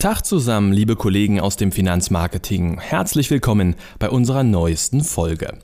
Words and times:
Tag 0.00 0.22
zusammen, 0.22 0.72
liebe 0.72 0.96
Kollegen 0.96 1.40
aus 1.40 1.56
dem 1.56 1.72
Finanzmarketing. 1.72 2.80
Herzlich 2.80 3.30
willkommen 3.30 3.76
bei 3.98 4.08
unserer 4.08 4.42
neuesten 4.44 5.04
Folge. 5.04 5.58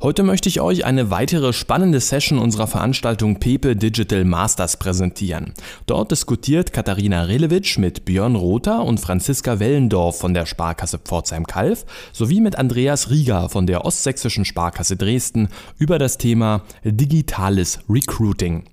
Heute 0.00 0.22
möchte 0.22 0.48
ich 0.48 0.60
euch 0.60 0.84
eine 0.84 1.10
weitere 1.10 1.52
spannende 1.52 1.98
Session 1.98 2.38
unserer 2.38 2.68
Veranstaltung 2.68 3.40
Pepe 3.40 3.74
Digital 3.74 4.24
Masters 4.24 4.76
präsentieren. 4.76 5.54
Dort 5.86 6.12
diskutiert 6.12 6.72
Katharina 6.72 7.24
Relewitsch 7.24 7.78
mit 7.78 8.04
Björn 8.04 8.36
Rother 8.36 8.84
und 8.84 9.00
Franziska 9.00 9.58
Wellendorf 9.58 10.20
von 10.20 10.34
der 10.34 10.46
Sparkasse 10.46 11.00
Pforzheim-Kalf 11.00 11.84
sowie 12.12 12.40
mit 12.40 12.54
Andreas 12.54 13.10
Rieger 13.10 13.48
von 13.48 13.66
der 13.66 13.84
Ostsächsischen 13.84 14.44
Sparkasse 14.44 14.96
Dresden 14.96 15.48
über 15.78 15.98
das 15.98 16.16
Thema 16.16 16.62
digitales 16.84 17.80
Recruiting. 17.88 18.68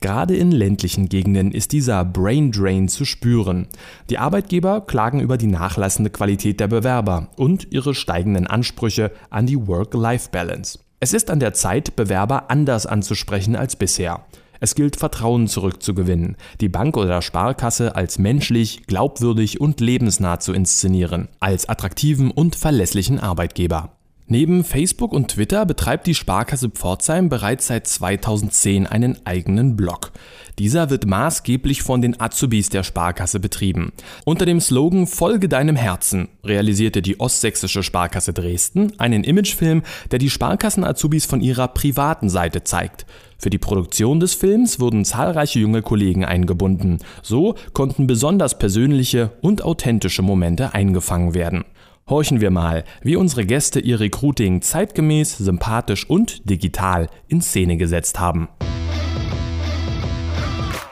Gerade 0.00 0.34
in 0.34 0.50
ländlichen 0.50 1.08
Gegenden 1.08 1.52
ist 1.52 1.72
dieser 1.72 2.04
Brain 2.04 2.50
Drain 2.50 2.88
zu 2.88 3.04
spüren. 3.04 3.68
Die 4.10 4.18
Arbeitgeber 4.18 4.80
klagen 4.80 5.20
über 5.20 5.36
die 5.36 5.46
nachlassende 5.46 6.10
Qualität 6.10 6.58
der 6.58 6.68
Bewerber 6.68 7.28
und 7.36 7.70
ihre 7.70 7.94
steigenden 7.94 8.46
Ansprüche 8.46 9.12
an 9.30 9.46
die 9.46 9.66
Work-Life-Balance. 9.66 10.78
Es 10.98 11.12
ist 11.12 11.30
an 11.30 11.40
der 11.40 11.52
Zeit, 11.52 11.94
Bewerber 11.94 12.50
anders 12.50 12.86
anzusprechen 12.86 13.54
als 13.54 13.76
bisher. 13.76 14.24
Es 14.60 14.74
gilt 14.74 14.96
Vertrauen 14.96 15.46
zurückzugewinnen, 15.46 16.36
die 16.62 16.70
Bank 16.70 16.96
oder 16.96 17.20
Sparkasse 17.20 17.94
als 17.94 18.18
menschlich, 18.18 18.86
glaubwürdig 18.86 19.60
und 19.60 19.80
lebensnah 19.80 20.40
zu 20.40 20.54
inszenieren, 20.54 21.28
als 21.38 21.68
attraktiven 21.68 22.30
und 22.30 22.56
verlässlichen 22.56 23.20
Arbeitgeber. 23.20 23.95
Neben 24.28 24.64
Facebook 24.64 25.12
und 25.12 25.28
Twitter 25.28 25.64
betreibt 25.66 26.08
die 26.08 26.14
Sparkasse 26.14 26.68
Pforzheim 26.68 27.28
bereits 27.28 27.68
seit 27.68 27.86
2010 27.86 28.88
einen 28.88 29.24
eigenen 29.24 29.76
Blog. 29.76 30.10
Dieser 30.58 30.90
wird 30.90 31.06
maßgeblich 31.06 31.84
von 31.84 32.02
den 32.02 32.20
Azubis 32.20 32.68
der 32.68 32.82
Sparkasse 32.82 33.38
betrieben. 33.38 33.92
Unter 34.24 34.44
dem 34.44 34.60
Slogan 34.60 35.06
Folge 35.06 35.48
deinem 35.48 35.76
Herzen 35.76 36.28
realisierte 36.42 37.02
die 37.02 37.20
Ostsächsische 37.20 37.84
Sparkasse 37.84 38.32
Dresden 38.32 38.92
einen 38.98 39.22
Imagefilm, 39.22 39.84
der 40.10 40.18
die 40.18 40.30
Sparkassen-Azubis 40.30 41.24
von 41.26 41.40
ihrer 41.40 41.68
privaten 41.68 42.28
Seite 42.28 42.64
zeigt. 42.64 43.06
Für 43.38 43.50
die 43.50 43.58
Produktion 43.58 44.18
des 44.18 44.34
Films 44.34 44.80
wurden 44.80 45.04
zahlreiche 45.04 45.60
junge 45.60 45.82
Kollegen 45.82 46.24
eingebunden. 46.24 46.98
So 47.22 47.54
konnten 47.74 48.08
besonders 48.08 48.58
persönliche 48.58 49.30
und 49.40 49.62
authentische 49.62 50.22
Momente 50.22 50.74
eingefangen 50.74 51.34
werden. 51.34 51.64
Horchen 52.08 52.40
wir 52.40 52.52
mal, 52.52 52.84
wie 53.02 53.16
unsere 53.16 53.44
Gäste 53.44 53.80
ihr 53.80 53.98
Recruiting 53.98 54.62
zeitgemäß, 54.62 55.38
sympathisch 55.38 56.08
und 56.08 56.48
digital 56.48 57.08
in 57.26 57.42
Szene 57.42 57.76
gesetzt 57.78 58.20
haben. 58.20 58.48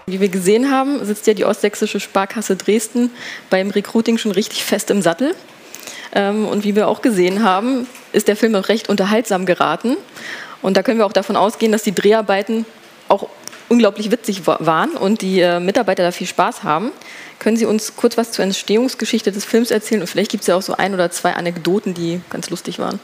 Wie 0.06 0.19
wir 0.19 0.28
gesehen 0.28 0.72
haben, 0.72 1.04
sitzt 1.04 1.28
ja 1.28 1.34
die 1.34 1.44
Ostsächsische 1.44 2.00
Sparkasse 2.00 2.56
Dresden 2.56 3.10
beim 3.48 3.70
Recruiting 3.70 4.19
schon 4.19 4.32
richtig 4.32 4.64
fest 4.64 4.91
im 4.91 5.02
Sattel. 5.02 5.36
Ähm, 6.12 6.47
und 6.47 6.64
wie 6.64 6.75
wir 6.75 6.88
auch 6.88 7.00
gesehen 7.00 7.44
haben, 7.44 7.86
ist 8.12 8.26
der 8.26 8.34
Film 8.34 8.56
auch 8.56 8.69
recht 8.69 8.88
unterhaltsam 8.88 9.46
geraten. 9.46 9.96
Und 10.62 10.76
da 10.76 10.82
können 10.82 10.98
wir 10.98 11.06
auch 11.06 11.12
davon 11.12 11.36
ausgehen, 11.36 11.70
dass 11.70 11.84
die 11.84 11.94
Dreharbeiten 11.94 12.66
auch 13.06 13.28
unglaublich 13.69 14.10
witzig 14.10 14.47
waren 14.47 14.91
und 14.91 15.22
die 15.22 15.41
äh, 15.41 15.60
Mitarbeiter 15.60 16.02
da 16.02 16.12
viel 16.12 16.26
Spaß 16.26 16.62
haben. 16.62 16.92
Können 17.38 17.56
Sie 17.56 17.66
uns 17.66 17.97
kurz 17.97 18.16
was 18.16 18.32
zur 18.32 18.44
Entstehungsgeschichte 18.44 19.32
des 19.32 19.44
Films 19.44 19.70
erzählen? 19.70 20.00
Und 20.00 20.06
vielleicht 20.06 20.30
gibt 20.30 20.42
es 20.42 20.48
ja 20.48 20.56
auch 20.56 20.62
so 20.62 20.76
ein 20.76 20.94
oder 20.94 21.10
zwei 21.10 21.34
Anekdoten, 21.34 21.94
die 21.94 22.20
ganz 22.30 22.50
lustig 22.50 22.78
waren. 22.78 23.00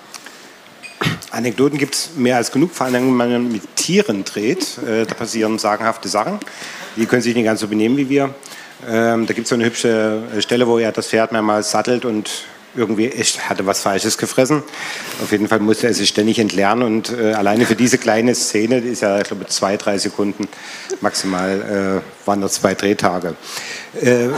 Anekdoten 1.31 1.79
gibt 1.79 1.95
es 1.95 2.11
mehr 2.17 2.37
als 2.37 2.53
genug, 2.53 2.73
vor 2.73 2.87
allem 2.87 2.95
wenn 2.95 3.17
man 3.17 3.53
mit 3.53 3.77
Tieren 3.77 4.25
dreht. 4.25 4.79
Äh, 4.79 5.07
da 5.07 5.15
passieren 5.15 5.59
sagenhafte 5.59 6.09
Sachen. 6.09 6.39
Die 6.97 7.07
können 7.07 7.23
sich 7.23 7.35
nicht 7.35 7.45
ganz 7.45 7.61
so 7.61 7.69
benehmen 7.69 7.97
wie 7.97 8.09
wir. 8.09 8.35
Ähm, 8.89 9.27
da 9.27 9.35
gibt 9.35 9.45
es 9.45 9.49
so 9.51 9.55
eine 9.55 9.65
hübsche 9.65 10.23
Stelle, 10.41 10.67
wo 10.67 10.79
er 10.79 10.93
das 10.93 11.09
Pferd 11.09 11.33
mehrmals 11.33 11.71
sattelt 11.71 12.05
und 12.05 12.45
irgendwie 12.75 13.09
echt 13.09 13.49
hatte 13.49 13.67
was 13.67 13.81
Falsches 13.81 14.19
gefressen. 14.19 14.63
Auf 15.23 15.33
jeden 15.33 15.49
Fall 15.49 15.61
musste 15.61 15.87
er 15.87 15.95
sich 15.95 16.09
ständig 16.09 16.39
entlernen 16.39 16.83
und 16.83 17.13
äh, 17.19 17.33
alleine 17.33 17.67
für 17.67 17.77
diese 17.77 17.99
kleine 17.99 18.35
Szene, 18.35 18.81
die 18.81 18.89
ist 18.89 19.03
ja, 19.03 19.19
ich 19.19 19.25
glaube, 19.25 19.47
zwei, 19.47 19.77
drei 19.77 19.99
Sekunden 19.99 20.49
maximal, 21.01 22.03
äh, 22.03 22.27
waren 22.27 22.41
das 22.41 22.55
zwei 22.55 22.75
Drehtage. 22.75 23.35
Äh, 24.01 24.29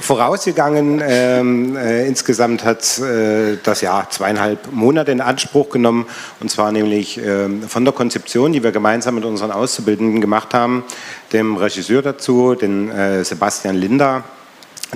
vorausgegangen, 0.00 1.02
ähm, 1.04 1.76
äh, 1.76 2.06
insgesamt 2.06 2.64
hat 2.64 2.98
äh, 2.98 3.56
das 3.62 3.80
Jahr 3.80 4.10
zweieinhalb 4.10 4.72
Monate 4.72 5.10
in 5.10 5.20
Anspruch 5.20 5.70
genommen 5.70 6.06
und 6.40 6.50
zwar 6.50 6.70
nämlich 6.70 7.18
ähm, 7.18 7.62
von 7.62 7.84
der 7.84 7.94
Konzeption, 7.94 8.52
die 8.52 8.62
wir 8.62 8.72
gemeinsam 8.72 9.14
mit 9.14 9.24
unseren 9.24 9.50
Auszubildenden 9.50 10.20
gemacht 10.20 10.54
haben, 10.54 10.84
dem 11.32 11.56
Regisseur 11.56 12.02
dazu, 12.02 12.54
den 12.54 12.90
äh, 12.90 13.24
Sebastian 13.24 13.76
Linder, 13.76 14.24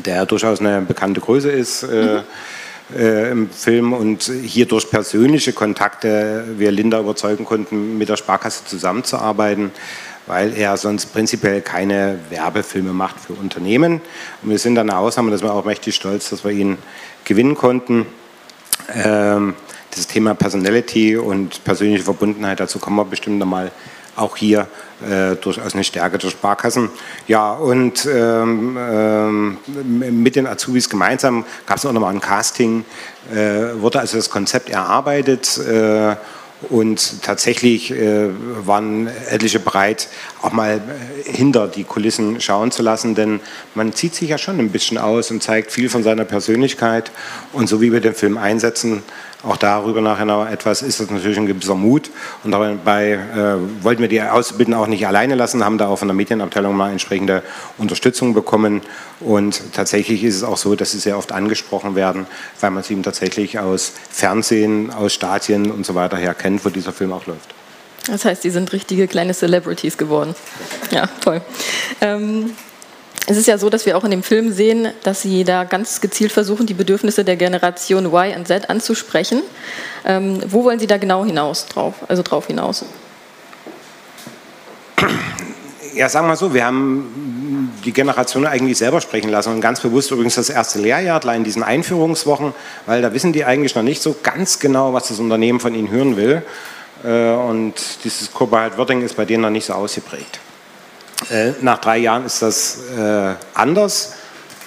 der 0.02 0.26
durchaus 0.26 0.60
eine 0.60 0.80
bekannte 0.82 1.20
Größe 1.20 1.50
ist 1.50 1.82
äh, 1.82 2.22
äh, 2.96 3.30
im 3.30 3.50
Film 3.50 3.92
und 3.92 4.22
hier 4.22 4.66
durch 4.66 4.90
persönliche 4.90 5.52
Kontakte 5.52 6.44
wir 6.56 6.72
Linda 6.72 7.00
überzeugen 7.00 7.44
konnten, 7.44 7.98
mit 7.98 8.08
der 8.08 8.16
Sparkasse 8.16 8.64
zusammenzuarbeiten, 8.64 9.70
weil 10.26 10.56
er 10.56 10.76
sonst 10.76 11.06
prinzipiell 11.06 11.60
keine 11.60 12.18
Werbefilme 12.30 12.92
macht 12.92 13.20
für 13.20 13.34
Unternehmen. 13.34 14.00
Und 14.42 14.50
wir 14.50 14.58
sind 14.58 14.74
dann 14.74 14.90
eine 14.90 14.98
Ausnahme, 14.98 15.30
dass 15.30 15.42
wir 15.42 15.52
auch 15.52 15.64
mächtig 15.64 15.94
stolz, 15.94 16.30
dass 16.30 16.44
wir 16.44 16.50
ihn 16.50 16.78
gewinnen 17.24 17.54
konnten. 17.54 18.06
Ähm, 18.94 19.54
das 19.94 20.06
Thema 20.06 20.34
Personality 20.34 21.16
und 21.16 21.64
persönliche 21.64 22.04
Verbundenheit, 22.04 22.60
dazu 22.60 22.78
kommen 22.78 22.96
wir 22.96 23.04
bestimmt 23.04 23.38
nochmal 23.38 23.72
auch 24.16 24.36
hier 24.36 24.66
äh, 25.08 25.36
durchaus 25.36 25.74
eine 25.74 25.84
Stärke 25.84 26.18
der 26.18 26.30
Sparkassen. 26.30 26.90
Ja, 27.26 27.52
und 27.52 28.06
ähm, 28.06 28.76
ähm, 28.78 29.58
mit 30.22 30.36
den 30.36 30.46
Azubis 30.46 30.88
gemeinsam 30.88 31.44
gab 31.66 31.78
es 31.78 31.86
auch 31.86 31.92
nochmal 31.92 32.14
ein 32.14 32.20
Casting, 32.20 32.84
äh, 33.32 33.80
wurde 33.80 34.00
also 34.00 34.16
das 34.16 34.30
Konzept 34.30 34.70
erarbeitet. 34.70 35.58
Äh, 35.58 36.16
und 36.68 37.22
tatsächlich 37.22 37.90
äh, 37.90 38.28
waren 38.66 39.06
etliche 39.30 39.60
bereit, 39.60 40.08
auch 40.42 40.52
mal 40.52 40.76
äh, 41.26 41.30
hinter 41.30 41.68
die 41.68 41.84
Kulissen 41.84 42.38
schauen 42.40 42.70
zu 42.70 42.82
lassen, 42.82 43.14
denn 43.14 43.40
man 43.74 43.94
zieht 43.94 44.14
sich 44.14 44.28
ja 44.28 44.36
schon 44.36 44.58
ein 44.58 44.70
bisschen 44.70 44.98
aus 44.98 45.30
und 45.30 45.42
zeigt 45.42 45.72
viel 45.72 45.88
von 45.88 46.02
seiner 46.02 46.26
Persönlichkeit. 46.26 47.12
Und 47.54 47.68
so 47.68 47.80
wie 47.80 47.92
wir 47.92 48.00
den 48.00 48.14
Film 48.14 48.36
einsetzen, 48.36 49.02
auch 49.42 49.56
darüber 49.56 50.00
nachher 50.00 50.26
noch 50.26 50.46
etwas, 50.46 50.82
ist 50.82 51.00
das 51.00 51.10
natürlich 51.10 51.38
ein 51.38 51.46
gewisser 51.46 51.74
Mut. 51.74 52.10
Und 52.44 52.52
dabei 52.52 53.12
äh, 53.12 53.82
wollten 53.82 54.02
wir 54.02 54.08
die 54.08 54.20
Auszubildenden 54.20 54.80
auch 54.80 54.86
nicht 54.86 55.06
alleine 55.06 55.34
lassen, 55.34 55.64
haben 55.64 55.78
da 55.78 55.88
auch 55.88 55.98
von 55.98 56.08
der 56.08 56.14
Medienabteilung 56.14 56.76
mal 56.76 56.90
entsprechende 56.90 57.42
Unterstützung 57.78 58.34
bekommen. 58.34 58.82
Und 59.20 59.72
tatsächlich 59.72 60.24
ist 60.24 60.36
es 60.36 60.42
auch 60.42 60.56
so, 60.56 60.74
dass 60.74 60.92
sie 60.92 60.98
sehr 60.98 61.16
oft 61.16 61.32
angesprochen 61.32 61.94
werden, 61.94 62.26
weil 62.60 62.70
man 62.70 62.82
sie 62.82 62.92
eben 62.92 63.02
tatsächlich 63.02 63.58
aus 63.58 63.92
Fernsehen, 64.10 64.92
aus 64.92 65.14
Stadien 65.14 65.70
und 65.70 65.86
so 65.86 65.94
weiter 65.94 66.16
her 66.16 66.34
kennt, 66.34 66.64
wo 66.64 66.68
dieser 66.68 66.92
Film 66.92 67.12
auch 67.12 67.26
läuft. 67.26 67.54
Das 68.06 68.24
heißt, 68.24 68.44
die 68.44 68.50
sind 68.50 68.72
richtige 68.72 69.08
kleine 69.08 69.34
Celebrities 69.34 69.96
geworden. 69.96 70.34
Ja, 70.90 71.06
toll. 71.22 71.40
Ähm 72.00 72.50
es 73.26 73.36
ist 73.36 73.46
ja 73.46 73.58
so, 73.58 73.70
dass 73.70 73.86
wir 73.86 73.96
auch 73.96 74.04
in 74.04 74.10
dem 74.10 74.22
Film 74.22 74.52
sehen, 74.52 74.88
dass 75.02 75.22
Sie 75.22 75.44
da 75.44 75.64
ganz 75.64 76.00
gezielt 76.00 76.32
versuchen, 76.32 76.66
die 76.66 76.74
Bedürfnisse 76.74 77.24
der 77.24 77.36
Generation 77.36 78.06
Y 78.06 78.34
und 78.36 78.48
Z 78.48 78.68
anzusprechen. 78.70 79.42
Ähm, 80.04 80.40
wo 80.46 80.64
wollen 80.64 80.80
Sie 80.80 80.86
da 80.86 80.96
genau 80.96 81.24
hinaus 81.24 81.66
drauf, 81.66 81.94
also 82.08 82.22
drauf 82.22 82.46
hinaus? 82.46 82.84
Ja, 85.94 86.08
sagen 86.08 86.26
wir 86.26 86.30
mal 86.30 86.36
so, 86.36 86.54
wir 86.54 86.64
haben 86.64 87.72
die 87.84 87.92
Generation 87.92 88.46
eigentlich 88.46 88.78
selber 88.78 89.00
sprechen 89.00 89.30
lassen 89.30 89.52
und 89.52 89.60
ganz 89.60 89.80
bewusst 89.80 90.10
übrigens 90.10 90.36
das 90.36 90.50
erste 90.50 90.78
Lehrjahr 90.78 91.22
in 91.34 91.44
diesen 91.44 91.62
Einführungswochen, 91.62 92.54
weil 92.86 93.02
da 93.02 93.12
wissen 93.12 93.32
die 93.32 93.44
eigentlich 93.44 93.74
noch 93.74 93.82
nicht 93.82 94.02
so 94.02 94.16
ganz 94.22 94.58
genau, 94.58 94.92
was 94.92 95.08
das 95.08 95.18
Unternehmen 95.18 95.60
von 95.60 95.74
ihnen 95.74 95.90
hören 95.90 96.16
will. 96.16 96.42
Äh, 97.04 97.32
und 97.32 97.74
dieses 98.04 98.32
Cobalt 98.32 98.78
Wording 98.78 99.02
ist 99.02 99.16
bei 99.16 99.24
denen 99.24 99.42
noch 99.42 99.50
nicht 99.50 99.66
so 99.66 99.74
ausgeprägt. 99.74 100.40
Äh, 101.28 101.52
nach 101.60 101.78
drei 101.78 101.98
Jahren 101.98 102.24
ist 102.24 102.40
das 102.42 102.78
äh, 102.96 103.34
anders. 103.54 104.14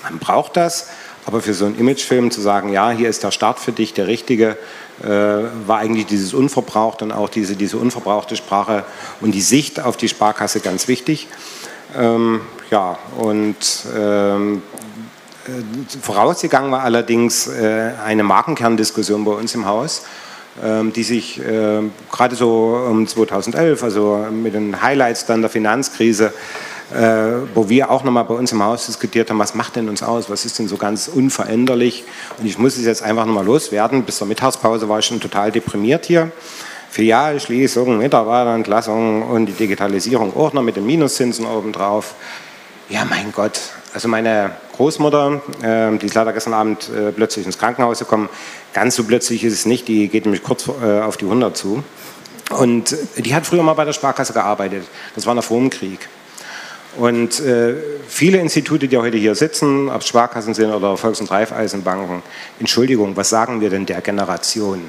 Man 0.04 0.20
braucht 0.20 0.58
das. 0.58 0.88
Aber 1.26 1.42
für 1.42 1.54
so 1.54 1.66
einen 1.66 1.80
Imagefilm 1.80 2.32
zu 2.32 2.42
sagen, 2.42 2.70
ja, 2.70 2.90
hier 2.92 3.10
ist 3.10 3.24
der 3.24 3.32
Start 3.32 3.60
für 3.60 3.72
dich 3.72 3.94
der 3.94 4.08
richtige, 4.08 4.58
äh, 5.02 5.08
war 5.08 5.80
eigentlich 5.80 6.06
dieses 6.06 6.34
Unverbrauchte 6.34 7.06
und 7.06 7.12
auch 7.12 7.30
diese, 7.30 7.56
diese 7.56 7.78
unverbrauchte 7.78 8.36
Sprache 8.36 8.84
und 9.22 9.32
die 9.32 9.42
Sicht 9.42 9.80
auf 9.80 9.96
die 9.96 10.10
Sparkasse 10.10 10.60
ganz 10.60 10.88
wichtig. 10.88 11.28
Ähm, 11.98 12.42
ja, 12.70 12.98
und 13.18 13.56
ähm, 13.96 14.62
äh, 15.46 15.98
vorausgegangen 16.02 16.72
war 16.72 16.84
allerdings 16.84 17.48
äh, 17.48 17.92
eine 18.04 18.24
Markenkerndiskussion 18.24 19.24
bei 19.24 19.32
uns 19.32 19.56
im 19.56 19.66
Haus, 19.66 20.04
die 20.96 21.04
sich 21.04 21.40
äh, 21.40 21.82
gerade 22.12 22.36
so 22.36 22.86
um 22.88 23.08
2011, 23.08 23.84
also 23.84 24.28
mit 24.32 24.54
den 24.54 24.82
Highlights 24.82 25.26
dann 25.26 25.42
der 25.42 25.50
Finanzkrise, 25.50 26.32
äh, 26.94 27.48
wo 27.56 27.70
wir 27.70 27.90
auch 27.90 28.04
nochmal 28.04 28.26
bei 28.26 28.36
uns 28.36 28.52
im 28.52 28.64
Haus 28.64 28.86
diskutiert 28.86 29.30
haben, 29.30 29.40
was 29.40 29.56
macht 29.56 29.76
denn 29.78 29.90
uns 29.90 30.04
aus, 30.04 30.30
was 30.30 30.46
ist 30.46 30.60
denn 30.60 30.68
so 30.68 30.78
ganz 30.78 31.08
unveränderlich. 31.08 32.04
Und 32.38 32.46
ich 32.46 32.60
muss 32.60 32.78
es 32.78 32.86
jetzt 32.86 33.02
einfach 33.02 33.26
nochmal 33.26 33.46
loswerden. 33.46 34.04
Bis 34.04 34.18
zur 34.18 34.28
Mittagspause 34.28 34.88
war 34.88 35.00
ich 35.00 35.06
schon 35.06 35.20
total 35.20 35.52
deprimiert 35.52 36.06
hier. 36.06 36.32
Filialschließung, 36.92 37.98
Mitarbeiterentlassung 37.98 39.24
und 39.24 39.48
die 39.48 39.54
Digitalisierung 39.54 40.38
auch 40.38 40.54
noch 40.54 40.62
mit 40.62 40.76
den 40.76 40.86
Minuszinsen 40.86 41.48
obendrauf. 41.48 42.14
Ja, 42.90 43.06
mein 43.06 43.32
Gott. 43.32 43.60
Also 43.94 44.08
meine 44.08 44.52
Großmutter, 44.76 45.42
äh, 45.62 45.98
die 46.00 46.08
ist 46.08 46.16
leider 46.16 46.34
gestern 46.34 46.54
Abend 46.54 46.90
äh, 46.90 47.12
plötzlich 47.12 47.46
ins 47.46 47.60
Krankenhaus 47.60 48.00
gekommen. 48.00 48.28
Ganz 48.74 48.96
so 48.96 49.04
plötzlich 49.04 49.44
ist 49.44 49.54
es 49.54 49.66
nicht, 49.68 49.88
die 49.88 50.08
geht 50.08 50.26
nämlich 50.26 50.42
kurz 50.42 50.68
äh, 50.68 51.02
auf 51.02 51.18
die 51.18 51.26
100 51.26 51.56
zu. 51.56 51.84
Und 52.58 52.96
die 53.18 53.36
hat 53.36 53.46
früher 53.46 53.62
mal 53.62 53.74
bei 53.74 53.86
der 53.86 53.94
Sparkasse 53.94 54.34
gearbeitet. 54.34 54.84
Das 55.14 55.28
war 55.28 55.36
nach 55.36 55.44
vor 55.44 55.60
dem 55.60 55.70
Krieg. 55.70 56.10
Und 56.98 57.40
äh, 57.40 57.76
viele 58.08 58.40
Institute, 58.40 58.88
die 58.88 58.98
heute 58.98 59.18
hier 59.18 59.36
sitzen, 59.36 59.90
ob 59.90 60.04
Sparkassen 60.04 60.54
sind 60.56 60.72
oder 60.72 60.98
Volks- 60.98 61.22
und 61.22 61.30
Raiffeisenbanken, 61.30 62.24
Entschuldigung, 62.60 63.16
was 63.16 63.30
sagen 63.30 63.62
wir 63.62 63.70
denn 63.70 63.86
der 63.86 64.02
Generation 64.02 64.82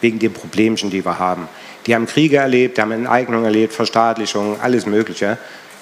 wegen 0.00 0.18
den 0.18 0.32
Problemchen, 0.32 0.90
die 0.90 1.04
wir 1.04 1.18
haben? 1.18 1.48
Die 1.86 1.94
haben 1.94 2.06
Kriege 2.06 2.36
erlebt, 2.36 2.76
die 2.76 2.82
haben 2.82 2.92
Enteignung 2.92 3.44
erlebt, 3.44 3.72
Verstaatlichung, 3.72 4.60
alles 4.60 4.86
Mögliche. 4.86 5.38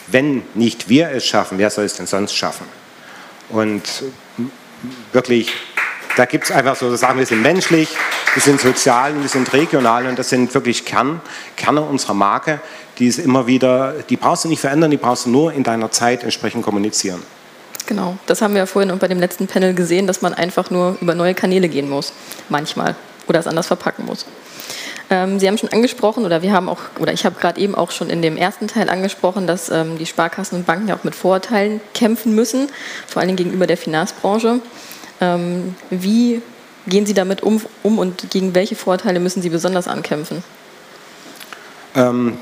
Wenn 0.08 0.42
nicht 0.54 0.88
wir 0.88 1.10
es 1.10 1.26
schaffen, 1.26 1.58
wer 1.58 1.70
soll 1.70 1.84
es 1.84 1.94
denn 1.94 2.06
sonst 2.06 2.34
schaffen? 2.34 2.66
Und 3.48 3.82
wirklich, 5.12 5.52
da 6.16 6.24
gibt 6.24 6.44
es 6.44 6.50
einfach 6.50 6.76
so 6.76 6.94
Sachen, 6.96 7.18
wir 7.18 7.26
sind 7.26 7.42
menschlich, 7.42 7.88
wir 8.34 8.42
sind 8.42 8.60
sozial 8.60 9.12
und 9.12 9.22
wir 9.22 9.28
sind 9.28 9.52
regional 9.52 10.06
und 10.06 10.18
das 10.18 10.28
sind 10.28 10.52
wirklich 10.54 10.84
Kern, 10.84 11.20
Kerne 11.56 11.80
unserer 11.80 12.14
Marke, 12.14 12.60
die 12.98 13.06
ist 13.06 13.18
immer 13.18 13.46
wieder, 13.46 13.94
die 14.08 14.16
brauchst 14.16 14.44
du 14.44 14.48
nicht 14.48 14.60
verändern, 14.60 14.90
die 14.90 14.96
brauchst 14.96 15.26
du 15.26 15.30
nur 15.30 15.52
in 15.52 15.62
deiner 15.62 15.90
Zeit 15.90 16.22
entsprechend 16.22 16.64
kommunizieren. 16.64 17.22
Genau, 17.86 18.18
das 18.26 18.42
haben 18.42 18.54
wir 18.54 18.60
ja 18.60 18.66
vorhin 18.66 18.96
bei 18.98 19.08
dem 19.08 19.20
letzten 19.20 19.46
Panel 19.46 19.72
gesehen, 19.72 20.06
dass 20.06 20.20
man 20.20 20.34
einfach 20.34 20.70
nur 20.70 20.96
über 21.00 21.14
neue 21.14 21.34
Kanäle 21.34 21.68
gehen 21.68 21.88
muss, 21.88 22.12
manchmal, 22.48 22.96
oder 23.28 23.38
es 23.38 23.46
anders 23.46 23.68
verpacken 23.68 24.06
muss. 24.06 24.26
Ähm, 25.08 25.38
Sie 25.38 25.46
haben 25.46 25.56
schon 25.56 25.72
angesprochen, 25.72 26.24
oder 26.24 26.42
wir 26.42 26.52
haben 26.52 26.68
auch, 26.68 26.80
oder 26.98 27.12
ich 27.12 27.24
habe 27.24 27.36
gerade 27.38 27.60
eben 27.60 27.74
auch 27.74 27.90
schon 27.90 28.10
in 28.10 28.22
dem 28.22 28.36
ersten 28.36 28.66
Teil 28.66 28.90
angesprochen, 28.90 29.46
dass 29.46 29.70
ähm, 29.70 29.98
die 29.98 30.06
Sparkassen 30.06 30.58
und 30.58 30.66
Banken 30.66 30.88
ja 30.88 30.96
auch 30.96 31.04
mit 31.04 31.14
Vorurteilen 31.14 31.80
kämpfen 31.94 32.34
müssen, 32.34 32.68
vor 33.06 33.22
allem 33.22 33.36
gegenüber 33.36 33.66
der 33.66 33.76
Finanzbranche. 33.76 34.60
Ähm, 35.20 35.76
wie 35.90 36.42
gehen 36.88 37.06
Sie 37.06 37.14
damit 37.14 37.42
um, 37.42 37.60
um 37.82 37.98
und 37.98 38.30
gegen 38.30 38.54
welche 38.54 38.74
Vorurteile 38.74 39.20
müssen 39.20 39.42
Sie 39.42 39.48
besonders 39.48 39.86
ankämpfen? 39.86 40.42
Ähm, 41.94 42.36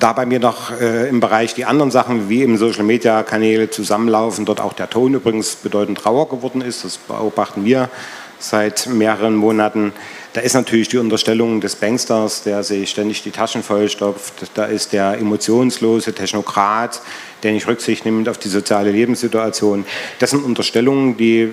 da 0.00 0.12
bei 0.12 0.26
mir 0.26 0.40
noch 0.40 0.70
äh, 0.80 1.08
im 1.08 1.20
Bereich 1.20 1.54
die 1.54 1.64
anderen 1.64 1.90
Sachen 1.90 2.28
wie 2.28 2.42
eben 2.42 2.56
Social 2.56 2.84
Media 2.84 3.22
Kanäle 3.22 3.70
zusammenlaufen, 3.70 4.44
dort 4.44 4.60
auch 4.60 4.72
der 4.72 4.88
Ton 4.88 5.14
übrigens 5.14 5.56
bedeutend 5.56 6.04
rauer 6.06 6.28
geworden 6.28 6.60
ist, 6.60 6.84
das 6.84 6.96
beobachten 6.96 7.64
wir 7.64 7.90
seit 8.38 8.86
mehreren 8.86 9.34
Monaten. 9.34 9.92
Da 10.34 10.42
ist 10.42 10.54
natürlich 10.54 10.88
die 10.88 10.98
Unterstellung 10.98 11.60
des 11.60 11.74
Banksters, 11.76 12.42
der 12.42 12.62
sich 12.62 12.90
ständig 12.90 13.22
die 13.22 13.30
Taschen 13.30 13.62
vollstopft. 13.62 14.34
Da 14.54 14.66
ist 14.66 14.92
der 14.92 15.18
emotionslose 15.18 16.12
Technokrat, 16.12 17.00
der 17.42 17.52
nicht 17.52 17.66
Rücksicht 17.66 18.04
nimmt 18.04 18.28
auf 18.28 18.38
die 18.38 18.48
soziale 18.48 18.90
Lebenssituation. 18.90 19.84
Das 20.18 20.30
sind 20.30 20.44
Unterstellungen, 20.44 21.16
die 21.16 21.40
äh, 21.40 21.50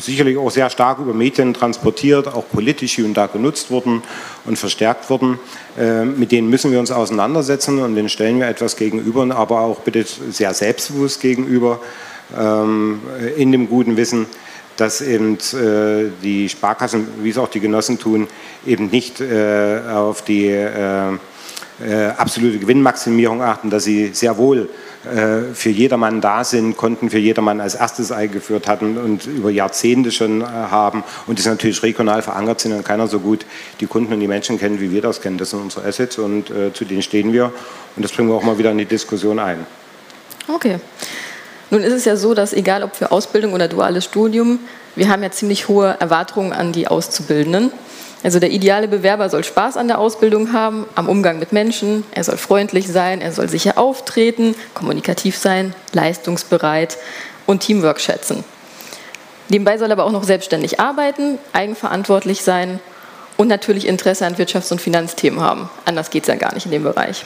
sicherlich 0.00 0.36
auch 0.38 0.50
sehr 0.50 0.70
stark 0.70 0.98
über 0.98 1.14
Medien 1.14 1.54
transportiert, 1.54 2.26
auch 2.26 2.44
politisch 2.52 2.94
hier 2.94 3.04
und 3.04 3.14
da 3.14 3.26
genutzt 3.26 3.70
wurden 3.70 4.02
und 4.44 4.58
verstärkt 4.58 5.08
wurden. 5.08 5.38
Äh, 5.78 6.04
mit 6.04 6.32
denen 6.32 6.50
müssen 6.50 6.72
wir 6.72 6.80
uns 6.80 6.90
auseinandersetzen 6.90 7.78
und 7.78 7.94
denen 7.94 8.08
stellen 8.08 8.38
wir 8.38 8.48
etwas 8.48 8.76
gegenüber, 8.76 9.26
aber 9.34 9.60
auch 9.60 9.80
bitte 9.80 10.04
sehr 10.04 10.52
selbstbewusst 10.52 11.20
gegenüber, 11.20 11.80
ähm, 12.36 13.00
in 13.36 13.52
dem 13.52 13.68
guten 13.68 13.96
Wissen, 13.96 14.26
dass 14.76 15.00
eben 15.00 15.34
äh, 15.34 16.10
die 16.22 16.48
Sparkassen, 16.48 17.06
wie 17.22 17.30
es 17.30 17.38
auch 17.38 17.48
die 17.48 17.60
Genossen 17.60 17.98
tun, 17.98 18.28
eben 18.66 18.88
nicht 18.88 19.20
äh, 19.20 19.80
auf 19.88 20.22
die 20.22 20.46
äh, 20.48 21.12
äh 21.84 22.06
absolute 22.16 22.58
Gewinnmaximierung 22.58 23.42
achten, 23.42 23.70
dass 23.70 23.84
sie 23.84 24.08
sehr 24.12 24.38
wohl 24.38 24.68
äh, 25.04 25.54
für 25.54 25.70
jedermann 25.70 26.20
da 26.20 26.42
sind, 26.44 26.76
Konten 26.76 27.10
für 27.10 27.18
jedermann 27.18 27.60
als 27.60 27.74
erstes 27.74 28.12
eingeführt 28.12 28.66
hatten 28.66 28.96
und 28.98 29.26
über 29.26 29.50
Jahrzehnte 29.50 30.10
schon 30.10 30.40
äh, 30.40 30.44
haben 30.44 31.04
und 31.26 31.38
das 31.38 31.46
natürlich 31.46 31.82
regional 31.82 32.22
verankert 32.22 32.60
sind 32.60 32.72
und 32.72 32.84
keiner 32.84 33.06
so 33.08 33.20
gut 33.20 33.44
die 33.80 33.86
Kunden 33.86 34.12
und 34.12 34.20
die 34.20 34.28
Menschen 34.28 34.58
kennt, 34.58 34.80
wie 34.80 34.90
wir 34.90 35.02
das 35.02 35.20
kennen. 35.20 35.38
Das 35.38 35.50
sind 35.50 35.60
unsere 35.60 35.86
Assets 35.86 36.18
und 36.18 36.52
zu 36.74 36.84
denen 36.84 37.02
stehen 37.02 37.32
wir 37.32 37.52
und 37.96 38.04
das 38.04 38.12
bringen 38.12 38.28
wir 38.28 38.34
auch 38.34 38.42
mal 38.42 38.58
wieder 38.58 38.70
in 38.70 38.78
die 38.78 38.86
Diskussion 38.86 39.38
ein. 39.38 39.66
Okay. 40.48 40.78
Nun 41.70 41.82
ist 41.82 41.92
es 41.92 42.04
ja 42.04 42.16
so, 42.16 42.34
dass 42.34 42.52
egal 42.52 42.82
ob 42.82 42.94
für 42.94 43.10
Ausbildung 43.10 43.52
oder 43.52 43.68
duales 43.68 44.04
Studium, 44.04 44.60
wir 44.94 45.08
haben 45.08 45.22
ja 45.22 45.30
ziemlich 45.30 45.68
hohe 45.68 45.96
Erwartungen 45.98 46.52
an 46.52 46.72
die 46.72 46.88
Auszubildenden. 46.88 47.72
Also 48.22 48.40
der 48.40 48.50
ideale 48.50 48.88
Bewerber 48.88 49.28
soll 49.28 49.44
Spaß 49.44 49.76
an 49.76 49.88
der 49.88 49.98
Ausbildung 49.98 50.52
haben, 50.52 50.86
am 50.94 51.08
Umgang 51.08 51.38
mit 51.38 51.52
Menschen, 51.52 52.04
er 52.12 52.24
soll 52.24 52.38
freundlich 52.38 52.88
sein, 52.88 53.20
er 53.20 53.32
soll 53.32 53.48
sicher 53.48 53.78
auftreten, 53.78 54.54
kommunikativ 54.74 55.36
sein, 55.36 55.74
leistungsbereit 55.92 56.96
und 57.46 57.60
Teamwork 57.60 58.00
schätzen. 58.00 58.42
Nebenbei 59.48 59.78
soll 59.78 59.90
er 59.90 59.92
aber 59.92 60.04
auch 60.04 60.12
noch 60.12 60.24
selbstständig 60.24 60.80
arbeiten, 60.80 61.38
eigenverantwortlich 61.52 62.42
sein 62.42 62.80
und 63.36 63.48
natürlich 63.48 63.86
Interesse 63.86 64.26
an 64.26 64.36
Wirtschafts- 64.36 64.72
und 64.72 64.80
Finanzthemen 64.80 65.40
haben. 65.40 65.68
Anders 65.84 66.10
geht 66.10 66.24
es 66.24 66.28
ja 66.28 66.36
gar 66.36 66.54
nicht 66.54 66.66
in 66.66 66.72
dem 66.72 66.82
Bereich. 66.82 67.24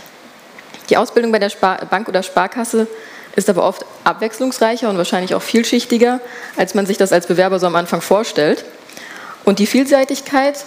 Die 0.90 0.96
Ausbildung 0.96 1.30
bei 1.30 1.38
der 1.38 1.50
Spar 1.50 1.86
Bank 1.86 2.08
oder 2.08 2.22
Sparkasse 2.22 2.88
ist 3.36 3.48
aber 3.48 3.64
oft 3.64 3.84
abwechslungsreicher 4.04 4.88
und 4.88 4.96
wahrscheinlich 4.96 5.34
auch 5.34 5.42
vielschichtiger, 5.42 6.20
als 6.56 6.74
man 6.74 6.86
sich 6.86 6.96
das 6.96 7.12
als 7.12 7.26
Bewerber 7.26 7.58
so 7.58 7.66
am 7.66 7.76
Anfang 7.76 8.00
vorstellt. 8.00 8.64
Und 9.44 9.58
die 9.58 9.66
Vielseitigkeit 9.66 10.64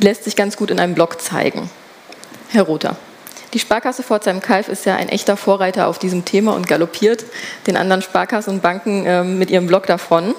lässt 0.00 0.24
sich 0.24 0.36
ganz 0.36 0.56
gut 0.56 0.70
in 0.70 0.78
einem 0.78 0.94
Blog 0.94 1.20
zeigen. 1.20 1.70
Herr 2.50 2.64
Rother, 2.64 2.96
die 3.54 3.58
Sparkasse 3.58 4.02
Pforzheim-Kalf 4.02 4.68
ist 4.68 4.86
ja 4.86 4.96
ein 4.96 5.08
echter 5.08 5.36
Vorreiter 5.36 5.86
auf 5.86 5.98
diesem 5.98 6.24
Thema 6.24 6.54
und 6.54 6.68
galoppiert 6.68 7.24
den 7.66 7.76
anderen 7.76 8.02
Sparkassen 8.02 8.54
und 8.54 8.62
Banken 8.62 9.04
äh, 9.06 9.24
mit 9.24 9.50
ihrem 9.50 9.66
Blog 9.66 9.86
davon. 9.86 10.34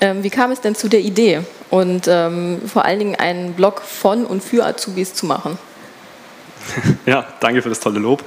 Ähm, 0.00 0.22
wie 0.24 0.30
kam 0.30 0.50
es 0.50 0.60
denn 0.60 0.74
zu 0.74 0.88
der 0.88 1.00
Idee 1.00 1.42
und 1.70 2.08
ähm, 2.08 2.60
vor 2.66 2.84
allen 2.84 2.98
Dingen 2.98 3.14
einen 3.14 3.54
Blog 3.54 3.80
von 3.82 4.26
und 4.26 4.42
für 4.42 4.64
Azubis 4.66 5.14
zu 5.14 5.26
machen? 5.26 5.58
Ja, 7.06 7.26
danke 7.40 7.60
für 7.60 7.68
das 7.68 7.80
tolle 7.80 7.98
Lob. 7.98 8.22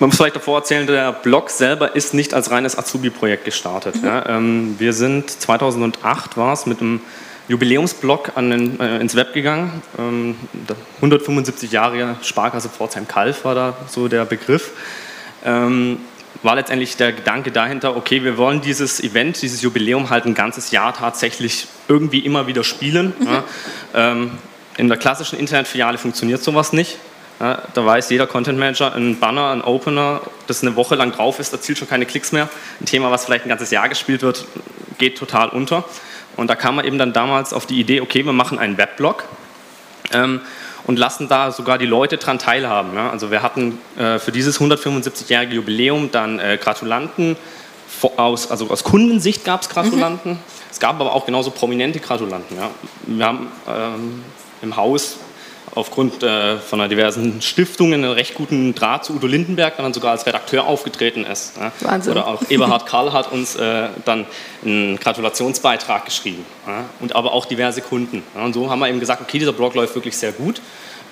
Man 0.00 0.08
muss 0.08 0.16
vielleicht 0.16 0.36
davor 0.36 0.60
erzählen, 0.60 0.86
der 0.86 1.12
Blog 1.12 1.50
selber 1.50 1.94
ist 1.94 2.14
nicht 2.14 2.32
als 2.32 2.50
reines 2.50 2.76
Azubi-Projekt 2.76 3.44
gestartet. 3.44 3.96
Mhm. 3.96 4.06
Ja, 4.06 4.26
ähm, 4.26 4.74
wir 4.78 4.94
sind 4.94 5.30
2008 5.30 6.38
war 6.38 6.54
es 6.54 6.64
mit 6.64 6.80
einem 6.80 7.02
Jubiläumsblog 7.48 8.34
den, 8.34 8.80
äh, 8.80 8.98
ins 8.98 9.14
Web 9.14 9.34
gegangen. 9.34 9.82
Ähm, 9.98 10.36
175 10.96 11.70
Jahre 11.70 12.16
Sparkasse 12.22 12.70
Pforzheim-Kalf 12.70 13.44
war 13.44 13.54
da 13.54 13.76
so 13.88 14.08
der 14.08 14.24
Begriff. 14.24 14.70
Ähm, 15.44 15.98
war 16.42 16.54
letztendlich 16.54 16.96
der 16.96 17.12
Gedanke 17.12 17.50
dahinter, 17.50 17.94
okay, 17.94 18.24
wir 18.24 18.38
wollen 18.38 18.62
dieses 18.62 19.00
Event, 19.00 19.42
dieses 19.42 19.60
Jubiläum 19.60 20.08
halt 20.08 20.24
ein 20.24 20.34
ganzes 20.34 20.70
Jahr 20.70 20.94
tatsächlich 20.94 21.66
irgendwie 21.88 22.20
immer 22.20 22.46
wieder 22.46 22.64
spielen. 22.64 23.12
Mhm. 23.18 23.26
Ja. 23.26 23.44
Ähm, 23.94 24.30
in 24.78 24.88
der 24.88 24.96
klassischen 24.96 25.38
Internetfiliale 25.38 25.98
funktioniert 25.98 26.42
sowas 26.42 26.72
nicht 26.72 26.96
Ja, 27.40 27.62
da 27.72 27.86
weiß 27.86 28.10
jeder 28.10 28.26
Content 28.26 28.58
Manager, 28.58 28.94
ein 28.94 29.18
Banner, 29.18 29.50
ein 29.50 29.62
Opener, 29.62 30.20
das 30.46 30.62
eine 30.62 30.76
Woche 30.76 30.94
lang 30.94 31.12
drauf 31.12 31.38
ist, 31.40 31.52
erzielt 31.54 31.78
schon 31.78 31.88
keine 31.88 32.04
Klicks 32.04 32.32
mehr. 32.32 32.50
Ein 32.80 32.84
Thema, 32.84 33.10
was 33.10 33.24
vielleicht 33.24 33.46
ein 33.46 33.48
ganzes 33.48 33.70
Jahr 33.70 33.88
gespielt 33.88 34.20
wird, 34.20 34.44
geht 34.98 35.16
total 35.16 35.48
unter. 35.48 35.84
Und 36.36 36.48
da 36.48 36.54
kam 36.54 36.76
man 36.76 36.84
eben 36.84 36.98
dann 36.98 37.14
damals 37.14 37.54
auf 37.54 37.64
die 37.64 37.80
Idee, 37.80 38.02
okay, 38.02 38.26
wir 38.26 38.34
machen 38.34 38.58
einen 38.58 38.76
Weblog 38.76 39.24
ähm, 40.12 40.42
und 40.86 40.98
lassen 40.98 41.28
da 41.28 41.50
sogar 41.50 41.78
die 41.78 41.86
Leute 41.86 42.18
dran 42.18 42.38
teilhaben. 42.38 42.94
Ja? 42.94 43.10
Also 43.10 43.30
wir 43.30 43.42
hatten 43.42 43.78
äh, 43.96 44.18
für 44.18 44.32
dieses 44.32 44.60
175-jährige 44.60 45.54
Jubiläum 45.54 46.10
dann 46.12 46.38
äh, 46.38 46.58
Gratulanten, 46.60 47.36
aus, 48.16 48.50
also 48.50 48.70
aus 48.70 48.84
Kundensicht 48.84 49.44
gab 49.44 49.62
es 49.62 49.68
Gratulanten, 49.68 50.32
mhm. 50.32 50.38
es 50.70 50.78
gab 50.78 51.00
aber 51.00 51.12
auch 51.12 51.26
genauso 51.26 51.50
prominente 51.50 52.00
Gratulanten. 52.00 52.56
Ja? 52.56 52.70
Wir 53.06 53.26
haben 53.26 53.48
ähm, 53.66 54.24
im 54.62 54.76
Haus 54.76 55.16
aufgrund 55.74 56.22
äh, 56.22 56.56
von 56.58 56.80
einer 56.80 56.88
diversen 56.88 57.40
Stiftung 57.42 57.92
einen 57.92 58.10
recht 58.10 58.34
guten 58.34 58.74
Draht 58.74 59.04
zu 59.04 59.14
Udo 59.14 59.26
Lindenberg, 59.26 59.76
der 59.76 59.84
dann 59.84 59.94
sogar 59.94 60.12
als 60.12 60.26
Redakteur 60.26 60.66
aufgetreten 60.66 61.24
ist. 61.24 61.56
Ja. 61.58 61.72
Wahnsinn. 61.80 62.12
Oder 62.12 62.26
auch 62.26 62.42
Eberhard 62.48 62.86
Karl 62.86 63.12
hat 63.12 63.30
uns 63.30 63.56
äh, 63.56 63.88
dann 64.04 64.26
einen 64.64 64.98
Gratulationsbeitrag 64.98 66.04
geschrieben. 66.04 66.44
Ja. 66.66 66.86
Und 67.00 67.14
aber 67.14 67.32
auch 67.32 67.46
diverse 67.46 67.82
Kunden. 67.82 68.22
Ja. 68.34 68.44
Und 68.44 68.54
so 68.54 68.70
haben 68.70 68.80
wir 68.80 68.88
eben 68.88 69.00
gesagt, 69.00 69.22
okay, 69.22 69.38
dieser 69.38 69.52
Blog 69.52 69.74
läuft 69.74 69.94
wirklich 69.94 70.16
sehr 70.16 70.32
gut. 70.32 70.60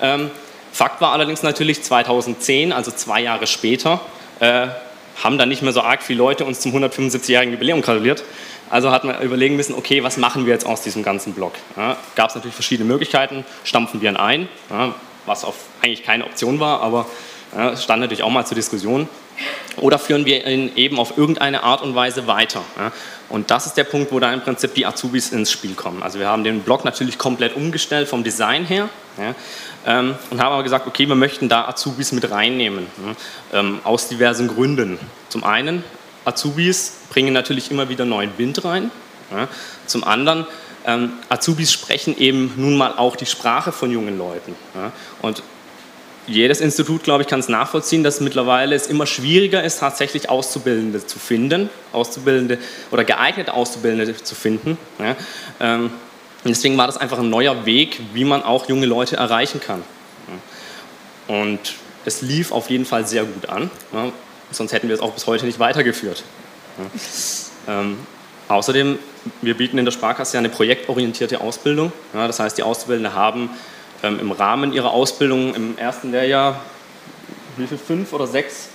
Ähm, 0.01 0.29
Fakt 0.71 1.01
war 1.01 1.13
allerdings 1.13 1.41
natürlich 1.41 1.81
2010, 1.81 2.71
also 2.71 2.91
zwei 2.91 3.21
Jahre 3.21 3.47
später, 3.47 4.01
äh, 4.39 4.67
haben 5.23 5.37
dann 5.37 5.49
nicht 5.49 5.61
mehr 5.61 5.73
so 5.73 5.81
arg 5.81 6.03
viele 6.03 6.19
Leute 6.19 6.45
uns 6.45 6.59
zum 6.59 6.73
175-jährigen 6.73 7.53
Jubiläum 7.53 7.81
gratuliert. 7.81 8.23
Also 8.69 8.91
hat 8.91 9.03
man 9.03 9.19
überlegen 9.21 9.55
müssen, 9.55 9.73
okay, 9.73 10.03
was 10.03 10.17
machen 10.17 10.45
wir 10.45 10.53
jetzt 10.53 10.65
aus 10.65 10.81
diesem 10.81 11.03
ganzen 11.03 11.33
Blog? 11.33 11.53
Ja, 11.75 11.97
Gab 12.15 12.29
es 12.29 12.35
natürlich 12.35 12.55
verschiedene 12.55 12.87
Möglichkeiten. 12.87 13.45
Stampfen 13.63 14.01
wir 14.01 14.09
ihn 14.09 14.17
ein, 14.17 14.47
ja, 14.69 14.93
was 15.25 15.43
auf 15.43 15.55
eigentlich 15.81 16.03
keine 16.03 16.25
Option 16.25 16.59
war, 16.59 16.81
aber 16.81 17.05
ja, 17.55 17.75
stand 17.75 18.01
natürlich 18.01 18.23
auch 18.23 18.29
mal 18.29 18.45
zur 18.45 18.55
Diskussion. 18.55 19.07
Oder 19.77 19.97
führen 19.97 20.25
wir 20.25 20.45
ihn 20.45 20.75
eben 20.75 20.99
auf 20.99 21.17
irgendeine 21.17 21.63
Art 21.63 21.81
und 21.81 21.95
Weise 21.95 22.27
weiter? 22.27 22.61
Und 23.29 23.49
das 23.51 23.65
ist 23.65 23.75
der 23.75 23.85
Punkt, 23.85 24.11
wo 24.11 24.19
da 24.19 24.33
im 24.33 24.41
Prinzip 24.41 24.73
die 24.73 24.85
Azubis 24.85 25.31
ins 25.31 25.51
Spiel 25.51 25.75
kommen. 25.75 26.03
Also 26.03 26.19
wir 26.19 26.27
haben 26.27 26.43
den 26.43 26.61
Blog 26.61 26.83
natürlich 26.83 27.17
komplett 27.17 27.55
umgestellt 27.55 28.09
vom 28.09 28.23
Design 28.23 28.65
her 28.65 28.89
ähm, 29.85 30.15
und 30.29 30.41
haben 30.41 30.53
aber 30.53 30.63
gesagt, 30.63 30.87
okay, 30.87 31.07
wir 31.07 31.15
möchten 31.15 31.47
da 31.47 31.67
Azubis 31.67 32.11
mit 32.11 32.29
reinnehmen, 32.29 32.87
ähm, 33.53 33.79
aus 33.83 34.09
diversen 34.09 34.47
Gründen. 34.47 34.99
Zum 35.29 35.43
einen 35.43 35.83
Azubis 36.29 36.93
bringen 37.09 37.33
natürlich 37.33 37.71
immer 37.71 37.89
wieder 37.89 38.05
neuen 38.05 38.31
Wind 38.37 38.63
rein. 38.63 38.91
Ja. 39.31 39.47
Zum 39.85 40.03
anderen, 40.03 40.45
ähm, 40.85 41.13
Azubis 41.29 41.71
sprechen 41.71 42.17
eben 42.17 42.53
nun 42.55 42.77
mal 42.77 42.93
auch 42.95 43.15
die 43.15 43.25
Sprache 43.25 43.71
von 43.71 43.91
jungen 43.91 44.17
Leuten. 44.17 44.55
Ja. 44.75 44.91
Und 45.21 45.43
jedes 46.27 46.61
Institut, 46.61 47.03
glaube 47.03 47.23
ich, 47.23 47.27
kann 47.27 47.39
es 47.39 47.49
nachvollziehen, 47.49 48.03
dass 48.03 48.21
mittlerweile 48.21 48.75
es 48.75 48.87
immer 48.87 49.07
schwieriger 49.07 49.63
ist, 49.63 49.79
tatsächlich 49.79 50.29
Auszubildende 50.29 51.05
zu 51.05 51.17
finden, 51.17 51.69
Auszubildende 51.91 52.59
oder 52.91 53.03
geeignete 53.03 53.53
Auszubildende 53.53 54.15
zu 54.15 54.35
finden. 54.35 54.77
Ja. 54.99 55.15
Ähm, 55.59 55.91
deswegen 56.45 56.77
war 56.77 56.85
das 56.85 56.97
einfach 56.97 57.19
ein 57.19 57.29
neuer 57.29 57.65
Weg, 57.65 57.99
wie 58.13 58.25
man 58.25 58.43
auch 58.43 58.69
junge 58.69 58.85
Leute 58.85 59.17
erreichen 59.17 59.59
kann. 59.59 59.83
Und 61.27 61.59
es 62.05 62.21
lief 62.21 62.51
auf 62.51 62.69
jeden 62.69 62.85
Fall 62.85 63.05
sehr 63.05 63.23
gut 63.23 63.49
an. 63.49 63.69
Sonst 64.51 64.71
hätten 64.71 64.87
wir 64.87 64.95
es 64.95 65.01
auch 65.01 65.11
bis 65.11 65.27
heute 65.27 65.45
nicht 65.45 65.59
weitergeführt. 65.59 66.23
Ja. 67.67 67.81
Ähm, 67.81 67.97
außerdem, 68.47 68.97
wir 69.41 69.55
bieten 69.55 69.77
in 69.77 69.85
der 69.85 69.91
Sparkasse 69.91 70.35
ja 70.35 70.39
eine 70.39 70.49
projektorientierte 70.49 71.41
Ausbildung. 71.41 71.91
Ja, 72.13 72.27
das 72.27 72.39
heißt, 72.39 72.57
die 72.57 72.63
Auszubildenden 72.63 73.13
haben 73.13 73.49
ähm, 74.01 74.19
im 74.19 74.31
Rahmen 74.31 74.73
ihrer 74.73 74.91
Ausbildung 74.91 75.53
im 75.55 75.77
ersten 75.77 76.11
Lehrjahr, 76.11 76.61
wie 77.57 77.67
viel, 77.67 77.77
fünf 77.77 78.13
oder 78.13 78.27
sechs? 78.27 78.69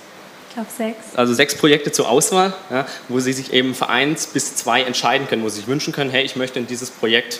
Ich 0.49 0.53
glaube 0.53 0.69
sechs. 0.75 1.15
Also 1.15 1.33
sechs 1.33 1.55
Projekte 1.55 1.91
zur 1.91 2.07
Auswahl, 2.07 2.53
ja, 2.69 2.85
wo 3.09 3.19
sie 3.19 3.33
sich 3.33 3.51
eben 3.51 3.75
für 3.75 3.89
eins 3.89 4.27
bis 4.27 4.55
zwei 4.55 4.83
entscheiden 4.83 5.27
können, 5.27 5.43
wo 5.43 5.49
sie 5.49 5.57
sich 5.57 5.67
wünschen 5.67 5.91
können, 5.91 6.11
hey, 6.11 6.23
ich 6.23 6.35
möchte 6.35 6.59
in 6.59 6.67
dieses 6.67 6.91
Projekt 6.91 7.39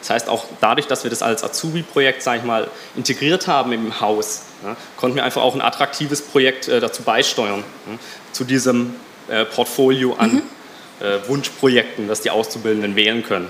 das 0.00 0.10
heißt, 0.10 0.28
auch 0.28 0.44
dadurch, 0.60 0.86
dass 0.86 1.04
wir 1.04 1.10
das 1.10 1.22
als 1.22 1.44
Azubi-Projekt, 1.44 2.22
sage 2.22 2.38
ich 2.38 2.44
mal, 2.44 2.68
integriert 2.96 3.46
haben 3.46 3.72
im 3.72 4.00
Haus, 4.00 4.42
konnten 4.96 5.16
wir 5.16 5.24
einfach 5.24 5.42
auch 5.42 5.54
ein 5.54 5.60
attraktives 5.60 6.22
Projekt 6.22 6.68
äh, 6.68 6.80
dazu 6.80 7.02
beisteuern, 7.02 7.64
zu 8.32 8.44
diesem 8.44 8.94
äh, 9.28 9.44
Portfolio 9.44 10.14
an 10.14 10.34
mhm. 10.34 10.42
äh, 11.00 11.28
Wunschprojekten, 11.28 12.08
das 12.08 12.20
die 12.20 12.30
Auszubildenden 12.30 12.96
wählen 12.96 13.22
können. 13.22 13.48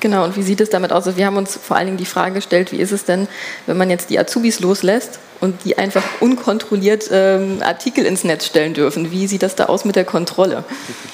Genau, 0.00 0.24
und 0.24 0.36
wie 0.36 0.42
sieht 0.42 0.60
es 0.60 0.70
damit 0.70 0.92
aus? 0.92 1.06
Also 1.06 1.18
wir 1.18 1.26
haben 1.26 1.36
uns 1.36 1.56
vor 1.56 1.76
allen 1.76 1.86
Dingen 1.86 1.98
die 1.98 2.04
Frage 2.04 2.34
gestellt, 2.36 2.70
wie 2.70 2.76
ist 2.76 2.92
es 2.92 3.04
denn, 3.04 3.26
wenn 3.66 3.76
man 3.76 3.90
jetzt 3.90 4.10
die 4.10 4.18
Azubis 4.18 4.60
loslässt 4.60 5.18
und 5.40 5.64
die 5.64 5.76
einfach 5.76 6.04
unkontrolliert 6.20 7.08
ähm, 7.10 7.58
Artikel 7.62 8.06
ins 8.06 8.22
Netz 8.22 8.46
stellen 8.46 8.74
dürfen? 8.74 9.10
Wie 9.10 9.26
sieht 9.26 9.42
das 9.42 9.56
da 9.56 9.66
aus 9.66 9.84
mit 9.84 9.96
der 9.96 10.04
Kontrolle? 10.04 10.64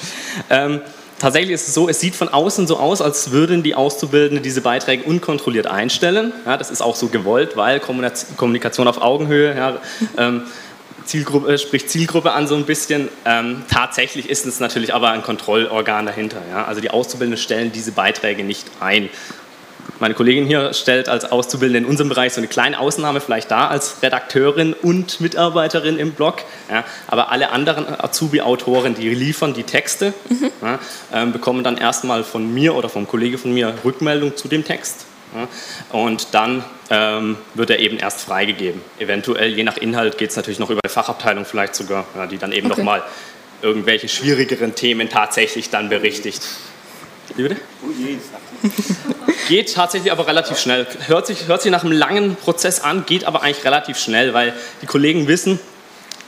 ähm, 0.51 0.81
Tatsächlich 1.17 1.51
ist 1.51 1.67
es 1.67 1.73
so, 1.73 1.87
es 1.87 1.99
sieht 1.99 2.15
von 2.15 2.27
außen 2.27 2.67
so 2.67 2.77
aus, 2.77 3.01
als 3.01 3.31
würden 3.31 3.63
die 3.63 3.73
Auszubildenden 3.73 4.43
diese 4.43 4.61
Beiträge 4.61 5.03
unkontrolliert 5.03 5.65
einstellen. 5.65 6.33
Ja, 6.45 6.57
das 6.57 6.71
ist 6.71 6.81
auch 6.81 6.95
so 6.95 7.07
gewollt, 7.07 7.55
weil 7.55 7.79
Kommunikation 7.79 8.87
auf 8.87 9.01
Augenhöhe, 9.01 9.55
ja, 9.55 9.77
ähm, 10.17 10.43
Zielgruppe, 11.05 11.53
äh, 11.53 11.57
spricht 11.57 11.89
Zielgruppe 11.89 12.33
an 12.33 12.47
so 12.47 12.55
ein 12.55 12.65
bisschen. 12.65 13.09
Ähm, 13.25 13.63
tatsächlich 13.69 14.29
ist 14.29 14.45
es 14.45 14.59
natürlich 14.59 14.93
aber 14.93 15.11
ein 15.11 15.23
Kontrollorgan 15.23 16.05
dahinter. 16.05 16.41
Ja? 16.49 16.65
Also 16.65 16.81
die 16.81 16.89
Auszubildenden 16.89 17.41
stellen 17.41 17.71
diese 17.71 17.91
Beiträge 17.91 18.43
nicht 18.43 18.65
ein. 18.79 19.09
Meine 19.99 20.13
Kollegin 20.13 20.45
hier 20.45 20.73
stellt 20.73 21.09
als 21.09 21.31
Auszubildende 21.31 21.79
in 21.79 21.85
unserem 21.85 22.09
Bereich 22.09 22.33
so 22.33 22.39
eine 22.39 22.47
kleine 22.47 22.79
Ausnahme 22.79 23.21
vielleicht 23.21 23.51
da 23.51 23.67
als 23.67 24.01
Redakteurin 24.01 24.73
und 24.73 25.21
Mitarbeiterin 25.21 25.97
im 25.99 26.11
Blog. 26.11 26.43
Ja, 26.69 26.83
aber 27.07 27.31
alle 27.31 27.51
anderen 27.51 27.87
Azubi-Autoren, 27.87 28.95
die 28.95 29.09
liefern 29.09 29.53
die 29.53 29.63
Texte, 29.63 30.13
mhm. 30.29 30.51
ja, 30.61 30.79
äh, 31.23 31.25
bekommen 31.27 31.63
dann 31.63 31.77
erstmal 31.77 32.23
von 32.23 32.53
mir 32.53 32.75
oder 32.75 32.89
vom 32.89 33.07
Kollege 33.07 33.37
von 33.37 33.53
mir 33.53 33.73
Rückmeldung 33.83 34.35
zu 34.35 34.47
dem 34.47 34.65
Text. 34.65 35.05
Ja, 35.35 35.47
und 35.97 36.33
dann 36.33 36.63
ähm, 36.89 37.37
wird 37.53 37.69
er 37.69 37.79
eben 37.79 37.97
erst 37.97 38.21
freigegeben. 38.21 38.81
Eventuell, 38.99 39.53
je 39.53 39.63
nach 39.63 39.77
Inhalt, 39.77 40.17
geht 40.17 40.29
es 40.29 40.35
natürlich 40.35 40.59
noch 40.59 40.69
über 40.69 40.81
eine 40.83 40.91
Fachabteilung 40.91 41.45
vielleicht 41.45 41.75
sogar, 41.75 42.05
die 42.31 42.37
dann 42.37 42.51
eben 42.51 42.71
okay. 42.71 42.79
nochmal 42.79 43.03
irgendwelche 43.61 44.07
schwierigeren 44.07 44.75
Themen 44.75 45.09
tatsächlich 45.09 45.69
dann 45.69 45.89
berichtigt. 45.89 46.41
Wie 47.35 47.43
bitte? 47.43 47.57
Geht 49.47 49.73
tatsächlich 49.73 50.11
aber 50.11 50.27
relativ 50.27 50.57
schnell. 50.57 50.87
Hört 51.07 51.27
sich, 51.27 51.47
hört 51.47 51.61
sich 51.61 51.71
nach 51.71 51.83
einem 51.83 51.93
langen 51.93 52.35
Prozess 52.35 52.81
an, 52.81 53.05
geht 53.05 53.25
aber 53.25 53.41
eigentlich 53.41 53.65
relativ 53.65 53.97
schnell, 53.97 54.33
weil 54.33 54.53
die 54.81 54.85
Kollegen 54.85 55.27
wissen, 55.27 55.59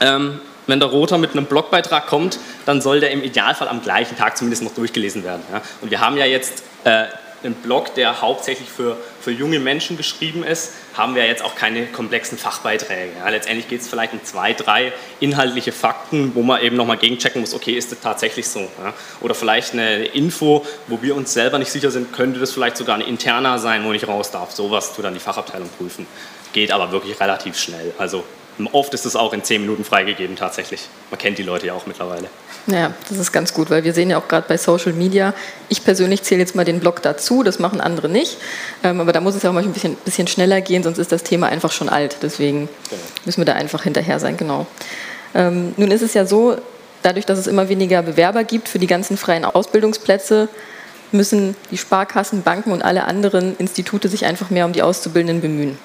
ähm, 0.00 0.40
wenn 0.66 0.80
der 0.80 0.88
Roter 0.88 1.18
mit 1.18 1.32
einem 1.32 1.46
Blogbeitrag 1.46 2.06
kommt, 2.06 2.38
dann 2.66 2.80
soll 2.80 3.00
der 3.00 3.10
im 3.10 3.22
Idealfall 3.22 3.68
am 3.68 3.82
gleichen 3.82 4.16
Tag 4.16 4.36
zumindest 4.36 4.62
noch 4.62 4.74
durchgelesen 4.74 5.24
werden. 5.24 5.42
Ja? 5.50 5.62
Und 5.80 5.90
wir 5.90 6.00
haben 6.00 6.16
ja 6.16 6.26
jetzt 6.26 6.62
äh, 6.84 7.06
einen 7.42 7.54
Blog, 7.54 7.94
der 7.94 8.20
hauptsächlich 8.20 8.68
für, 8.68 8.96
für 9.28 9.34
junge 9.34 9.60
Menschen 9.60 9.98
geschrieben 9.98 10.42
ist, 10.42 10.72
haben 10.94 11.14
wir 11.14 11.26
jetzt 11.26 11.44
auch 11.44 11.54
keine 11.54 11.84
komplexen 11.84 12.38
Fachbeiträge. 12.38 13.12
Ja, 13.18 13.28
letztendlich 13.28 13.68
geht 13.68 13.82
es 13.82 13.88
vielleicht 13.88 14.14
um 14.14 14.24
zwei, 14.24 14.54
drei 14.54 14.90
inhaltliche 15.20 15.70
Fakten, 15.70 16.34
wo 16.34 16.42
man 16.42 16.62
eben 16.62 16.76
nochmal 16.76 16.96
gegenchecken 16.96 17.42
muss, 17.42 17.52
okay, 17.52 17.72
ist 17.72 17.92
das 17.92 18.00
tatsächlich 18.00 18.48
so? 18.48 18.60
Ja? 18.60 18.94
Oder 19.20 19.34
vielleicht 19.34 19.74
eine 19.74 20.06
Info, 20.06 20.64
wo 20.86 21.02
wir 21.02 21.14
uns 21.14 21.34
selber 21.34 21.58
nicht 21.58 21.70
sicher 21.70 21.90
sind, 21.90 22.14
könnte 22.14 22.40
das 22.40 22.52
vielleicht 22.52 22.78
sogar 22.78 22.94
ein 22.94 23.02
interner 23.02 23.58
sein, 23.58 23.84
wo 23.84 23.92
ich 23.92 24.08
raus 24.08 24.30
darf. 24.30 24.52
Sowas 24.52 24.94
tut 24.94 25.04
dann 25.04 25.12
die 25.12 25.20
Fachabteilung 25.20 25.68
prüfen. 25.76 26.06
Geht 26.54 26.72
aber 26.72 26.90
wirklich 26.90 27.20
relativ 27.20 27.58
schnell. 27.58 27.92
Also 27.98 28.24
oft 28.66 28.92
ist 28.94 29.06
es 29.06 29.14
auch 29.14 29.32
in 29.32 29.44
zehn 29.44 29.60
Minuten 29.60 29.84
freigegeben 29.84 30.36
tatsächlich. 30.36 30.88
Man 31.10 31.18
kennt 31.18 31.38
die 31.38 31.42
Leute 31.42 31.66
ja 31.66 31.74
auch 31.74 31.86
mittlerweile. 31.86 32.28
Ja, 32.66 32.92
das 33.08 33.18
ist 33.18 33.32
ganz 33.32 33.54
gut, 33.54 33.70
weil 33.70 33.84
wir 33.84 33.94
sehen 33.94 34.10
ja 34.10 34.18
auch 34.18 34.28
gerade 34.28 34.46
bei 34.46 34.58
Social 34.58 34.92
Media, 34.92 35.32
ich 35.68 35.84
persönlich 35.84 36.22
zähle 36.22 36.40
jetzt 36.40 36.54
mal 36.54 36.66
den 36.66 36.80
Blog 36.80 37.00
dazu, 37.00 37.42
das 37.42 37.58
machen 37.58 37.80
andere 37.80 38.10
nicht, 38.10 38.36
ähm, 38.84 39.00
aber 39.00 39.12
da 39.12 39.20
muss 39.20 39.34
es 39.34 39.42
ja 39.42 39.48
auch 39.48 39.54
mal 39.54 39.62
ein 39.62 39.72
bisschen, 39.72 39.94
bisschen 40.04 40.26
schneller 40.26 40.60
gehen, 40.60 40.82
sonst 40.82 40.98
ist 40.98 41.10
das 41.10 41.22
Thema 41.22 41.46
einfach 41.46 41.72
schon 41.72 41.88
alt, 41.88 42.18
deswegen 42.20 42.68
genau. 42.90 43.02
müssen 43.24 43.40
wir 43.40 43.46
da 43.46 43.54
einfach 43.54 43.84
hinterher 43.84 44.20
sein, 44.20 44.36
genau. 44.36 44.66
Ähm, 45.34 45.72
nun 45.78 45.90
ist 45.90 46.02
es 46.02 46.12
ja 46.12 46.26
so, 46.26 46.58
dadurch, 47.02 47.24
dass 47.24 47.38
es 47.38 47.46
immer 47.46 47.70
weniger 47.70 48.02
Bewerber 48.02 48.44
gibt 48.44 48.68
für 48.68 48.78
die 48.78 48.86
ganzen 48.86 49.16
freien 49.16 49.46
Ausbildungsplätze, 49.46 50.48
müssen 51.10 51.56
die 51.70 51.78
Sparkassen, 51.78 52.42
Banken 52.42 52.72
und 52.72 52.82
alle 52.82 53.04
anderen 53.04 53.56
Institute 53.56 54.08
sich 54.08 54.26
einfach 54.26 54.50
mehr 54.50 54.66
um 54.66 54.74
die 54.74 54.82
Auszubildenden 54.82 55.40
bemühen. 55.40 55.78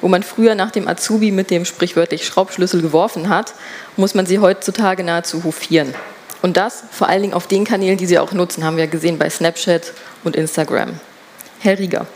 Wo 0.00 0.08
man 0.08 0.22
früher 0.22 0.54
nach 0.54 0.70
dem 0.70 0.88
Azubi 0.88 1.30
mit 1.30 1.50
dem 1.50 1.64
sprichwörtlich 1.64 2.26
Schraubschlüssel 2.26 2.82
geworfen 2.82 3.28
hat, 3.28 3.54
muss 3.96 4.14
man 4.14 4.26
sie 4.26 4.38
heutzutage 4.38 5.02
nahezu 5.04 5.44
hofieren. 5.44 5.94
Und 6.42 6.56
das 6.56 6.84
vor 6.92 7.08
allen 7.08 7.22
Dingen 7.22 7.34
auf 7.34 7.46
den 7.46 7.64
Kanälen, 7.64 7.98
die 7.98 8.06
Sie 8.06 8.18
auch 8.18 8.32
nutzen, 8.32 8.64
haben 8.64 8.76
wir 8.76 8.86
gesehen 8.86 9.18
bei 9.18 9.28
Snapchat 9.28 9.92
und 10.22 10.36
Instagram. 10.36 11.00
Herr 11.60 11.78
Rieger, 11.78 12.06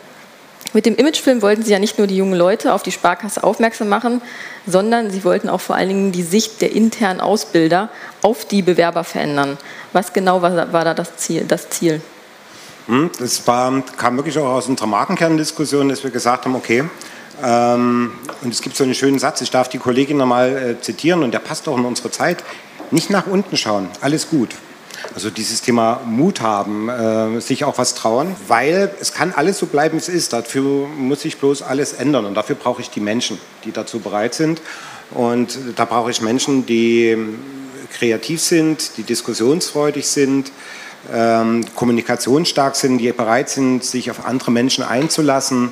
mit 0.75 0.87
dem 0.87 0.97
Imagefilm 0.97 1.42
wollten 1.42 1.62
Sie 1.62 1.73
ja 1.73 1.78
nicht 1.78 1.99
nur 1.99 2.07
die 2.07 2.16
jungen 2.16 2.38
Leute 2.38 2.73
auf 2.73 2.83
die 2.83 2.92
Sparkasse 2.92 3.45
aufmerksam 3.45 3.88
machen, 3.88 4.23
sondern 4.66 5.11
Sie 5.11 5.23
wollten 5.25 5.50
auch 5.50 5.61
vor 5.61 5.76
allen 5.76 5.88
Dingen 5.88 6.12
die 6.12 6.23
Sicht 6.23 6.62
der 6.62 6.73
internen 6.73 7.21
Ausbilder 7.21 7.90
auf 8.23 8.47
die 8.47 8.62
Bewerber 8.62 9.04
verändern. 9.04 9.59
Was 9.92 10.12
genau 10.12 10.40
war, 10.40 10.73
war 10.73 10.85
da 10.85 10.95
das 10.95 11.16
Ziel? 11.16 11.45
Das 11.47 11.69
Ziel? 11.69 12.00
Hm, 12.87 13.11
das 13.19 13.47
war, 13.47 13.83
kam 13.99 14.16
wirklich 14.16 14.38
auch 14.38 14.47
aus 14.47 14.66
unserer 14.66 14.87
Markenkerndiskussion, 14.87 15.88
dass 15.88 16.02
wir 16.04 16.11
gesagt 16.11 16.47
haben, 16.47 16.54
okay, 16.54 16.85
und 17.42 18.50
es 18.50 18.62
gibt 18.62 18.76
so 18.76 18.84
einen 18.84 18.94
schönen 18.94 19.18
Satz, 19.18 19.40
ich 19.40 19.50
darf 19.50 19.68
die 19.68 19.78
Kollegin 19.78 20.16
nochmal 20.16 20.76
äh, 20.78 20.80
zitieren 20.80 21.22
und 21.22 21.32
der 21.32 21.40
passt 21.40 21.68
auch 21.68 21.76
in 21.76 21.84
unsere 21.84 22.11
Zeit. 22.11 22.44
Nicht 22.90 23.11
nach 23.11 23.26
unten 23.26 23.56
schauen, 23.56 23.88
alles 24.00 24.28
gut. 24.28 24.50
Also 25.14 25.30
dieses 25.30 25.61
Thema 25.61 26.00
Mut 26.06 26.40
haben, 26.40 26.88
äh, 26.88 27.40
sich 27.40 27.64
auch 27.64 27.78
was 27.78 27.94
trauen, 27.94 28.37
weil 28.46 28.94
es 29.00 29.12
kann 29.12 29.32
alles 29.32 29.58
so 29.58 29.66
bleiben, 29.66 29.94
wie 29.94 29.99
es 29.99 30.08
ist. 30.08 30.32
Dafür 30.32 30.87
muss 30.87 31.22
sich 31.22 31.38
bloß 31.38 31.62
alles 31.62 31.94
ändern 31.94 32.26
und 32.26 32.34
dafür 32.34 32.54
brauche 32.54 32.80
ich 32.80 32.90
die 32.90 33.00
Menschen, 33.00 33.38
die 33.64 33.72
dazu 33.72 33.99
bereit 33.99 34.34
sind. 34.34 34.62
Und 35.11 35.58
da 35.76 35.84
brauche 35.84 36.11
ich 36.11 36.22
Menschen, 36.22 36.64
die 36.64 37.08
ähm, 37.08 37.38
kreativ 37.92 38.40
sind, 38.40 38.96
die 38.96 39.02
diskussionsfreudig 39.02 40.06
sind, 40.06 40.52
ähm, 41.12 41.64
kommunikationsstark 41.75 42.76
sind, 42.76 42.99
die 42.99 43.12
bereit 43.12 43.50
sind, 43.50 43.84
sich 43.84 44.11
auf 44.11 44.25
andere 44.25 44.50
Menschen 44.50 44.84
einzulassen. 44.84 45.70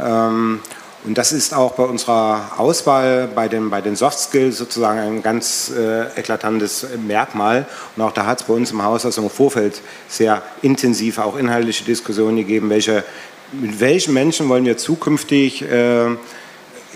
Ähm, 0.00 0.60
und 1.04 1.16
das 1.16 1.32
ist 1.32 1.54
auch 1.54 1.72
bei 1.72 1.84
unserer 1.84 2.52
Auswahl 2.56 3.28
bei 3.32 3.46
den, 3.48 3.70
bei 3.70 3.80
den 3.80 3.94
Soft 3.94 4.18
Skills 4.18 4.58
sozusagen 4.58 4.98
ein 4.98 5.22
ganz 5.22 5.70
äh, 5.70 6.06
eklatantes 6.18 6.86
Merkmal. 7.06 7.66
Und 7.96 8.02
auch 8.02 8.12
da 8.12 8.26
hat 8.26 8.40
es 8.40 8.46
bei 8.46 8.54
uns 8.54 8.72
im 8.72 8.82
Haus 8.82 9.06
also 9.06 9.22
im 9.22 9.30
Vorfeld 9.30 9.80
sehr 10.08 10.42
intensive, 10.60 11.24
auch 11.24 11.36
inhaltliche 11.36 11.84
Diskussionen 11.84 12.36
gegeben, 12.36 12.68
welche, 12.68 13.04
mit 13.52 13.78
welchen 13.78 14.12
Menschen 14.12 14.48
wollen 14.48 14.64
wir 14.64 14.76
zukünftig 14.76 15.62
äh, 15.62 16.16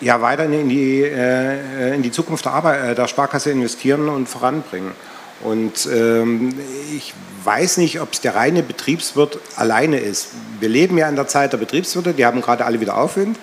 ja, 0.00 0.20
weiter 0.20 0.46
in 0.46 0.68
die, 0.68 1.02
äh, 1.02 1.94
in 1.94 2.02
die 2.02 2.10
Zukunft 2.10 2.44
der, 2.44 2.52
Arbeit, 2.54 2.82
äh, 2.82 2.94
der 2.96 3.06
Sparkasse 3.06 3.50
investieren 3.50 4.08
und 4.08 4.28
voranbringen. 4.28 4.90
Und 5.42 5.88
ähm, 5.92 6.54
ich 6.96 7.14
weiß 7.44 7.78
nicht, 7.78 8.00
ob 8.00 8.12
es 8.12 8.20
der 8.20 8.34
reine 8.34 8.62
Betriebswirt 8.62 9.38
alleine 9.56 9.98
ist. 9.98 10.28
Wir 10.60 10.68
leben 10.68 10.98
ja 10.98 11.08
in 11.08 11.16
der 11.16 11.26
Zeit 11.26 11.52
der 11.52 11.58
Betriebswirte, 11.58 12.14
die 12.14 12.26
haben 12.26 12.40
gerade 12.40 12.64
alle 12.64 12.80
wieder 12.80 12.96
Aufwind. 12.96 13.38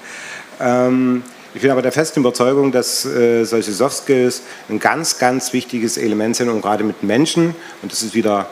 Ähm, 0.60 1.24
ich 1.54 1.62
bin 1.62 1.72
aber 1.72 1.82
der 1.82 1.92
festen 1.92 2.20
Überzeugung, 2.20 2.72
dass 2.72 3.06
äh, 3.06 3.44
solche 3.44 3.72
Soft 3.72 4.04
Skills 4.04 4.44
ein 4.70 4.80
ganz, 4.80 5.18
ganz 5.18 5.52
wichtiges 5.52 5.98
Element 5.98 6.36
sind, 6.36 6.50
um 6.50 6.62
gerade 6.62 6.84
mit 6.84 7.02
Menschen, 7.02 7.56
und 7.82 7.92
das 7.92 8.04
ist 8.04 8.14
wieder 8.14 8.48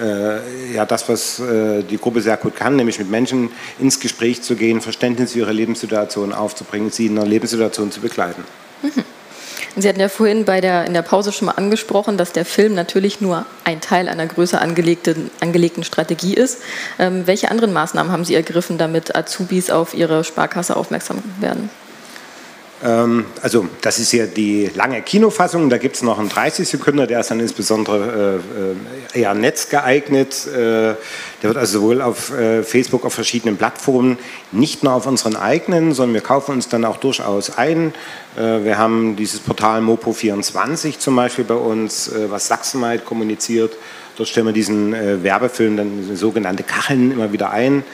äh, 0.00 0.74
ja, 0.74 0.86
das, 0.86 1.08
was 1.08 1.40
äh, 1.40 1.82
die 1.82 1.98
Gruppe 1.98 2.20
sehr 2.20 2.36
gut 2.36 2.56
kann, 2.56 2.76
nämlich 2.76 2.98
mit 2.98 3.10
Menschen 3.10 3.50
ins 3.78 4.00
Gespräch 4.00 4.42
zu 4.42 4.56
gehen, 4.56 4.80
Verständnis 4.80 5.32
für 5.32 5.40
ihre 5.40 5.52
Lebenssituation 5.52 6.32
aufzubringen, 6.32 6.90
sie 6.90 7.06
in 7.06 7.18
einer 7.18 7.26
Lebenssituation 7.26 7.90
zu 7.90 8.00
begleiten. 8.00 8.44
Mhm. 8.82 9.04
Sie 9.76 9.88
hatten 9.88 10.00
ja 10.00 10.08
vorhin 10.08 10.44
bei 10.44 10.60
der, 10.60 10.86
in 10.86 10.94
der 10.94 11.02
Pause 11.02 11.32
schon 11.32 11.46
mal 11.46 11.52
angesprochen, 11.52 12.16
dass 12.16 12.32
der 12.32 12.44
Film 12.44 12.74
natürlich 12.74 13.20
nur 13.20 13.46
ein 13.64 13.80
Teil 13.80 14.08
einer 14.08 14.26
größer 14.26 14.60
angelegten, 14.60 15.30
angelegten 15.40 15.84
Strategie 15.84 16.34
ist. 16.34 16.62
Ähm, 16.98 17.26
welche 17.26 17.50
anderen 17.50 17.72
Maßnahmen 17.72 18.12
haben 18.12 18.24
Sie 18.24 18.34
ergriffen, 18.34 18.78
damit 18.78 19.14
Azubis 19.14 19.70
auf 19.70 19.94
Ihre 19.94 20.24
Sparkasse 20.24 20.76
aufmerksam 20.76 21.22
werden? 21.40 21.70
Ähm, 22.84 23.26
also 23.42 23.68
das 23.80 23.98
ist 23.98 24.12
ja 24.12 24.26
die 24.26 24.70
lange 24.74 25.02
Kinofassung, 25.02 25.68
da 25.68 25.78
gibt 25.78 25.96
es 25.96 26.02
noch 26.02 26.18
einen 26.18 26.28
30 26.28 26.68
Sekunden, 26.68 27.06
der 27.08 27.20
ist 27.20 27.30
dann 27.30 27.40
insbesondere 27.40 28.40
äh, 29.14 29.18
äh, 29.18 29.20
eher 29.22 29.34
netzgeeignet. 29.34 30.46
Äh, 30.46 30.50
der 30.52 30.96
wird 31.42 31.56
also 31.56 31.80
sowohl 31.80 32.02
auf 32.02 32.32
äh, 32.32 32.62
Facebook, 32.62 33.04
auf 33.04 33.14
verschiedenen 33.14 33.56
Plattformen, 33.56 34.18
nicht 34.52 34.84
nur 34.84 34.92
auf 34.92 35.06
unseren 35.06 35.36
eigenen, 35.36 35.92
sondern 35.92 36.14
wir 36.14 36.20
kaufen 36.20 36.52
uns 36.52 36.68
dann 36.68 36.84
auch 36.84 36.98
durchaus 36.98 37.56
ein. 37.58 37.94
Äh, 38.36 38.64
wir 38.64 38.78
haben 38.78 39.16
dieses 39.16 39.40
Portal 39.40 39.80
Mopo24 39.80 40.98
zum 40.98 41.16
Beispiel 41.16 41.44
bei 41.44 41.54
uns, 41.54 42.08
äh, 42.08 42.30
was 42.30 42.46
Sachsenweit 42.46 43.04
kommuniziert. 43.04 43.76
Dort 44.16 44.28
stellen 44.28 44.46
wir 44.46 44.52
diesen 44.52 45.22
Werbefilm, 45.22 45.76
dann 45.76 46.16
sogenannte 46.16 46.64
Kacheln 46.64 47.12
immer 47.12 47.32
wieder 47.32 47.50
ein. 47.50 47.84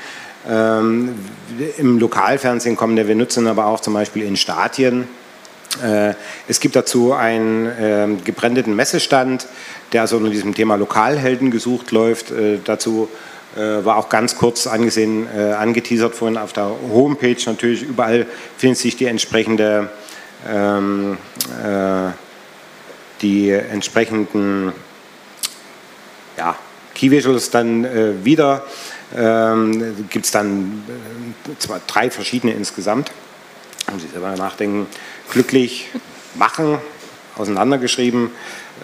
Ähm, 0.48 1.14
Im 1.78 1.98
Lokalfernsehen 1.98 2.76
kommen 2.76 2.96
wir 2.96 3.14
nutzen 3.14 3.46
aber 3.46 3.66
auch 3.66 3.80
zum 3.80 3.94
Beispiel 3.94 4.24
in 4.24 4.36
Stadien. 4.36 5.08
Äh, 5.82 6.14
es 6.46 6.60
gibt 6.60 6.76
dazu 6.76 7.12
einen 7.12 7.66
äh, 7.66 8.08
gebrandeten 8.24 8.76
Messestand, 8.76 9.46
der 9.92 10.02
also 10.02 10.16
unter 10.18 10.30
diesem 10.30 10.54
Thema 10.54 10.76
Lokalhelden 10.76 11.50
gesucht 11.50 11.90
läuft. 11.90 12.30
Äh, 12.30 12.59
dazu 12.62 13.09
äh, 13.57 13.85
war 13.85 13.96
auch 13.96 14.09
ganz 14.09 14.37
kurz 14.37 14.66
angesehen, 14.66 15.26
äh, 15.35 15.52
angeteasert 15.52 16.14
vorhin 16.14 16.37
auf 16.37 16.52
der 16.52 16.70
Homepage. 16.92 17.37
Natürlich 17.46 17.83
überall 17.83 18.26
findet 18.57 18.78
sich 18.78 18.96
die 18.96 19.07
entsprechende 19.07 19.90
ähm, 20.48 21.16
äh, 21.64 22.11
die 23.22 23.50
entsprechenden 23.50 24.72
ja, 26.37 26.57
Key 26.94 27.11
Visuals 27.11 27.50
dann 27.50 28.24
wieder 28.24 28.64
ähm, 29.16 30.06
gibt 30.10 30.24
es 30.24 30.30
dann 30.30 30.82
äh, 30.88 31.58
zwar 31.58 31.80
drei 31.86 32.10
verschiedene 32.10 32.52
insgesamt. 32.52 33.10
Muss 33.92 34.04
ich 34.04 34.10
selber 34.10 34.34
nachdenken. 34.36 34.86
Glücklich 35.30 35.88
machen, 36.34 36.78
auseinandergeschrieben, 37.36 38.30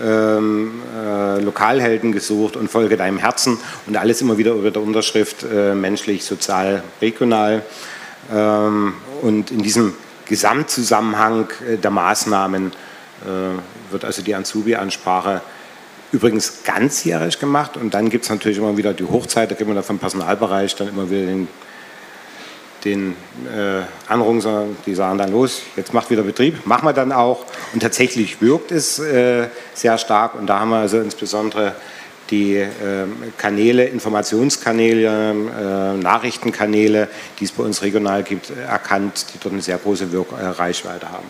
ähm, 0.00 0.82
äh, 0.96 1.40
Lokalhelden 1.40 2.12
gesucht 2.12 2.56
und 2.56 2.70
folge 2.70 2.96
deinem 2.96 3.18
Herzen 3.18 3.58
und 3.86 3.96
alles 3.96 4.20
immer 4.20 4.38
wieder 4.38 4.52
über 4.52 4.70
der 4.70 4.82
Unterschrift 4.82 5.42
äh, 5.42 5.74
menschlich, 5.74 6.24
sozial, 6.24 6.82
regional. 7.00 7.62
Ähm, 8.32 8.94
und 9.22 9.50
in 9.50 9.62
diesem 9.62 9.94
Gesamtzusammenhang 10.26 11.48
äh, 11.68 11.76
der 11.76 11.90
Maßnahmen 11.90 12.68
äh, 12.68 13.92
wird 13.92 14.04
also 14.04 14.22
die 14.22 14.34
Azubi-Ansprache 14.34 15.42
übrigens 16.12 16.64
ganzjährig 16.64 17.38
gemacht 17.38 17.76
und 17.76 17.94
dann 17.94 18.10
gibt 18.10 18.24
es 18.24 18.30
natürlich 18.30 18.58
immer 18.58 18.76
wieder 18.76 18.92
die 18.92 19.04
Hochzeit, 19.04 19.50
da 19.50 19.54
gibt 19.54 19.68
man 19.68 19.76
dann 19.76 19.84
vom 19.84 19.98
Personalbereich 19.98 20.74
dann 20.74 20.88
immer 20.88 21.10
wieder 21.10 21.26
den, 21.26 21.48
den 22.84 23.16
äh, 23.46 23.82
Anruf, 24.08 24.46
die 24.86 24.94
sagen 24.94 25.18
dann 25.18 25.30
los, 25.30 25.62
jetzt 25.76 25.94
macht 25.94 26.10
wieder 26.10 26.22
Betrieb, 26.22 26.66
machen 26.66 26.86
wir 26.86 26.92
dann 26.92 27.12
auch 27.12 27.44
und 27.72 27.80
tatsächlich 27.80 28.40
wirkt 28.40 28.72
es 28.72 28.98
äh, 28.98 29.48
sehr 29.74 29.98
stark 29.98 30.34
und 30.34 30.46
da 30.46 30.60
haben 30.60 30.70
wir 30.70 30.78
also 30.78 30.98
insbesondere 30.98 31.74
die 32.30 32.56
äh, 32.56 32.68
Kanäle, 33.36 33.84
Informationskanäle, 33.86 35.30
äh, 35.30 35.96
Nachrichtenkanäle, 35.96 37.08
die 37.38 37.44
es 37.44 37.52
bei 37.52 37.64
uns 37.64 37.82
regional 37.82 38.22
gibt, 38.22 38.50
erkannt, 38.50 39.26
die 39.34 39.38
dort 39.38 39.52
eine 39.52 39.62
sehr 39.62 39.78
große 39.78 40.12
Wirk 40.12 40.28
äh, 40.32 40.46
Reichweite 40.46 41.10
haben. 41.10 41.26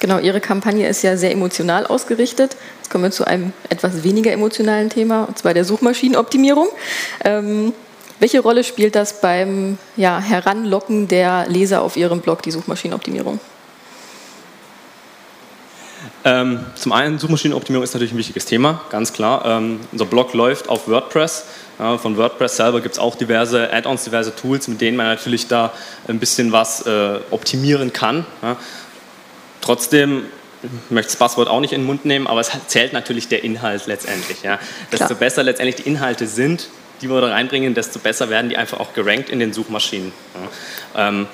Genau, 0.00 0.18
Ihre 0.18 0.40
Kampagne 0.40 0.88
ist 0.88 1.02
ja 1.02 1.16
sehr 1.16 1.32
emotional 1.32 1.86
ausgerichtet. 1.86 2.56
Jetzt 2.78 2.90
kommen 2.90 3.04
wir 3.04 3.10
zu 3.10 3.26
einem 3.26 3.52
etwas 3.68 4.04
weniger 4.04 4.30
emotionalen 4.32 4.90
Thema, 4.90 5.24
und 5.24 5.38
zwar 5.38 5.54
der 5.54 5.64
Suchmaschinenoptimierung. 5.64 6.68
Ähm, 7.24 7.72
welche 8.18 8.40
Rolle 8.40 8.64
spielt 8.64 8.94
das 8.94 9.20
beim 9.20 9.78
ja, 9.96 10.20
Heranlocken 10.20 11.08
der 11.08 11.46
Leser 11.48 11.82
auf 11.82 11.96
Ihrem 11.96 12.20
Blog, 12.20 12.42
die 12.42 12.50
Suchmaschinenoptimierung? 12.50 13.40
Ähm, 16.24 16.64
zum 16.74 16.92
einen, 16.92 17.18
Suchmaschinenoptimierung 17.18 17.84
ist 17.84 17.94
natürlich 17.94 18.12
ein 18.12 18.18
wichtiges 18.18 18.46
Thema, 18.46 18.80
ganz 18.90 19.12
klar. 19.12 19.44
Ähm, 19.44 19.80
unser 19.92 20.06
Blog 20.06 20.32
läuft 20.34 20.68
auf 20.68 20.88
WordPress. 20.88 21.44
Ja, 21.78 21.98
von 21.98 22.16
WordPress 22.16 22.56
selber 22.56 22.80
gibt 22.80 22.94
es 22.94 22.98
auch 22.98 23.16
diverse 23.16 23.72
Add-ons, 23.72 24.04
diverse 24.04 24.34
Tools, 24.34 24.66
mit 24.66 24.80
denen 24.80 24.96
man 24.96 25.06
natürlich 25.06 25.46
da 25.46 25.72
ein 26.08 26.18
bisschen 26.18 26.50
was 26.52 26.86
äh, 26.86 27.18
optimieren 27.30 27.92
kann. 27.92 28.24
Ja. 28.42 28.56
Trotzdem 29.66 30.26
ich 30.62 30.90
möchte 30.90 31.12
das 31.12 31.16
Passwort 31.16 31.48
auch 31.48 31.60
nicht 31.60 31.72
in 31.72 31.82
den 31.82 31.86
Mund 31.86 32.04
nehmen, 32.04 32.26
aber 32.26 32.40
es 32.40 32.50
zählt 32.66 32.92
natürlich 32.92 33.28
der 33.28 33.44
Inhalt 33.44 33.86
letztendlich. 33.86 34.42
Ja. 34.42 34.58
Desto 34.90 35.06
Klar. 35.06 35.18
besser 35.18 35.42
letztendlich 35.42 35.76
die 35.76 35.88
Inhalte 35.88 36.26
sind, 36.26 36.68
die 37.02 37.10
wir 37.10 37.20
da 37.20 37.28
reinbringen, 37.28 37.74
desto 37.74 37.98
besser 37.98 38.30
werden 38.30 38.48
die 38.48 38.56
einfach 38.56 38.80
auch 38.80 38.94
gerankt 38.94 39.28
in 39.28 39.38
den 39.38 39.52
Suchmaschinen. 39.52 40.12
Ja. 40.94 41.08
Ähm, 41.08 41.26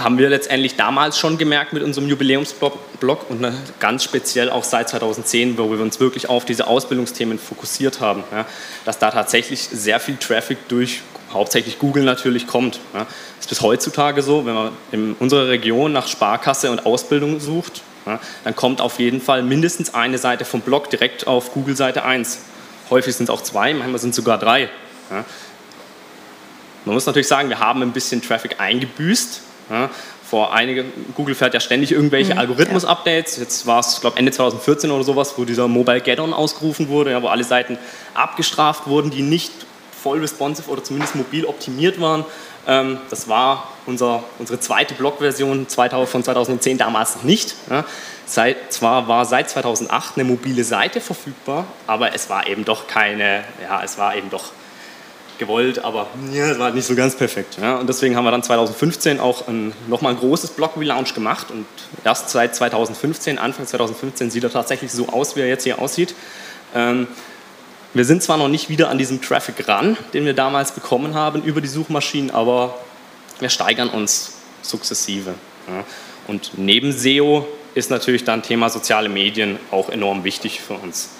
haben 0.00 0.16
wir 0.16 0.30
letztendlich 0.30 0.76
damals 0.76 1.18
schon 1.18 1.36
gemerkt 1.36 1.74
mit 1.74 1.82
unserem 1.82 2.08
Jubiläumsblog 2.08 3.28
und 3.28 3.42
ne, 3.42 3.52
ganz 3.78 4.02
speziell 4.04 4.48
auch 4.48 4.64
seit 4.64 4.88
2010, 4.88 5.58
wo 5.58 5.70
wir 5.70 5.80
uns 5.80 6.00
wirklich 6.00 6.30
auf 6.30 6.46
diese 6.46 6.66
Ausbildungsthemen 6.66 7.38
fokussiert 7.38 8.00
haben, 8.00 8.24
ja, 8.32 8.46
dass 8.86 8.98
da 8.98 9.10
tatsächlich 9.10 9.60
sehr 9.60 10.00
viel 10.00 10.16
Traffic 10.16 10.56
durch 10.68 11.02
hauptsächlich 11.32 11.78
Google 11.78 12.04
natürlich 12.04 12.46
kommt. 12.46 12.80
Ja. 12.94 13.00
Das 13.00 13.46
ist 13.46 13.48
bis 13.48 13.60
heutzutage 13.62 14.22
so, 14.22 14.46
wenn 14.46 14.54
man 14.54 14.72
in 14.90 15.14
unserer 15.14 15.48
Region 15.48 15.92
nach 15.92 16.06
Sparkasse 16.06 16.70
und 16.70 16.86
Ausbildung 16.86 17.40
sucht, 17.40 17.82
ja, 18.06 18.20
dann 18.44 18.56
kommt 18.56 18.80
auf 18.80 18.98
jeden 18.98 19.20
Fall 19.20 19.42
mindestens 19.42 19.94
eine 19.94 20.18
Seite 20.18 20.44
vom 20.44 20.60
Blog 20.60 20.90
direkt 20.90 21.26
auf 21.26 21.52
Google 21.52 21.76
Seite 21.76 22.04
1. 22.04 22.40
Häufig 22.90 23.14
sind 23.14 23.24
es 23.24 23.30
auch 23.30 23.42
zwei, 23.42 23.72
manchmal 23.74 24.00
sind 24.00 24.10
es 24.10 24.16
sogar 24.16 24.38
drei. 24.38 24.68
Ja. 25.10 25.24
Man 26.84 26.94
muss 26.94 27.06
natürlich 27.06 27.28
sagen, 27.28 27.48
wir 27.48 27.60
haben 27.60 27.80
ein 27.82 27.92
bisschen 27.92 28.22
Traffic 28.22 28.60
eingebüßt. 28.60 29.42
Vor 30.28 30.52
einige, 30.52 30.84
Google 31.14 31.34
fährt 31.34 31.54
ja 31.54 31.60
ständig 31.60 31.92
irgendwelche 31.92 32.32
mhm, 32.32 32.40
Algorithmus-Updates. 32.40 33.36
Jetzt 33.36 33.66
war 33.66 33.80
es, 33.80 34.00
glaube 34.00 34.18
Ende 34.18 34.32
2014 34.32 34.90
oder 34.90 35.04
sowas, 35.04 35.34
wo 35.36 35.44
dieser 35.44 35.68
Mobile 35.68 36.00
Get-On 36.00 36.32
ausgerufen 36.32 36.88
wurde, 36.88 37.22
wo 37.22 37.28
alle 37.28 37.44
Seiten 37.44 37.78
abgestraft 38.14 38.86
wurden, 38.86 39.10
die 39.10 39.22
nicht 39.22 39.52
voll 40.02 40.20
responsive 40.20 40.68
oder 40.70 40.82
zumindest 40.82 41.14
mobil 41.14 41.44
optimiert 41.44 42.00
waren. 42.00 42.24
Ähm, 42.66 42.98
das 43.10 43.28
war 43.28 43.68
unser, 43.86 44.24
unsere 44.38 44.60
zweite 44.60 44.94
Blog-Version 44.94 45.66
von 45.68 46.24
2010 46.24 46.78
damals 46.78 47.22
nicht. 47.24 47.54
Seit, 48.24 48.72
zwar 48.72 49.08
war 49.08 49.24
seit 49.24 49.50
2008 49.50 50.16
eine 50.16 50.24
mobile 50.24 50.64
Seite 50.64 51.00
verfügbar, 51.00 51.66
aber 51.86 52.14
es 52.14 52.30
war 52.30 52.46
eben 52.46 52.64
doch 52.64 52.86
keine, 52.86 53.42
ja, 53.62 53.82
es 53.82 53.98
war 53.98 54.16
eben 54.16 54.30
doch 54.30 54.52
gewollt, 55.38 55.84
aber 55.84 56.06
ja, 56.32 56.50
es 56.50 56.58
war 56.58 56.70
nicht 56.70 56.86
so 56.86 56.94
ganz 56.94 57.16
perfekt. 57.16 57.58
Ja. 57.60 57.76
Und 57.76 57.88
deswegen 57.88 58.16
haben 58.16 58.24
wir 58.24 58.30
dann 58.30 58.44
2015 58.44 59.18
auch 59.18 59.44
nochmal 59.88 60.12
ein 60.12 60.18
großes 60.18 60.50
Blog-Relaunch 60.50 61.14
gemacht 61.14 61.50
und 61.50 61.66
erst 62.04 62.30
seit 62.30 62.54
2015, 62.54 63.38
Anfang 63.38 63.66
2015, 63.66 64.30
sieht 64.30 64.44
er 64.44 64.52
tatsächlich 64.52 64.92
so 64.92 65.08
aus, 65.08 65.34
wie 65.34 65.40
er 65.40 65.48
jetzt 65.48 65.64
hier 65.64 65.80
aussieht. 65.80 66.14
Ähm, 66.74 67.08
wir 67.94 68.04
sind 68.04 68.22
zwar 68.22 68.36
noch 68.36 68.48
nicht 68.48 68.68
wieder 68.68 68.88
an 68.88 68.98
diesem 68.98 69.20
Traffic 69.20 69.68
ran, 69.68 69.96
den 70.14 70.24
wir 70.24 70.34
damals 70.34 70.72
bekommen 70.72 71.14
haben 71.14 71.42
über 71.42 71.60
die 71.60 71.68
Suchmaschinen, 71.68 72.30
aber 72.30 72.78
wir 73.38 73.48
steigern 73.48 73.88
uns 73.88 74.34
sukzessive. 74.62 75.34
Und 76.26 76.52
neben 76.56 76.92
SEO 76.92 77.46
ist 77.74 77.90
natürlich 77.90 78.24
dann 78.24 78.42
Thema 78.42 78.70
soziale 78.70 79.08
Medien 79.08 79.58
auch 79.70 79.88
enorm 79.88 80.24
wichtig 80.24 80.60
für 80.60 80.74
uns. 80.74 81.10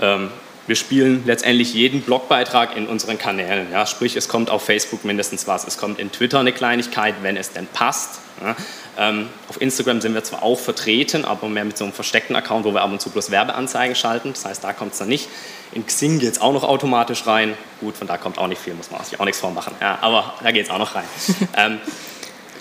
Ähm, 0.00 0.30
wir 0.66 0.76
spielen 0.76 1.22
letztendlich 1.26 1.74
jeden 1.74 2.02
Blogbeitrag 2.02 2.76
in 2.76 2.88
unseren 2.88 3.18
Kanälen. 3.18 3.70
Ja. 3.70 3.86
Sprich, 3.86 4.16
es 4.16 4.28
kommt 4.28 4.50
auf 4.50 4.64
Facebook 4.64 5.04
mindestens 5.04 5.46
was, 5.46 5.66
es 5.66 5.78
kommt 5.78 5.98
in 6.00 6.10
Twitter 6.10 6.40
eine 6.40 6.52
Kleinigkeit, 6.52 7.14
wenn 7.22 7.36
es 7.36 7.52
denn 7.52 7.66
passt. 7.68 8.20
Ja. 8.42 8.56
Ähm, 8.98 9.28
auf 9.48 9.60
Instagram 9.60 10.00
sind 10.00 10.14
wir 10.14 10.24
zwar 10.24 10.42
auch 10.42 10.58
vertreten, 10.58 11.24
aber 11.24 11.48
mehr 11.48 11.64
mit 11.64 11.78
so 11.78 11.84
einem 11.84 11.92
versteckten 11.92 12.34
Account, 12.34 12.64
wo 12.64 12.72
wir 12.72 12.82
ab 12.82 12.90
und 12.90 13.00
zu 13.00 13.10
bloß 13.10 13.30
Werbeanzeigen 13.30 13.94
schalten. 13.94 14.32
Das 14.32 14.44
heißt, 14.44 14.64
da 14.64 14.72
kommt 14.72 14.92
es 14.92 14.98
dann 14.98 15.08
nicht. 15.08 15.28
In 15.76 15.84
Xing 15.84 16.20
geht 16.20 16.32
es 16.32 16.40
auch 16.40 16.54
noch 16.54 16.64
automatisch 16.64 17.26
rein. 17.26 17.52
Gut, 17.80 17.98
von 17.98 18.06
da 18.06 18.16
kommt 18.16 18.38
auch 18.38 18.46
nicht 18.46 18.62
viel, 18.62 18.72
muss 18.72 18.90
man 18.90 19.04
sich 19.04 19.20
auch 19.20 19.26
nichts 19.26 19.40
vormachen. 19.40 19.74
Ja, 19.78 19.98
aber 20.00 20.32
da 20.42 20.50
geht 20.50 20.64
es 20.64 20.70
auch 20.70 20.78
noch 20.78 20.94
rein. 20.94 21.04
ähm, 21.54 21.78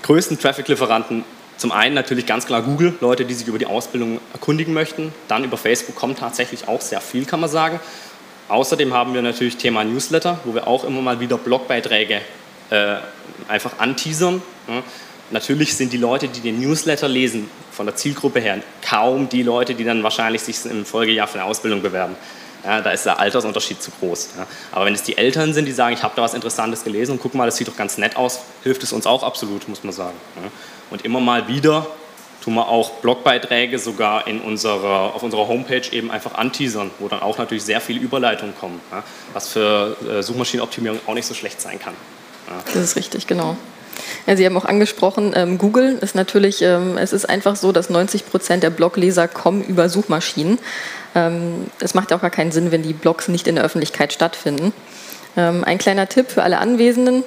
größten 0.03 0.37
Traffic-Lieferanten 0.37 1.23
zum 1.55 1.71
einen 1.71 1.95
natürlich 1.95 2.25
ganz 2.25 2.45
klar 2.45 2.61
Google, 2.61 2.93
Leute, 2.99 3.23
die 3.23 3.33
sich 3.33 3.47
über 3.47 3.57
die 3.57 3.67
Ausbildung 3.67 4.19
erkundigen 4.33 4.73
möchten. 4.73 5.13
Dann 5.29 5.45
über 5.45 5.55
Facebook 5.55 5.95
kommt 5.95 6.19
tatsächlich 6.19 6.67
auch 6.67 6.81
sehr 6.81 6.99
viel, 6.99 7.23
kann 7.23 7.39
man 7.39 7.49
sagen. 7.49 7.79
Außerdem 8.49 8.93
haben 8.93 9.13
wir 9.13 9.21
natürlich 9.21 9.55
Thema 9.55 9.85
Newsletter, 9.85 10.41
wo 10.43 10.53
wir 10.53 10.67
auch 10.67 10.83
immer 10.83 11.01
mal 11.01 11.21
wieder 11.21 11.37
Blogbeiträge 11.37 12.19
äh, 12.69 12.95
einfach 13.47 13.79
anteasern. 13.79 14.41
Ja. 14.67 14.83
Natürlich 15.31 15.73
sind 15.77 15.93
die 15.93 15.97
Leute, 15.97 16.27
die 16.27 16.41
den 16.41 16.59
Newsletter 16.59 17.07
lesen, 17.07 17.49
von 17.71 17.85
der 17.85 17.95
Zielgruppe 17.95 18.41
her 18.41 18.59
kaum 18.81 19.29
die 19.29 19.41
Leute, 19.41 19.73
die 19.73 19.85
dann 19.85 20.03
wahrscheinlich 20.03 20.41
sich 20.41 20.65
im 20.65 20.85
Folgejahr 20.85 21.27
für 21.27 21.39
eine 21.39 21.45
Ausbildung 21.45 21.81
bewerben. 21.81 22.17
Ja, 22.65 22.81
da 22.81 22.91
ist 22.91 23.05
der 23.05 23.19
Altersunterschied 23.19 23.81
zu 23.81 23.91
groß. 23.91 24.29
Ja. 24.37 24.47
Aber 24.71 24.85
wenn 24.85 24.95
es 24.95 25.03
die 25.03 25.17
Eltern 25.17 25.53
sind, 25.53 25.65
die 25.65 25.71
sagen, 25.71 25.93
ich 25.93 26.03
habe 26.03 26.13
da 26.15 26.23
was 26.23 26.33
Interessantes 26.33 26.83
gelesen 26.83 27.11
und 27.11 27.21
guck 27.21 27.35
mal, 27.35 27.45
das 27.45 27.57
sieht 27.57 27.67
doch 27.67 27.77
ganz 27.77 27.97
nett 27.97 28.15
aus, 28.15 28.39
hilft 28.63 28.83
es 28.83 28.91
uns 28.91 29.05
auch 29.05 29.23
absolut, 29.23 29.67
muss 29.67 29.83
man 29.83 29.93
sagen. 29.93 30.17
Ja. 30.35 30.49
Und 30.89 31.05
immer 31.05 31.19
mal 31.19 31.47
wieder 31.47 31.85
tun 32.43 32.55
wir 32.55 32.67
auch 32.67 32.91
Blogbeiträge 33.01 33.79
sogar 33.79 34.27
in 34.27 34.39
unserer, 34.39 35.15
auf 35.15 35.23
unserer 35.23 35.47
Homepage 35.47 35.81
eben 35.91 36.11
einfach 36.11 36.35
anteasern, 36.35 36.91
wo 36.99 37.07
dann 37.07 37.21
auch 37.21 37.37
natürlich 37.37 37.63
sehr 37.63 37.81
viele 37.81 37.99
Überleitungen 37.99 38.55
kommen, 38.55 38.79
was 39.33 39.49
für 39.49 39.97
äh, 40.07 40.21
Suchmaschinenoptimierung 40.21 40.99
auch 41.07 41.15
nicht 41.15 41.25
so 41.25 41.33
schlecht 41.33 41.59
sein 41.59 41.79
kann. 41.79 41.95
Das 42.73 42.83
ist 42.83 42.95
richtig, 42.95 43.25
genau. 43.25 43.57
Ja, 44.27 44.35
Sie 44.35 44.45
haben 44.45 44.57
auch 44.57 44.65
angesprochen, 44.65 45.33
ähm, 45.35 45.57
Google 45.57 45.97
ist 46.01 46.15
natürlich, 46.15 46.61
ähm, 46.61 46.97
es 46.97 47.13
ist 47.13 47.27
einfach 47.27 47.55
so, 47.55 47.71
dass 47.71 47.89
90 47.89 48.29
Prozent 48.29 48.63
der 48.63 48.69
Blogleser 48.69 49.27
kommen 49.27 49.63
über 49.63 49.89
Suchmaschinen. 49.89 50.59
Ähm, 51.13 51.67
es 51.79 51.93
macht 51.93 52.11
ja 52.11 52.17
auch 52.17 52.21
gar 52.21 52.29
keinen 52.29 52.51
Sinn, 52.51 52.71
wenn 52.71 52.83
die 52.83 52.93
Blogs 52.93 53.27
nicht 53.27 53.47
in 53.47 53.55
der 53.55 53.63
Öffentlichkeit 53.63 54.13
stattfinden. 54.13 54.73
Ähm, 55.37 55.63
ein 55.63 55.77
kleiner 55.77 56.07
Tipp 56.07 56.29
für 56.29 56.43
alle 56.43 56.57
Anwesenden, 56.59 57.23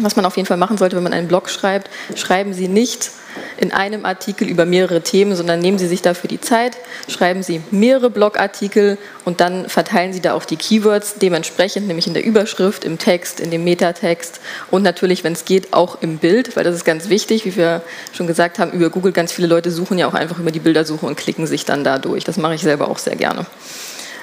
was 0.00 0.16
man 0.16 0.24
auf 0.24 0.36
jeden 0.36 0.46
Fall 0.46 0.56
machen 0.56 0.78
sollte, 0.78 0.96
wenn 0.96 1.02
man 1.02 1.12
einen 1.12 1.28
Blog 1.28 1.48
schreibt, 1.48 1.90
schreiben 2.16 2.54
Sie 2.54 2.68
nicht 2.68 3.10
in 3.56 3.72
einem 3.72 4.04
Artikel 4.04 4.48
über 4.48 4.64
mehrere 4.66 5.02
Themen, 5.02 5.34
sondern 5.34 5.60
nehmen 5.60 5.78
Sie 5.78 5.86
sich 5.86 6.02
dafür 6.02 6.28
die 6.28 6.40
Zeit, 6.40 6.76
schreiben 7.08 7.42
Sie 7.42 7.60
mehrere 7.70 8.10
Blogartikel 8.10 8.98
und 9.24 9.40
dann 9.40 9.68
verteilen 9.68 10.12
Sie 10.12 10.20
da 10.20 10.34
auch 10.34 10.44
die 10.44 10.56
Keywords 10.56 11.16
dementsprechend, 11.20 11.86
nämlich 11.86 12.06
in 12.06 12.14
der 12.14 12.24
Überschrift, 12.24 12.84
im 12.84 12.98
Text, 12.98 13.40
in 13.40 13.50
dem 13.50 13.64
Metatext 13.64 14.40
und 14.70 14.82
natürlich, 14.82 15.24
wenn 15.24 15.32
es 15.32 15.44
geht, 15.44 15.72
auch 15.72 16.02
im 16.02 16.18
Bild, 16.18 16.56
weil 16.56 16.64
das 16.64 16.74
ist 16.74 16.84
ganz 16.84 17.08
wichtig, 17.08 17.44
wie 17.44 17.56
wir 17.56 17.82
schon 18.12 18.26
gesagt 18.26 18.58
haben, 18.58 18.72
über 18.72 18.90
Google 18.90 19.12
ganz 19.12 19.32
viele 19.32 19.48
Leute 19.48 19.70
suchen 19.70 19.98
ja 19.98 20.06
auch 20.06 20.14
einfach 20.14 20.38
über 20.38 20.50
die 20.50 20.60
Bildersuche 20.60 21.06
und 21.06 21.16
klicken 21.16 21.46
sich 21.46 21.64
dann 21.64 21.84
da 21.84 21.98
durch. 21.98 22.24
Das 22.24 22.36
mache 22.36 22.54
ich 22.54 22.62
selber 22.62 22.88
auch 22.88 22.98
sehr 22.98 23.16
gerne. 23.16 23.46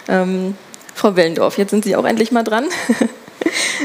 Ähm, 0.07 0.55
Frau 0.93 1.15
Wellendorf, 1.15 1.57
jetzt 1.57 1.71
sind 1.71 1.83
Sie 1.83 1.95
auch 1.95 2.05
endlich 2.05 2.31
mal 2.31 2.43
dran. 2.43 2.65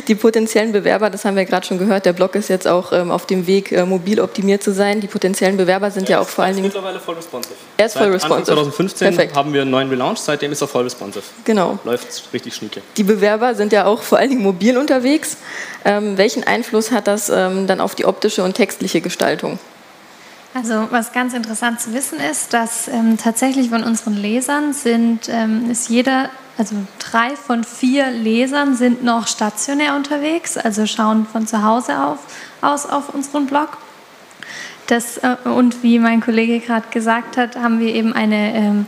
Die 0.08 0.14
potenziellen 0.14 0.72
Bewerber, 0.72 1.10
das 1.10 1.24
haben 1.24 1.36
wir 1.36 1.44
gerade 1.44 1.66
schon 1.66 1.78
gehört, 1.78 2.06
der 2.06 2.12
Blog 2.12 2.34
ist 2.34 2.48
jetzt 2.48 2.68
auch 2.68 2.92
ähm, 2.92 3.10
auf 3.10 3.26
dem 3.26 3.46
Weg, 3.46 3.72
äh, 3.72 3.84
mobil 3.84 4.20
optimiert 4.20 4.62
zu 4.62 4.72
sein. 4.72 5.00
Die 5.00 5.06
potenziellen 5.06 5.56
Bewerber 5.56 5.90
sind 5.90 6.08
ja, 6.08 6.16
ja 6.16 6.22
auch 6.22 6.28
vor 6.28 6.44
allen 6.44 6.54
Dingen. 6.54 6.66
mittlerweile 6.66 7.00
voll 7.00 7.14
responsive. 7.14 7.54
Er 7.76 7.86
ist 7.86 7.96
voll 7.96 8.10
responsive. 8.10 8.52
Anfang 8.52 8.72
2015 8.72 9.08
Perfekt. 9.08 9.34
haben 9.34 9.52
wir 9.52 9.62
einen 9.62 9.70
neuen 9.70 9.88
Relaunch, 9.88 10.18
seitdem 10.18 10.52
ist 10.52 10.60
er 10.60 10.68
voll 10.68 10.84
responsive. 10.84 11.24
Genau. 11.44 11.78
Läuft 11.84 12.32
richtig 12.32 12.54
schnieke. 12.54 12.82
Die 12.96 13.04
Bewerber 13.04 13.54
sind 13.54 13.72
ja 13.72 13.86
auch 13.86 14.02
vor 14.02 14.18
allen 14.18 14.30
Dingen 14.30 14.42
mobil 14.42 14.76
unterwegs. 14.76 15.38
Ähm, 15.84 16.18
welchen 16.18 16.44
Einfluss 16.44 16.90
hat 16.90 17.06
das 17.06 17.30
ähm, 17.30 17.66
dann 17.66 17.80
auf 17.80 17.94
die 17.94 18.04
optische 18.04 18.42
und 18.42 18.54
textliche 18.54 19.00
Gestaltung? 19.00 19.58
Also 20.54 20.88
was 20.90 21.12
ganz 21.12 21.34
interessant 21.34 21.80
zu 21.80 21.92
wissen 21.92 22.18
ist, 22.18 22.54
dass 22.54 22.88
ähm, 22.88 23.18
tatsächlich 23.18 23.68
von 23.68 23.84
unseren 23.84 24.14
Lesern 24.14 24.72
sind, 24.72 25.28
ähm, 25.28 25.70
ist 25.70 25.90
jeder 25.90 26.30
also 26.58 26.76
drei 26.98 27.36
von 27.36 27.64
vier 27.64 28.10
Lesern 28.10 28.74
sind 28.76 29.04
noch 29.04 29.26
stationär 29.26 29.94
unterwegs, 29.94 30.56
also 30.56 30.86
schauen 30.86 31.26
von 31.26 31.46
zu 31.46 31.62
Hause 31.62 32.02
auf, 32.02 32.18
aus 32.62 32.86
auf 32.86 33.14
unseren 33.14 33.46
Blog. 33.46 33.76
Das, 34.86 35.18
äh, 35.18 35.36
und 35.44 35.82
wie 35.82 35.98
mein 35.98 36.20
Kollege 36.20 36.60
gerade 36.60 36.86
gesagt 36.90 37.36
hat, 37.36 37.56
haben 37.56 37.80
wir 37.80 37.94
eben 37.94 38.12
eine, 38.12 38.54
ähm, 38.54 38.86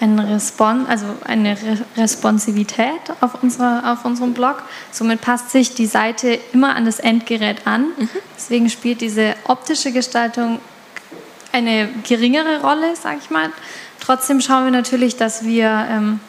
eine, 0.00 0.34
Respon 0.34 0.86
also 0.86 1.06
eine 1.24 1.56
Re 1.60 1.78
Responsivität 1.96 3.00
auf, 3.20 3.42
unserer, 3.42 3.92
auf 3.92 4.04
unserem 4.04 4.34
Blog. 4.34 4.62
Somit 4.92 5.20
passt 5.20 5.50
sich 5.50 5.74
die 5.74 5.86
Seite 5.86 6.38
immer 6.52 6.76
an 6.76 6.84
das 6.84 7.00
Endgerät 7.00 7.66
an. 7.66 7.86
Mhm. 7.96 8.08
Deswegen 8.36 8.68
spielt 8.68 9.00
diese 9.00 9.34
optische 9.44 9.92
Gestaltung 9.92 10.60
eine 11.52 11.88
geringere 12.06 12.60
Rolle, 12.60 12.94
sage 12.96 13.18
ich 13.22 13.30
mal. 13.30 13.50
Trotzdem 14.00 14.40
schauen 14.40 14.64
wir 14.64 14.72
natürlich, 14.72 15.16
dass 15.16 15.44
wir 15.44 15.86
ähm, 15.88 16.20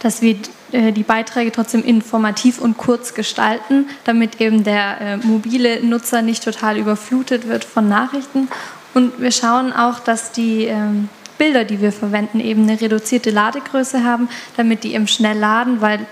dass 0.00 0.22
wir 0.22 0.36
äh, 0.72 0.92
die 0.92 1.02
Beiträge 1.02 1.52
trotzdem 1.52 1.82
informativ 1.82 2.60
und 2.60 2.76
kurz 2.76 3.14
gestalten, 3.14 3.88
damit 4.04 4.40
eben 4.40 4.64
der 4.64 5.00
äh, 5.00 5.16
mobile 5.18 5.82
Nutzer 5.82 6.22
nicht 6.22 6.44
total 6.44 6.76
überflutet 6.76 7.48
wird 7.48 7.64
von 7.64 7.88
Nachrichten. 7.88 8.48
Und 8.94 9.20
wir 9.20 9.32
schauen 9.32 9.72
auch, 9.72 9.98
dass 10.00 10.32
die 10.32 10.64
ähm, 10.64 11.08
Bilder, 11.36 11.64
die 11.64 11.80
wir 11.80 11.92
verwenden, 11.92 12.40
eben 12.40 12.62
eine 12.62 12.80
reduzierte 12.80 13.30
Ladegröße 13.30 14.04
haben, 14.04 14.28
damit 14.56 14.84
die 14.84 14.94
eben 14.94 15.08
schnell 15.08 15.38
laden, 15.38 15.80
weil 15.80 16.06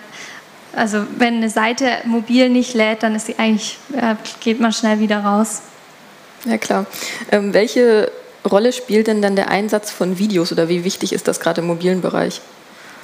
also 0.75 1.07
wenn 1.17 1.37
eine 1.37 1.49
Seite 1.49 1.87
mobil 2.05 2.51
nicht 2.51 2.75
lädt, 2.75 3.03
dann 3.03 3.15
ist 3.15 3.27
sie 3.27 3.39
eigentlich, 3.39 3.79
äh, 3.95 4.15
geht 4.41 4.61
man 4.61 4.73
schnell 4.73 5.01
wieder 5.01 5.21
raus. 5.21 5.63
Ja 6.45 6.59
klar. 6.59 6.87
Ähm, 7.33 7.55
welche 7.55 8.13
Rolle 8.49 8.73
spielt 8.73 9.07
denn 9.07 9.23
dann 9.23 9.37
der 9.37 9.51
Einsatz 9.51 9.91
von 9.91 10.19
Videos 10.19 10.53
oder 10.53 10.69
wie 10.69 10.85
wichtig 10.85 11.15
ist 11.15 11.29
das 11.29 11.41
gerade 11.41 11.63
im 11.63 11.67
mobilen 11.67 12.03
Bereich? 12.03 12.43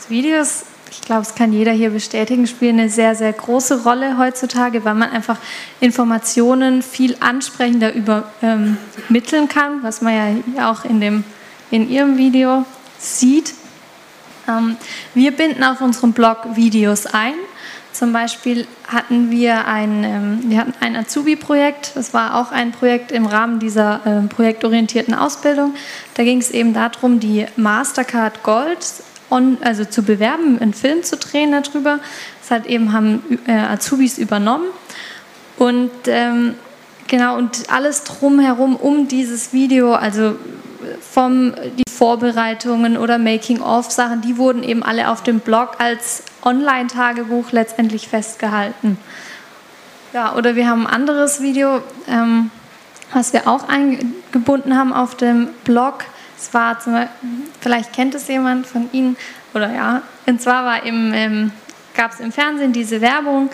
Videos 0.09 0.65
ich 0.93 1.01
glaube, 1.01 1.23
es 1.23 1.35
kann 1.35 1.55
jeder 1.55 1.73
hier 1.73 1.89
bestätigen, 1.89 2.47
spielen 2.47 2.79
eine 2.79 2.91
sehr, 2.91 3.15
sehr 3.15 3.33
große 3.33 3.83
Rolle 3.83 4.19
heutzutage, 4.19 4.85
weil 4.85 4.95
man 4.95 5.11
einfach 5.11 5.39
Informationen 5.81 6.83
viel 6.83 7.17
ansprechender 7.21 7.95
übermitteln 7.95 9.43
ähm, 9.45 9.49
kann, 9.49 9.83
was 9.83 10.03
man 10.03 10.45
ja 10.55 10.71
auch 10.71 10.85
in, 10.85 11.01
dem, 11.01 11.25
in 11.71 11.89
Ihrem 11.89 12.19
Video 12.19 12.67
sieht. 12.99 13.55
Ähm, 14.47 14.77
wir 15.15 15.33
binden 15.33 15.65
auf 15.65 15.81
unserem 15.81 16.13
Blog 16.13 16.57
Videos 16.57 17.07
ein. 17.07 17.35
Zum 17.93 18.13
Beispiel 18.13 18.67
hatten 18.87 19.31
wir 19.31 19.67
ein, 19.67 20.05
ähm, 20.05 20.41
wir 20.45 20.59
hatten 20.59 20.75
ein 20.81 20.95
Azubi-Projekt, 20.95 21.93
das 21.95 22.13
war 22.13 22.39
auch 22.39 22.53
ein 22.53 22.71
Projekt 22.71 23.13
im 23.13 23.25
Rahmen 23.25 23.61
dieser 23.61 24.29
projektorientierten 24.29 25.15
Ausbildung. 25.15 25.75
Da 26.15 26.23
ging 26.23 26.39
es 26.39 26.51
eben 26.51 26.75
darum, 26.75 27.19
die 27.19 27.47
Mastercard 27.57 28.43
Gold 28.43 28.79
on, 29.33 29.59
also 29.63 29.85
zu 29.85 30.03
bewerben, 30.03 30.59
einen 30.61 30.75
Film 30.75 31.03
zu 31.03 31.17
drehen 31.17 31.53
darüber. 31.53 31.99
Das 32.41 32.51
hat 32.51 32.67
eben 32.67 32.93
haben 32.93 33.41
äh, 33.47 33.53
Azubis 33.53 34.19
übernommen. 34.19 34.67
Und 35.57 35.91
ähm, 36.07 36.55
genau, 37.09 37.37
und 37.37 37.71
alles 37.71 38.05
drumherum 38.05 38.77
um 38.77 39.09
dieses 39.09 39.53
Video, 39.53 39.95
also 39.95 40.37
vom 41.01 41.55
die 41.77 41.91
Vorbereitungen 41.91 42.97
oder 42.97 43.19
Making-of-Sachen, 43.19 44.23
die 44.23 44.37
wurden 44.37 44.63
eben 44.63 44.83
alle 44.83 45.11
auf 45.11 45.23
dem 45.23 45.41
Blog 45.41 45.77
als 45.79 46.25
Online-Tagebuch 46.43 47.53
letztendlich 47.53 48.09
festgehalten. 48.09 48.99
Ja, 50.13 50.35
oder 50.35 50.57
wir 50.57 50.69
haben 50.69 50.87
ein 50.87 50.93
anderes 50.93 51.41
Video, 51.41 51.81
ähm, 52.09 52.51
was 53.13 53.33
wir 53.33 53.47
auch 53.47 53.69
eingebunden 53.69 54.77
haben 54.77 54.93
auf 54.93 55.15
dem 55.15 55.49
Blog. 55.65 56.05
Es 56.43 56.53
war 56.53 56.81
zum 56.81 57.07
vielleicht 57.61 57.93
kennt 57.93 58.17
es 58.17 58.27
jemand 58.27 58.67
von 58.67 58.89
Ihnen, 58.93 59.17
oder 59.55 59.73
ja, 59.73 60.03
und 60.27 60.43
zwar 60.43 60.65
war 60.65 60.83
im, 60.85 61.13
ähm, 61.15 61.53
gab 61.95 62.13
es 62.13 62.21
im 62.21 62.33
Fernsehen 62.33 62.73
diese 62.73 63.01
Werbung 63.01 63.49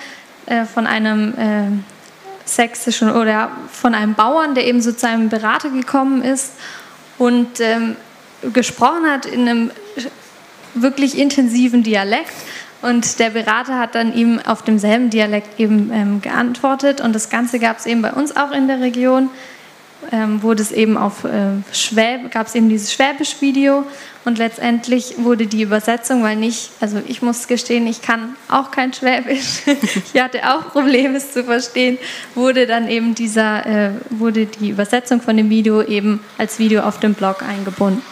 äh, 0.47 0.65
von 0.65 0.87
einem 0.87 1.35
äh, 1.35 2.49
sächsischen 2.49 3.11
oder 3.15 3.51
von 3.71 3.95
einem 3.95 4.15
Bauern, 4.15 4.55
der 4.55 4.67
eben 4.67 4.81
so 4.81 4.93
zu 4.93 5.07
einem 5.07 5.29
Berater 5.29 5.69
gekommen 5.69 6.23
ist 6.23 6.53
und 7.19 7.61
ähm, 7.61 7.97
gesprochen 8.55 9.11
hat 9.11 9.27
in 9.27 9.47
einem 9.47 9.71
wirklich 10.75 11.19
intensiven 11.19 11.83
Dialekt 11.83 12.33
Und 12.81 13.19
der 13.19 13.31
Berater 13.31 13.79
hat 13.79 13.95
dann 13.95 14.15
ihm 14.15 14.41
auf 14.47 14.63
demselben 14.63 15.11
Dialekt 15.11 15.59
eben 15.59 15.91
ähm, 15.93 16.23
geantwortet. 16.23 17.01
Und 17.01 17.13
das 17.13 17.29
Ganze 17.29 17.59
gab 17.59 17.79
es 17.79 17.87
eben 17.87 18.03
bei 18.03 18.13
uns 18.13 18.37
auch 18.37 18.53
in 18.53 18.69
der 18.69 18.81
Region. 18.81 19.31
Ähm, 20.11 20.43
wurde 20.43 20.63
es 20.63 20.73
eben 20.73 20.97
auf 20.97 21.25
äh, 21.25 21.51
Schwäb, 21.73 22.31
gab 22.31 22.47
es 22.47 22.55
eben 22.55 22.71
dieses 22.71 22.93
Schwäbisch-Video 22.95 23.85
und 24.25 24.39
letztendlich 24.39 25.17
wurde 25.19 25.47
die 25.47 25.61
Übersetzung, 25.61 26.23
weil 26.23 26.37
nicht, 26.37 26.71
also 26.81 26.99
ich 27.07 27.21
muss 27.21 27.47
gestehen, 27.47 27.87
ich 27.87 28.01
kann 28.01 28.35
auch 28.49 28.71
kein 28.71 28.95
Schwäbisch, 28.95 29.63
ich 30.15 30.21
hatte 30.21 30.41
auch 30.49 30.73
Probleme 30.73 31.19
es 31.19 31.33
zu 31.33 31.45
verstehen, 31.45 31.99
wurde 32.35 32.67
dann 32.67 32.89
eben 32.89 33.15
dieser, 33.15 33.67
äh, 33.67 33.91
wurde 34.09 34.47
die 34.47 34.71
Übersetzung 34.71 35.21
von 35.21 35.37
dem 35.37 35.51
Video 35.51 35.83
eben 35.83 36.25
als 36.39 36.59
Video 36.59 36.83
auf 36.83 37.01
dem 37.01 37.13
Blog 37.13 37.43
eingebunden. 37.43 38.03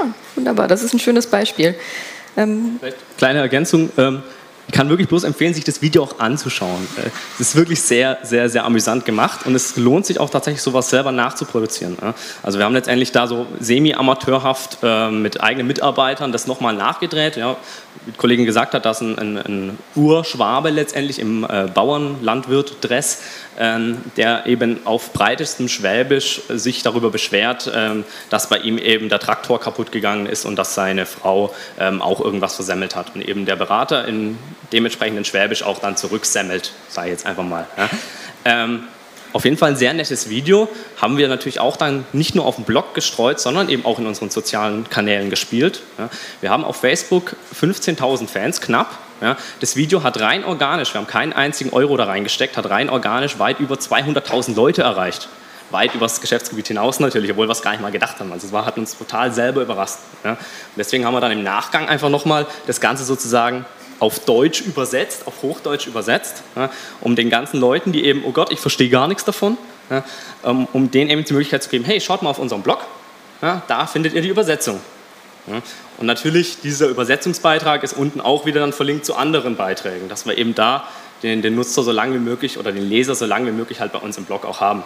Ah, 0.00 0.06
wunderbar, 0.34 0.66
das 0.66 0.82
ist 0.82 0.94
ein 0.94 0.98
schönes 0.98 1.26
Beispiel. 1.26 1.74
Ähm 2.38 2.80
Kleine 3.18 3.40
Ergänzung. 3.40 3.90
Ähm, 3.98 4.22
ich 4.68 4.72
kann 4.72 4.88
wirklich 4.88 5.08
bloß 5.08 5.24
empfehlen, 5.24 5.54
sich 5.54 5.64
das 5.64 5.82
Video 5.82 6.02
auch 6.02 6.18
anzuschauen. 6.18 6.86
Äh, 6.96 7.10
es 7.34 7.48
ist 7.48 7.56
wirklich 7.56 7.82
sehr, 7.82 8.18
sehr, 8.22 8.48
sehr 8.48 8.64
amüsant 8.64 9.04
gemacht 9.04 9.46
und 9.46 9.54
es 9.54 9.76
lohnt 9.76 10.06
sich 10.06 10.20
auch 10.20 10.30
tatsächlich, 10.30 10.62
sowas 10.62 10.90
selber 10.90 11.12
nachzuproduzieren. 11.12 11.96
Also 12.42 12.58
wir 12.58 12.64
haben 12.64 12.74
letztendlich 12.74 13.12
da 13.12 13.26
so 13.26 13.46
semi-amateurhaft 13.60 14.78
äh, 14.82 15.10
mit 15.10 15.42
eigenen 15.42 15.66
Mitarbeitern 15.66 16.32
das 16.32 16.46
nochmal 16.46 16.74
nachgedreht. 16.74 17.36
Ja, 17.36 17.56
wie 18.04 18.12
die 18.12 18.16
Kollegin 18.16 18.46
gesagt 18.46 18.74
hat, 18.74 18.84
dass 18.84 19.00
ein, 19.00 19.18
ein, 19.18 19.36
ein 19.36 19.78
Urschwabe 19.94 20.70
letztendlich 20.70 21.18
im 21.18 21.44
äh, 21.44 21.68
Bauernlandwirt-Dress 21.72 23.20
ähm, 23.58 23.98
der 24.16 24.46
eben 24.46 24.86
auf 24.86 25.12
breitestem 25.12 25.68
Schwäbisch 25.68 26.40
sich 26.48 26.82
darüber 26.82 27.10
beschwert, 27.10 27.70
ähm, 27.74 28.04
dass 28.30 28.48
bei 28.48 28.58
ihm 28.58 28.78
eben 28.78 29.08
der 29.08 29.18
Traktor 29.18 29.60
kaputt 29.60 29.92
gegangen 29.92 30.26
ist 30.26 30.44
und 30.44 30.56
dass 30.56 30.74
seine 30.74 31.06
Frau 31.06 31.54
ähm, 31.78 32.00
auch 32.00 32.20
irgendwas 32.20 32.54
versemmelt 32.54 32.96
hat. 32.96 33.14
Und 33.14 33.22
eben 33.22 33.44
der 33.44 33.56
Berater 33.56 34.06
in 34.08 34.38
dementsprechenden 34.72 35.24
Schwäbisch 35.24 35.62
auch 35.62 35.78
dann 35.78 35.96
zurücksemmelt, 35.96 36.72
sei 36.88 37.08
jetzt 37.08 37.26
einfach 37.26 37.44
mal. 37.44 37.66
Auf 39.32 39.44
jeden 39.44 39.56
Fall 39.56 39.70
ein 39.70 39.76
sehr 39.76 39.94
nettes 39.94 40.28
Video. 40.28 40.68
Haben 41.00 41.16
wir 41.16 41.26
natürlich 41.28 41.58
auch 41.58 41.76
dann 41.76 42.04
nicht 42.12 42.34
nur 42.34 42.44
auf 42.44 42.56
dem 42.56 42.64
Blog 42.64 42.94
gestreut, 42.94 43.40
sondern 43.40 43.68
eben 43.70 43.86
auch 43.86 43.98
in 43.98 44.06
unseren 44.06 44.28
sozialen 44.28 44.88
Kanälen 44.90 45.30
gespielt. 45.30 45.80
Wir 46.40 46.50
haben 46.50 46.64
auf 46.64 46.76
Facebook 46.76 47.36
15.000 47.58 48.28
Fans 48.28 48.60
knapp 48.60 48.98
ja, 49.22 49.36
das 49.60 49.76
Video 49.76 50.02
hat 50.02 50.20
rein 50.20 50.44
organisch, 50.44 50.92
wir 50.92 51.00
haben 51.00 51.06
keinen 51.06 51.32
einzigen 51.32 51.70
Euro 51.70 51.96
da 51.96 52.04
reingesteckt, 52.04 52.56
hat 52.56 52.68
rein 52.68 52.90
organisch 52.90 53.38
weit 53.38 53.60
über 53.60 53.76
200.000 53.76 54.56
Leute 54.56 54.82
erreicht. 54.82 55.28
Weit 55.70 55.94
über 55.94 56.06
das 56.06 56.20
Geschäftsgebiet 56.20 56.66
hinaus 56.66 56.98
natürlich, 56.98 57.30
obwohl 57.30 57.46
wir 57.46 57.52
es 57.52 57.62
gar 57.62 57.70
nicht 57.70 57.80
mal 57.80 57.92
gedacht 57.92 58.18
haben. 58.18 58.32
Also 58.32 58.48
es 58.48 58.52
hat 58.52 58.76
uns 58.76 58.98
total 58.98 59.32
selber 59.32 59.62
überrascht. 59.62 59.98
Ja. 60.24 60.36
deswegen 60.76 61.06
haben 61.06 61.14
wir 61.14 61.20
dann 61.20 61.32
im 61.32 61.44
Nachgang 61.44 61.88
einfach 61.88 62.08
nochmal 62.08 62.46
das 62.66 62.80
Ganze 62.80 63.04
sozusagen 63.04 63.64
auf 64.02 64.18
Deutsch 64.18 64.62
übersetzt, 64.62 65.28
auf 65.28 65.42
Hochdeutsch 65.42 65.86
übersetzt, 65.86 66.42
ja, 66.56 66.70
um 67.00 67.14
den 67.14 67.30
ganzen 67.30 67.60
Leuten, 67.60 67.92
die 67.92 68.04
eben, 68.04 68.24
oh 68.24 68.32
Gott, 68.32 68.50
ich 68.50 68.58
verstehe 68.58 68.88
gar 68.88 69.06
nichts 69.06 69.24
davon, 69.24 69.56
ja, 69.90 70.02
um, 70.42 70.66
um, 70.72 70.90
denen 70.90 71.08
eben 71.08 71.24
die 71.24 71.32
Möglichkeit 71.32 71.62
zu 71.62 71.70
geben, 71.70 71.84
hey, 71.84 72.00
schaut 72.00 72.20
mal 72.20 72.30
auf 72.30 72.40
unserem 72.40 72.62
Blog, 72.62 72.80
ja, 73.40 73.62
da 73.68 73.86
findet 73.86 74.14
ihr 74.14 74.22
die 74.22 74.28
Übersetzung. 74.28 74.80
Und 75.98 76.06
natürlich, 76.06 76.60
dieser 76.60 76.88
Übersetzungsbeitrag 76.88 77.84
ist 77.84 77.92
unten 77.92 78.20
auch 78.20 78.44
wieder 78.44 78.60
dann 78.60 78.72
verlinkt 78.72 79.06
zu 79.06 79.14
anderen 79.14 79.56
Beiträgen, 79.56 80.08
dass 80.08 80.26
wir 80.26 80.36
eben 80.36 80.54
da 80.54 80.88
den, 81.22 81.40
den 81.40 81.54
Nutzer 81.54 81.84
so 81.84 81.92
lange 81.92 82.14
wie 82.14 82.20
möglich 82.20 82.58
oder 82.58 82.72
den 82.72 82.88
Leser 82.88 83.14
so 83.14 83.26
lange 83.26 83.46
wie 83.46 83.52
möglich 83.52 83.80
halt 83.80 83.92
bei 83.92 83.98
uns 83.98 84.18
im 84.18 84.24
Blog 84.24 84.44
auch 84.44 84.60
haben. 84.60 84.82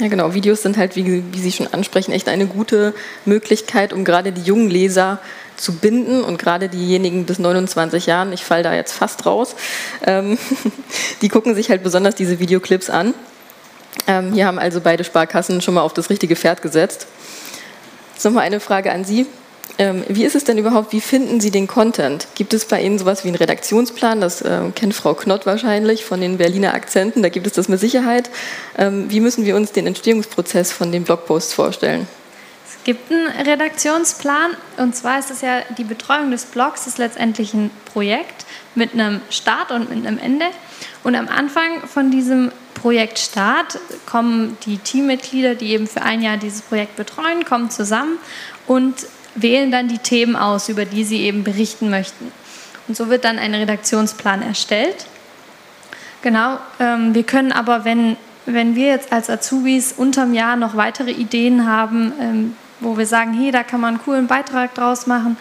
Ja, 0.00 0.08
genau. 0.08 0.34
Videos 0.34 0.62
sind 0.62 0.76
halt, 0.76 0.96
wie, 0.96 1.22
wie, 1.32 1.38
Sie 1.38 1.52
schon 1.52 1.68
ansprechen, 1.68 2.12
echt 2.12 2.28
eine 2.28 2.46
gute 2.46 2.94
Möglichkeit, 3.24 3.92
um 3.92 4.04
gerade 4.04 4.32
die 4.32 4.42
jungen 4.42 4.68
Leser 4.68 5.20
zu 5.56 5.74
binden 5.74 6.22
und 6.22 6.38
gerade 6.38 6.68
diejenigen 6.68 7.24
bis 7.26 7.38
29 7.38 8.06
Jahren, 8.06 8.32
ich 8.32 8.44
falle 8.44 8.62
da 8.62 8.74
jetzt 8.74 8.92
fast 8.92 9.26
raus, 9.26 9.54
ähm, 10.04 10.38
die 11.22 11.28
gucken 11.28 11.54
sich 11.54 11.70
halt 11.70 11.82
besonders 11.82 12.14
diese 12.14 12.38
Videoclips 12.38 12.90
an. 12.90 13.14
Ähm, 14.06 14.32
hier 14.32 14.46
haben 14.46 14.58
also 14.58 14.80
beide 14.80 15.04
Sparkassen 15.04 15.60
schon 15.60 15.74
mal 15.74 15.82
auf 15.82 15.94
das 15.94 16.10
richtige 16.10 16.36
Pferd 16.36 16.62
gesetzt. 16.62 17.06
Jetzt 18.14 18.24
nochmal 18.24 18.44
eine 18.44 18.60
Frage 18.60 18.92
an 18.92 19.04
Sie. 19.04 19.26
Ähm, 19.76 20.04
wie 20.08 20.24
ist 20.24 20.36
es 20.36 20.44
denn 20.44 20.56
überhaupt, 20.56 20.92
wie 20.92 21.00
finden 21.00 21.40
Sie 21.40 21.50
den 21.50 21.66
Content? 21.66 22.28
Gibt 22.36 22.54
es 22.54 22.64
bei 22.64 22.80
Ihnen 22.80 22.98
sowas 22.98 23.24
wie 23.24 23.28
einen 23.28 23.36
Redaktionsplan? 23.36 24.20
Das 24.20 24.40
äh, 24.42 24.60
kennt 24.74 24.94
Frau 24.94 25.14
Knott 25.14 25.46
wahrscheinlich 25.46 26.04
von 26.04 26.20
den 26.20 26.38
Berliner 26.38 26.74
Akzenten, 26.74 27.22
da 27.22 27.28
gibt 27.28 27.46
es 27.46 27.54
das 27.54 27.68
mit 27.68 27.80
Sicherheit. 27.80 28.30
Ähm, 28.78 29.06
wie 29.08 29.20
müssen 29.20 29.44
wir 29.44 29.56
uns 29.56 29.72
den 29.72 29.86
Entstehungsprozess 29.86 30.70
von 30.70 30.92
den 30.92 31.02
Blogposts 31.02 31.54
vorstellen? 31.54 32.06
Gibt 32.84 33.10
einen 33.10 33.28
Redaktionsplan 33.28 34.50
und 34.76 34.94
zwar 34.94 35.18
ist 35.18 35.30
es 35.30 35.40
ja, 35.40 35.62
die 35.78 35.84
Betreuung 35.84 36.30
des 36.30 36.44
Blogs 36.44 36.86
ist 36.86 36.98
letztendlich 36.98 37.54
ein 37.54 37.70
Projekt 37.86 38.44
mit 38.74 38.92
einem 38.92 39.22
Start 39.30 39.70
und 39.70 39.88
mit 39.88 40.06
einem 40.06 40.18
Ende. 40.18 40.46
Und 41.02 41.14
am 41.14 41.28
Anfang 41.28 41.86
von 41.86 42.10
diesem 42.10 42.52
Projektstart 42.74 43.78
kommen 44.04 44.58
die 44.66 44.76
Teammitglieder, 44.76 45.54
die 45.54 45.70
eben 45.70 45.86
für 45.86 46.02
ein 46.02 46.20
Jahr 46.20 46.36
dieses 46.36 46.60
Projekt 46.60 46.96
betreuen, 46.96 47.46
kommen 47.46 47.70
zusammen 47.70 48.18
und 48.66 48.94
wählen 49.34 49.70
dann 49.70 49.88
die 49.88 49.98
Themen 49.98 50.36
aus, 50.36 50.68
über 50.68 50.84
die 50.84 51.04
sie 51.04 51.22
eben 51.22 51.42
berichten 51.42 51.88
möchten. 51.88 52.30
Und 52.86 52.98
so 52.98 53.08
wird 53.08 53.24
dann 53.24 53.38
ein 53.38 53.54
Redaktionsplan 53.54 54.42
erstellt. 54.42 55.06
Genau, 56.20 56.58
ähm, 56.78 57.14
wir 57.14 57.22
können 57.22 57.52
aber, 57.52 57.86
wenn, 57.86 58.18
wenn 58.44 58.76
wir 58.76 58.88
jetzt 58.88 59.10
als 59.10 59.30
Azubis 59.30 59.94
unterm 59.96 60.34
Jahr 60.34 60.56
noch 60.56 60.76
weitere 60.76 61.10
Ideen 61.10 61.66
haben, 61.66 62.12
ähm, 62.20 62.56
wo 62.84 62.96
wir 62.96 63.06
sagen, 63.06 63.32
hey, 63.34 63.50
da 63.50 63.62
kann 63.62 63.80
man 63.80 63.94
einen 63.94 64.04
coolen 64.04 64.26
Beitrag 64.26 64.74
draus 64.74 65.06
machen, 65.06 65.36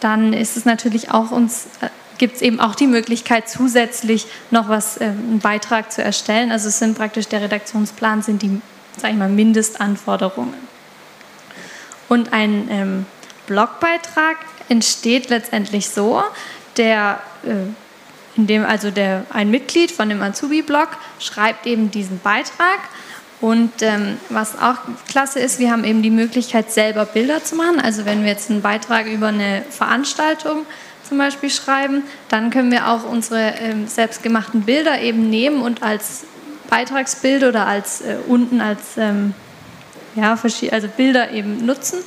dann 0.00 0.32
ist 0.32 0.56
es 0.56 0.64
natürlich 0.64 1.10
auch 1.10 1.30
uns, 1.30 1.66
äh, 1.80 1.88
gibt 2.18 2.36
es 2.36 2.42
eben 2.42 2.60
auch 2.60 2.74
die 2.74 2.86
Möglichkeit, 2.86 3.48
zusätzlich 3.48 4.26
noch 4.50 4.68
was, 4.68 4.96
äh, 4.96 5.04
einen 5.04 5.38
Beitrag 5.38 5.92
zu 5.92 6.02
erstellen. 6.02 6.50
Also 6.50 6.68
es 6.68 6.78
sind 6.78 6.96
praktisch 6.96 7.28
der 7.28 7.42
Redaktionsplan, 7.42 8.22
sind 8.22 8.42
die, 8.42 8.60
sage 8.96 9.12
ich 9.12 9.18
mal, 9.18 9.28
Mindestanforderungen. 9.28 10.54
Und 12.08 12.32
ein 12.32 12.68
ähm, 12.70 13.06
Blogbeitrag 13.46 14.36
entsteht 14.68 15.30
letztendlich 15.30 15.88
so, 15.88 16.22
der, 16.76 17.20
äh, 17.44 18.38
in 18.38 18.46
dem 18.46 18.64
also 18.64 18.90
der, 18.90 19.26
ein 19.30 19.50
Mitglied 19.50 19.90
von 19.90 20.08
dem 20.08 20.22
Azubi-Blog 20.22 20.88
schreibt 21.18 21.66
eben 21.66 21.90
diesen 21.90 22.18
Beitrag. 22.20 22.80
Und 23.42 23.82
ähm, 23.82 24.18
was 24.28 24.56
auch 24.56 24.76
klasse 25.08 25.40
ist, 25.40 25.58
wir 25.58 25.72
haben 25.72 25.82
eben 25.82 26.00
die 26.00 26.10
Möglichkeit, 26.10 26.70
selber 26.70 27.04
Bilder 27.04 27.42
zu 27.42 27.56
machen. 27.56 27.80
Also 27.80 28.06
wenn 28.06 28.22
wir 28.22 28.30
jetzt 28.30 28.50
einen 28.50 28.62
Beitrag 28.62 29.06
über 29.06 29.26
eine 29.26 29.64
Veranstaltung 29.68 30.64
zum 31.06 31.18
Beispiel 31.18 31.50
schreiben, 31.50 32.04
dann 32.28 32.50
können 32.50 32.70
wir 32.70 32.88
auch 32.88 33.04
unsere 33.04 33.54
ähm, 33.58 33.88
selbstgemachten 33.88 34.62
Bilder 34.62 35.00
eben 35.00 35.28
nehmen 35.28 35.60
und 35.60 35.82
als 35.82 36.22
Beitragsbild 36.70 37.42
oder 37.42 37.66
als 37.66 38.02
äh, 38.02 38.16
unten 38.28 38.60
als 38.60 38.96
ähm, 38.96 39.34
ja, 40.14 40.38
also 40.70 40.88
Bilder 40.96 41.32
eben 41.32 41.66
nutzen. 41.66 41.98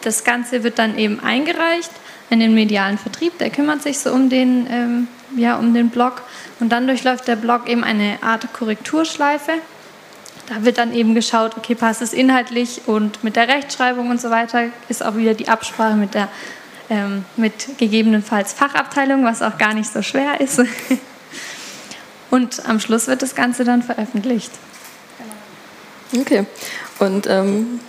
Das 0.00 0.24
Ganze 0.24 0.64
wird 0.64 0.78
dann 0.78 0.96
eben 0.96 1.20
eingereicht 1.20 1.90
in 2.30 2.40
den 2.40 2.54
medialen 2.54 2.96
Vertrieb, 2.96 3.36
der 3.36 3.50
kümmert 3.50 3.82
sich 3.82 3.98
so 3.98 4.12
um 4.12 4.30
den, 4.30 4.66
ähm, 4.70 5.08
ja, 5.36 5.58
um 5.58 5.74
den 5.74 5.90
Blog 5.90 6.22
und 6.58 6.70
dann 6.70 6.86
durchläuft 6.86 7.28
der 7.28 7.36
Blog 7.36 7.68
eben 7.68 7.84
eine 7.84 8.16
Art 8.22 8.50
Korrekturschleife. 8.54 9.52
Da 10.50 10.64
wird 10.64 10.78
dann 10.78 10.92
eben 10.92 11.14
geschaut, 11.14 11.56
okay, 11.56 11.76
passt 11.76 12.02
es 12.02 12.12
inhaltlich 12.12 12.82
und 12.86 13.22
mit 13.22 13.36
der 13.36 13.46
Rechtschreibung 13.46 14.10
und 14.10 14.20
so 14.20 14.30
weiter 14.30 14.64
ist 14.88 15.04
auch 15.04 15.16
wieder 15.16 15.32
die 15.32 15.46
Absprache 15.46 15.94
mit 15.94 16.14
der 16.14 16.28
ähm, 16.90 17.24
mit 17.36 17.78
gegebenenfalls 17.78 18.52
Fachabteilung, 18.52 19.24
was 19.24 19.42
auch 19.42 19.58
gar 19.58 19.74
nicht 19.74 19.88
so 19.90 20.02
schwer 20.02 20.40
ist. 20.40 20.60
Und 22.30 22.68
am 22.68 22.80
Schluss 22.80 23.06
wird 23.06 23.22
das 23.22 23.34
Ganze 23.34 23.64
dann 23.64 23.82
veröffentlicht. 23.82 24.50
Okay. 26.16 26.46
Und 26.98 27.28
ähm, 27.28 27.80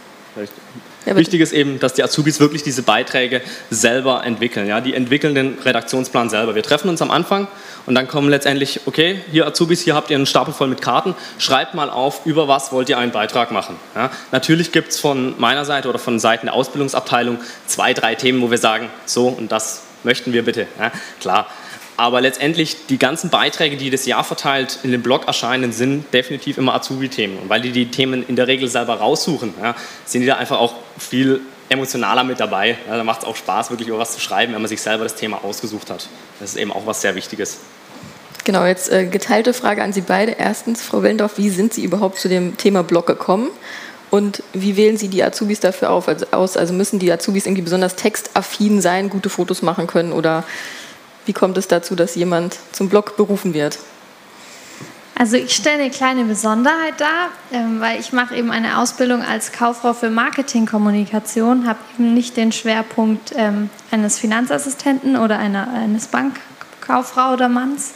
ja, 1.06 1.15
Wichtig 1.15 1.41
ist 1.41 1.52
eben, 1.52 1.80
dass 1.80 1.93
die 1.93 2.04
Azubis 2.04 2.39
wirklich 2.39 2.62
diese 2.62 2.84
Beiträge 2.84 3.41
selber 3.71 4.24
entwickeln. 4.24 4.67
Ja? 4.67 4.82
Die 4.82 4.93
entwickeln 4.93 5.34
den 5.34 5.58
Redaktionsplan 5.58 6.30
selber. 6.30 6.54
Wir 6.54 6.62
treffen 6.62 6.89
uns 6.89 7.02
am 7.02 7.10
Anfang 7.10 7.47
und 7.85 7.95
dann 7.95 8.07
kommen 8.07 8.29
letztendlich, 8.29 8.81
okay, 8.85 9.21
hier 9.31 9.47
Azubis, 9.47 9.81
hier 9.81 9.95
habt 9.95 10.09
ihr 10.09 10.15
einen 10.15 10.25
Stapel 10.25 10.53
voll 10.53 10.67
mit 10.67 10.81
Karten, 10.81 11.15
schreibt 11.37 11.73
mal 11.73 11.89
auf, 11.89 12.25
über 12.25 12.47
was 12.47 12.71
wollt 12.71 12.89
ihr 12.89 12.97
einen 12.97 13.11
Beitrag 13.11 13.51
machen. 13.51 13.75
Ja? 13.95 14.11
Natürlich 14.31 14.71
gibt 14.71 14.89
es 14.89 14.99
von 14.99 15.39
meiner 15.39 15.65
Seite 15.65 15.89
oder 15.89 15.99
von 15.99 16.19
Seiten 16.19 16.47
der 16.47 16.55
Ausbildungsabteilung 16.55 17.39
zwei, 17.65 17.93
drei 17.93 18.15
Themen, 18.15 18.41
wo 18.41 18.51
wir 18.51 18.57
sagen, 18.57 18.89
so 19.05 19.27
und 19.27 19.51
das 19.51 19.83
möchten 20.03 20.33
wir 20.33 20.43
bitte. 20.43 20.67
Ja? 20.79 20.91
Klar, 21.19 21.47
aber 21.97 22.21
letztendlich 22.21 22.87
die 22.87 22.97
ganzen 22.97 23.29
Beiträge, 23.29 23.77
die 23.77 23.89
das 23.89 24.07
Jahr 24.07 24.23
verteilt 24.23 24.79
in 24.83 24.91
dem 24.91 25.03
Blog 25.03 25.27
erscheinen, 25.27 25.71
sind 25.71 26.11
definitiv 26.13 26.57
immer 26.57 26.73
Azubi-Themen. 26.73 27.37
Und 27.37 27.49
weil 27.49 27.61
die 27.61 27.71
die 27.71 27.91
Themen 27.91 28.25
in 28.27 28.35
der 28.35 28.47
Regel 28.47 28.67
selber 28.67 28.95
raussuchen, 28.95 29.53
ja, 29.61 29.75
sind 30.05 30.21
die 30.21 30.27
da 30.27 30.37
einfach 30.37 30.59
auch 30.59 30.73
viel 30.97 31.41
emotionaler 31.71 32.23
mit 32.23 32.39
dabei. 32.39 32.77
Ja, 32.88 32.97
da 32.97 33.03
macht 33.03 33.21
es 33.21 33.27
auch 33.27 33.36
Spaß, 33.36 33.69
wirklich 33.69 33.88
über 33.88 33.97
was 33.97 34.13
zu 34.13 34.19
schreiben, 34.19 34.53
wenn 34.53 34.62
man 34.62 34.69
sich 34.69 34.81
selber 34.81 35.03
das 35.03 35.15
Thema 35.15 35.43
ausgesucht 35.43 35.89
hat. 35.89 36.07
Das 36.39 36.51
ist 36.51 36.57
eben 36.57 36.71
auch 36.71 36.86
was 36.86 37.01
sehr 37.01 37.15
Wichtiges. 37.15 37.57
Genau, 38.43 38.65
jetzt 38.65 38.91
äh, 38.91 39.05
geteilte 39.05 39.53
Frage 39.53 39.84
an 39.84 39.93
Sie 39.93 40.01
beide. 40.01 40.34
Erstens, 40.34 40.81
Frau 40.81 41.03
Wellendorf, 41.03 41.38
wie 41.38 41.49
sind 41.49 41.73
Sie 41.73 41.84
überhaupt 41.84 42.19
zu 42.19 42.27
dem 42.27 42.57
Thema 42.57 42.84
Blog 42.84 43.05
gekommen? 43.07 43.49
Und 44.10 44.43
wie 44.53 44.75
wählen 44.75 44.97
Sie 44.97 45.07
die 45.07 45.23
Azubis 45.23 45.62
dafür 45.62 45.91
auf, 45.91 46.07
also, 46.07 46.25
aus? 46.31 46.57
Also 46.57 46.73
müssen 46.73 46.99
die 46.99 47.12
Azubis 47.12 47.45
irgendwie 47.45 47.62
besonders 47.62 47.95
textaffin 47.95 48.81
sein, 48.81 49.10
gute 49.10 49.29
Fotos 49.29 49.62
machen 49.62 49.88
können 49.88 50.12
oder 50.12 50.43
Wie 51.25 51.34
kommt 51.34 51.57
es 51.57 51.67
dazu, 51.67 51.95
dass 51.95 52.15
jemand 52.15 52.57
zum 52.71 52.89
Blog 52.89 53.15
berufen 53.15 53.53
wird? 53.53 53.77
Also 55.21 55.38
ich 55.38 55.55
stelle 55.55 55.84
eine 55.84 55.91
kleine 55.91 56.23
Besonderheit 56.23 56.95
dar, 56.97 57.29
ähm, 57.53 57.79
weil 57.79 57.99
ich 57.99 58.12
mache 58.12 58.36
eben 58.36 58.49
eine 58.49 58.79
Ausbildung 58.79 59.21
als 59.21 59.51
Kauffrau 59.51 59.93
für 59.93 60.10
Marketingkommunikation, 60.10 61.67
habe 61.67 61.77
eben 61.93 62.15
nicht 62.15 62.38
den 62.38 62.51
Schwerpunkt 62.51 63.31
ähm, 63.36 63.69
eines 63.91 64.17
Finanzassistenten 64.17 65.17
oder 65.17 65.38
einer, 65.38 65.71
eines 65.75 66.07
Bankkauffrau 66.07 67.34
oder 67.34 67.49
Manns. 67.49 67.93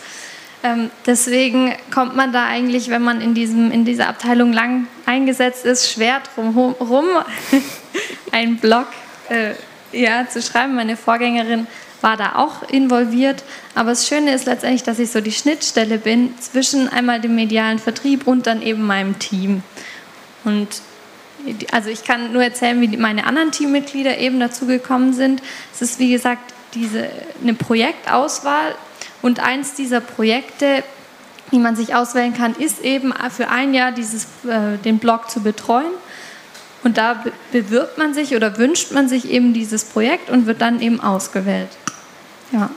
Ähm, 0.62 0.92
deswegen 1.08 1.74
kommt 1.92 2.16
man 2.16 2.32
da 2.32 2.46
eigentlich, 2.46 2.92
wenn 2.92 3.02
man 3.02 3.22
in, 3.22 3.34
diesem, 3.34 3.72
in 3.72 3.86
dieser 3.86 4.08
Abteilung 4.08 4.54
lang 4.54 4.86
eingesetzt 5.08 5.66
ist, 5.66 5.92
schwer 5.92 6.22
drum 6.36 6.76
rum, 6.80 7.06
einen 8.32 8.58
Blog 8.58 8.86
äh, 9.30 9.56
ja, 9.92 10.30
zu 10.30 10.44
schreiben. 10.44 10.76
Meine 10.76 10.96
Vorgängerin 10.96 11.66
war 12.06 12.18
da 12.18 12.36
auch 12.36 12.62
involviert. 12.70 13.44
Aber 13.74 13.90
das 13.90 14.08
Schöne 14.08 14.32
ist 14.36 14.46
letztendlich, 14.46 14.84
dass 14.84 15.00
ich 15.00 15.10
so 15.10 15.22
die 15.22 15.32
Schnittstelle 15.32 15.98
bin 15.98 16.36
zwischen 16.40 16.88
einmal 16.88 17.20
dem 17.20 17.34
medialen 17.34 17.80
Vertrieb 17.80 18.28
und 18.28 18.46
dann 18.46 18.62
eben 18.62 18.86
meinem 18.86 19.18
Team. 19.18 19.64
Und 20.44 20.68
also 21.72 21.90
ich 21.90 22.04
kann 22.04 22.32
nur 22.32 22.44
erzählen, 22.44 22.80
wie 22.80 22.96
meine 22.96 23.26
anderen 23.26 23.52
Teammitglieder 23.52 24.20
eben 24.20 24.40
dazu 24.40 24.68
gekommen 24.68 25.14
sind. 25.14 25.42
Es 25.74 25.82
ist 25.82 25.98
wie 25.98 26.12
gesagt 26.12 26.54
diese, 26.76 27.10
eine 27.42 27.56
Projektauswahl 27.56 28.76
und 29.24 29.40
eins 29.40 29.74
dieser 29.74 30.00
Projekte, 30.00 30.84
die 31.52 31.58
man 31.58 31.76
sich 31.76 31.96
auswählen 31.96 32.36
kann, 32.36 32.54
ist 32.54 32.82
eben 32.82 33.16
für 33.36 33.50
ein 33.50 33.74
Jahr 33.74 33.92
dieses, 33.92 34.26
äh, 34.48 34.78
den 34.84 35.00
Blog 35.00 35.32
zu 35.32 35.42
betreuen. 35.42 35.92
Und 36.84 37.00
da 37.00 37.24
bewirbt 37.52 37.98
man 37.98 38.14
sich 38.14 38.36
oder 38.36 38.60
wünscht 38.60 38.92
man 38.92 39.10
sich 39.10 39.32
eben 39.32 39.54
dieses 39.54 39.86
Projekt 39.86 40.30
und 40.30 40.46
wird 40.46 40.62
dann 40.62 40.80
eben 40.82 41.02
ausgewählt. 41.02 41.70
Ja. 42.56 42.70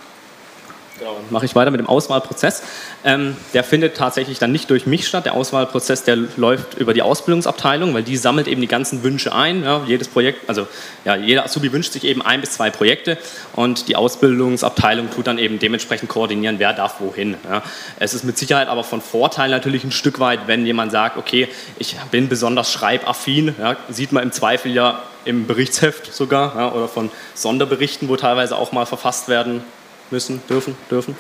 Genau, 0.99 1.17
mache 1.31 1.45
ich 1.45 1.55
weiter 1.55 1.71
mit 1.71 1.79
dem 1.79 1.87
Auswahlprozess. 1.87 2.63
Ähm, 3.05 3.37
der 3.55 3.63
findet 3.63 3.97
tatsächlich 3.97 4.41
dann 4.41 4.51
nicht 4.51 4.69
durch 4.69 4.85
mich 4.85 5.07
statt. 5.07 5.27
Der 5.27 5.35
Auswahlprozess, 5.35 6.03
der 6.03 6.17
läuft 6.37 6.75
über 6.75 6.93
die 6.93 7.03
Ausbildungsabteilung, 7.03 7.95
weil 7.95 8.03
die 8.03 8.17
sammelt 8.17 8.49
eben 8.49 8.61
die 8.61 8.67
ganzen 8.67 9.05
Wünsche 9.05 9.33
ein. 9.33 9.63
Ja, 9.63 9.83
jedes 9.87 10.09
Projekt, 10.09 10.49
also 10.49 10.67
ja, 11.05 11.15
jeder 11.15 11.45
Azubi 11.45 11.73
wünscht 11.73 11.93
sich 11.93 12.03
eben 12.03 12.21
ein 12.21 12.41
bis 12.41 12.51
zwei 12.51 12.71
Projekte 12.71 13.17
und 13.55 13.87
die 13.87 13.95
Ausbildungsabteilung 13.95 15.11
tut 15.11 15.29
dann 15.29 15.39
eben 15.39 15.61
dementsprechend 15.61 16.09
koordinieren, 16.09 16.59
wer 16.59 16.73
darf 16.73 17.01
wohin. 17.01 17.37
Ja. 17.49 17.63
Es 18.01 18.13
ist 18.13 18.25
mit 18.25 18.37
Sicherheit 18.37 18.67
aber 18.67 18.83
von 18.83 19.01
Vorteil 19.01 19.51
natürlich 19.51 19.85
ein 19.85 19.93
Stück 19.93 20.19
weit, 20.19 20.41
wenn 20.47 20.67
jemand 20.67 20.91
sagt, 20.91 21.17
okay, 21.17 21.49
ich 21.79 21.97
bin 22.11 22.29
besonders 22.29 22.73
schreibaffin, 22.73 23.55
sieht 23.89 24.11
man 24.11 24.25
im 24.25 24.33
Zweifel 24.33 24.73
ja 24.73 25.01
im 25.29 25.47
Berichtsheft 25.47 26.13
sogar 26.13 26.57
ja, 26.57 26.73
oder 26.73 26.89
von 26.89 27.11
Sonderberichten, 27.35 28.09
wo 28.09 28.17
teilweise 28.17 28.57
auch 28.57 28.73
mal 28.73 28.87
verfasst 28.87 29.29
werden 29.29 29.63
müssen, 30.11 30.43
dürfen, 30.49 30.75
dürfen. 30.91 31.17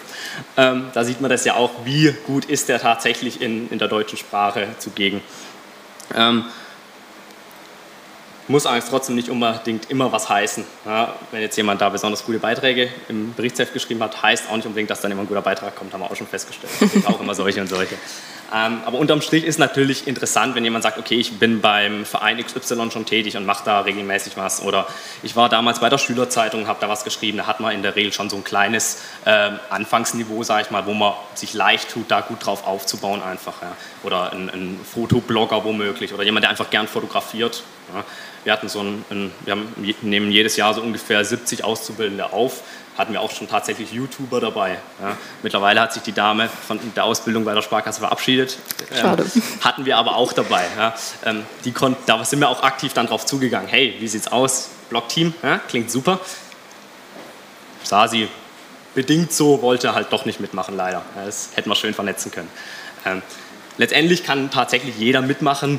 Ähm, 0.57 0.87
da 0.94 1.05
sieht 1.05 1.21
man 1.21 1.31
das 1.31 1.44
ja 1.44 1.55
auch, 1.55 1.71
wie 1.85 2.14
gut 2.27 2.47
ist 2.47 2.68
der 2.68 2.81
tatsächlich 2.81 3.42
in, 3.42 3.71
in 3.71 3.79
der 3.79 3.88
deutschen 3.88 4.18
Sprache 4.18 4.66
zugegen. 4.79 5.21
Ähm, 6.14 6.44
muss 8.49 8.67
eigentlich 8.67 8.85
trotzdem 8.89 9.15
nicht 9.15 9.29
unbedingt 9.29 9.91
immer 9.91 10.11
was 10.13 10.29
heißen. 10.29 10.65
Ja, 10.87 11.15
wenn 11.31 11.43
jetzt 11.43 11.57
jemand 11.57 11.81
da 11.81 11.89
besonders 11.89 12.25
gute 12.25 12.39
Beiträge 12.39 12.89
im 13.09 13.35
Berichtsheft 13.35 13.73
geschrieben 13.73 14.03
hat, 14.03 14.23
heißt 14.23 14.49
auch 14.51 14.57
nicht 14.57 14.67
unbedingt, 14.67 14.91
dass 14.91 15.01
dann 15.01 15.13
immer 15.13 15.23
ein 15.23 15.29
guter 15.29 15.43
Beitrag 15.43 15.77
kommt, 15.77 15.93
haben 15.93 16.01
wir 16.01 16.11
auch 16.11 16.17
schon 16.17 16.27
festgestellt. 16.27 16.73
Es 16.81 16.93
gibt 16.93 17.07
auch 17.07 17.21
immer 17.21 17.35
solche 17.35 17.61
und 17.61 17.69
solche. 17.69 17.97
Ähm, 18.55 18.81
aber 18.87 18.99
unterm 18.99 19.21
Strich 19.21 19.45
ist 19.45 19.59
natürlich 19.59 20.07
interessant, 20.07 20.55
wenn 20.55 20.65
jemand 20.65 20.83
sagt, 20.83 20.97
okay, 20.97 21.17
ich 21.17 21.39
bin 21.39 21.61
beim 21.61 22.07
Verein 22.07 22.43
XY 22.43 22.91
schon 22.91 23.05
tätig 23.05 23.37
und 23.37 23.45
mache 23.45 23.63
da 23.65 23.81
regelmäßig 23.81 24.39
was. 24.39 24.63
Oder 24.63 24.87
ich 25.23 25.37
war 25.37 25.51
damals 25.51 25.81
bei 25.81 25.91
der 25.91 25.99
Schülerzeitung, 25.99 26.67
habe 26.67 26.79
da 26.81 26.89
was 26.89 27.05
geschrieben. 27.05 27.39
Da 27.39 27.47
hat 27.47 27.61
man 27.61 27.75
in 27.75 27.83
der 27.83 27.95
Regel 27.95 28.13
schon 28.13 28.31
so 28.31 28.37
ein 28.37 28.45
kleines 28.45 29.03
äh, 29.27 29.51
Anfangsniveau, 29.69 30.43
sage 30.45 30.63
ich 30.63 30.71
mal, 30.71 30.87
wo 30.87 30.95
man 30.95 31.13
sich 31.35 31.53
leicht 31.53 31.91
tut, 31.91 32.11
da 32.11 32.23
gut 32.23 32.45
drauf 32.47 32.67
aufzubauen 32.67 33.23
einfach. 33.23 33.61
Ja. 33.61 33.77
Oder 34.03 34.33
ein, 34.33 34.49
ein 34.49 34.81
Fotoblogger 34.83 35.65
womöglich 35.65 36.15
oder 36.15 36.23
jemand, 36.23 36.45
der 36.45 36.51
einfach 36.51 36.71
gern 36.71 36.89
fotografiert. 36.89 37.63
Ja. 37.93 38.05
Wir 38.44 38.53
hatten 38.53 38.68
so 38.68 38.81
ein, 38.81 39.05
ein, 39.11 39.33
wir 39.44 39.53
haben, 39.53 39.74
nehmen 40.03 40.31
jedes 40.31 40.57
Jahr 40.57 40.74
so 40.74 40.81
ungefähr 40.81 41.24
70 41.24 41.64
Auszubildende 41.64 42.33
auf. 42.33 42.62
Hatten 42.96 43.12
wir 43.12 43.20
auch 43.20 43.31
schon 43.31 43.48
tatsächlich 43.48 43.92
YouTuber 43.92 44.40
dabei. 44.40 44.79
Ja. 45.01 45.16
Mittlerweile 45.42 45.81
hat 45.81 45.92
sich 45.92 46.03
die 46.03 46.12
Dame 46.12 46.48
von 46.48 46.81
der 46.96 47.05
Ausbildung 47.05 47.44
bei 47.44 47.55
der 47.55 47.62
Sparkasse 47.62 48.01
verabschiedet. 48.01 48.59
Ähm, 48.90 48.96
Schade. 48.96 49.27
Ähm, 49.35 49.42
hatten 49.61 49.85
wir 49.87 49.96
aber 49.96 50.16
auch 50.16 50.33
dabei. 50.33 50.64
Ja. 50.77 50.94
Ähm, 51.24 51.44
die 51.64 51.72
konnten, 51.72 52.03
da 52.07 52.24
sind 52.24 52.40
wir 52.40 52.48
auch 52.48 52.62
aktiv 52.62 52.92
dann 52.94 53.07
drauf 53.07 53.24
zugegangen. 53.24 53.68
Hey, 53.68 53.94
wie 54.01 54.09
sieht's 54.09 54.29
aus? 54.29 54.70
Blogteam, 54.88 55.35
ja, 55.42 55.59
klingt 55.68 55.90
super. 55.90 56.18
Sah 57.85 58.09
sie 58.09 58.29
bedingt 58.94 59.33
so, 59.33 59.62
wollte 59.62 59.94
halt 59.94 60.12
doch 60.12 60.24
nicht 60.24 60.40
mitmachen, 60.40 60.77
leider. 60.77 61.03
Das 61.14 61.51
hätten 61.55 61.70
wir 61.70 61.77
schön 61.77 61.94
vernetzen 61.94 62.33
können. 62.33 62.48
Ähm, 63.07 63.22
letztendlich 63.77 64.24
kann 64.24 64.51
tatsächlich 64.51 64.96
jeder 64.96 65.22
mitmachen, 65.22 65.79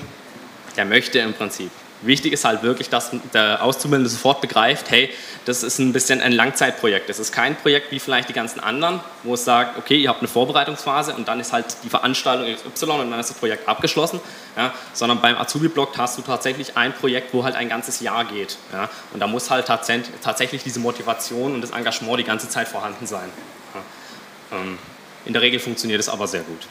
der 0.77 0.85
möchte 0.85 1.19
im 1.19 1.33
Prinzip. 1.33 1.69
Wichtig 2.01 2.31
ist 2.31 2.45
halt 2.45 2.63
wirklich, 2.63 2.89
dass 2.89 3.11
der 3.33 3.63
Auszubildende 3.63 4.09
sofort 4.09 4.39
begreift, 4.39 4.89
hey, 4.89 5.09
das 5.45 5.63
ist 5.63 5.79
ein 5.79 5.91
bisschen 5.91 6.21
ein 6.21 6.31
Langzeitprojekt. 6.31 7.09
Das 7.09 7.19
ist 7.19 7.33
kein 7.33 7.57
Projekt 7.57 7.91
wie 7.91 7.99
vielleicht 7.99 8.29
die 8.29 8.33
ganzen 8.33 8.61
anderen, 8.61 9.01
wo 9.23 9.33
es 9.33 9.43
sagt, 9.43 9.77
okay, 9.77 9.97
ihr 9.97 10.09
habt 10.09 10.19
eine 10.19 10.29
Vorbereitungsphase 10.29 11.13
und 11.13 11.27
dann 11.27 11.39
ist 11.41 11.51
halt 11.51 11.65
die 11.83 11.89
Veranstaltung 11.89 12.55
XY 12.73 12.85
und 12.85 13.11
dann 13.11 13.19
ist 13.19 13.29
das 13.29 13.37
Projekt 13.37 13.67
abgeschlossen. 13.67 14.21
Ja, 14.55 14.73
sondern 14.93 15.19
beim 15.21 15.37
Azubi-Blog 15.37 15.97
hast 15.97 16.17
du 16.17 16.21
tatsächlich 16.21 16.77
ein 16.77 16.93
Projekt, 16.93 17.33
wo 17.33 17.43
halt 17.43 17.55
ein 17.55 17.67
ganzes 17.67 17.99
Jahr 17.99 18.23
geht. 18.23 18.57
Ja, 18.71 18.89
und 19.13 19.19
da 19.19 19.27
muss 19.27 19.49
halt 19.49 19.65
tatsächlich 19.65 20.63
diese 20.63 20.79
Motivation 20.79 21.53
und 21.53 21.61
das 21.61 21.71
Engagement 21.71 22.19
die 22.19 22.23
ganze 22.23 22.47
Zeit 22.47 22.67
vorhanden 22.69 23.07
sein. 23.07 23.29
Ja, 23.73 24.57
ähm, 24.57 24.77
in 25.25 25.33
der 25.33 25.41
Regel 25.41 25.59
funktioniert 25.59 25.99
es 25.99 26.07
aber 26.07 26.27
sehr 26.27 26.41
gut. 26.41 26.67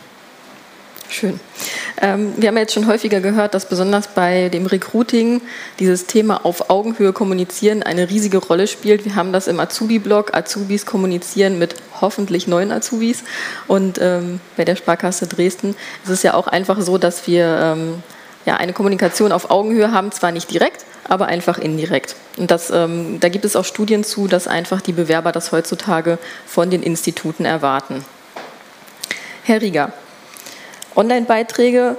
Schön. 1.10 1.40
Ähm, 2.00 2.34
wir 2.36 2.48
haben 2.48 2.56
jetzt 2.56 2.74
schon 2.74 2.86
häufiger 2.86 3.20
gehört, 3.20 3.54
dass 3.54 3.68
besonders 3.68 4.08
bei 4.08 4.48
dem 4.48 4.66
Recruiting 4.66 5.40
dieses 5.78 6.06
Thema 6.06 6.44
auf 6.44 6.70
Augenhöhe 6.70 7.12
kommunizieren 7.12 7.82
eine 7.82 8.08
riesige 8.08 8.38
Rolle 8.38 8.66
spielt. 8.66 9.04
Wir 9.04 9.16
haben 9.16 9.32
das 9.32 9.48
im 9.48 9.58
Azubi-Blog. 9.58 10.34
Azubis 10.34 10.86
kommunizieren 10.86 11.58
mit 11.58 11.74
hoffentlich 12.00 12.46
neuen 12.46 12.70
Azubis. 12.70 13.24
Und 13.66 13.98
ähm, 14.00 14.40
bei 14.56 14.64
der 14.64 14.76
Sparkasse 14.76 15.26
Dresden 15.26 15.74
ist 16.04 16.10
es 16.10 16.22
ja 16.22 16.34
auch 16.34 16.46
einfach 16.46 16.80
so, 16.80 16.98
dass 16.98 17.26
wir 17.26 17.58
ähm, 17.60 18.02
ja, 18.46 18.56
eine 18.56 18.72
Kommunikation 18.72 19.32
auf 19.32 19.50
Augenhöhe 19.50 19.92
haben, 19.92 20.12
zwar 20.12 20.30
nicht 20.30 20.50
direkt, 20.50 20.84
aber 21.08 21.26
einfach 21.26 21.58
indirekt. 21.58 22.14
Und 22.36 22.50
das, 22.50 22.70
ähm, 22.70 23.18
da 23.20 23.28
gibt 23.28 23.44
es 23.44 23.56
auch 23.56 23.64
Studien 23.64 24.04
zu, 24.04 24.28
dass 24.28 24.46
einfach 24.46 24.80
die 24.80 24.92
Bewerber 24.92 25.32
das 25.32 25.50
heutzutage 25.50 26.18
von 26.46 26.70
den 26.70 26.82
Instituten 26.82 27.44
erwarten. 27.44 28.04
Herr 29.42 29.60
Rieger, 29.60 29.92
Online-Beiträge 30.98 31.96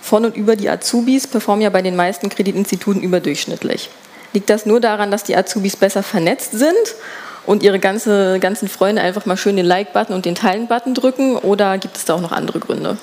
von 0.00 0.24
und 0.24 0.36
über 0.36 0.56
die 0.56 0.68
Azubis 0.68 1.26
performen 1.26 1.62
ja 1.62 1.70
bei 1.70 1.82
den 1.82 1.94
meisten 1.94 2.28
Kreditinstituten 2.28 3.02
überdurchschnittlich. 3.02 3.90
Liegt 4.32 4.50
das 4.50 4.66
nur 4.66 4.80
daran, 4.80 5.10
dass 5.10 5.22
die 5.22 5.36
Azubis 5.36 5.76
besser 5.76 6.02
vernetzt 6.02 6.52
sind 6.52 6.94
und 7.46 7.62
ihre 7.62 7.78
ganze, 7.78 8.40
ganzen 8.40 8.68
Freunde 8.68 9.02
einfach 9.02 9.26
mal 9.26 9.36
schön 9.36 9.56
den 9.56 9.66
Like-Button 9.66 10.14
und 10.14 10.24
den 10.24 10.34
Teilen-Button 10.34 10.94
drücken 10.94 11.36
oder 11.36 11.78
gibt 11.78 11.96
es 11.96 12.04
da 12.04 12.14
auch 12.14 12.20
noch 12.20 12.32
andere 12.32 12.58
Gründe? 12.58 12.96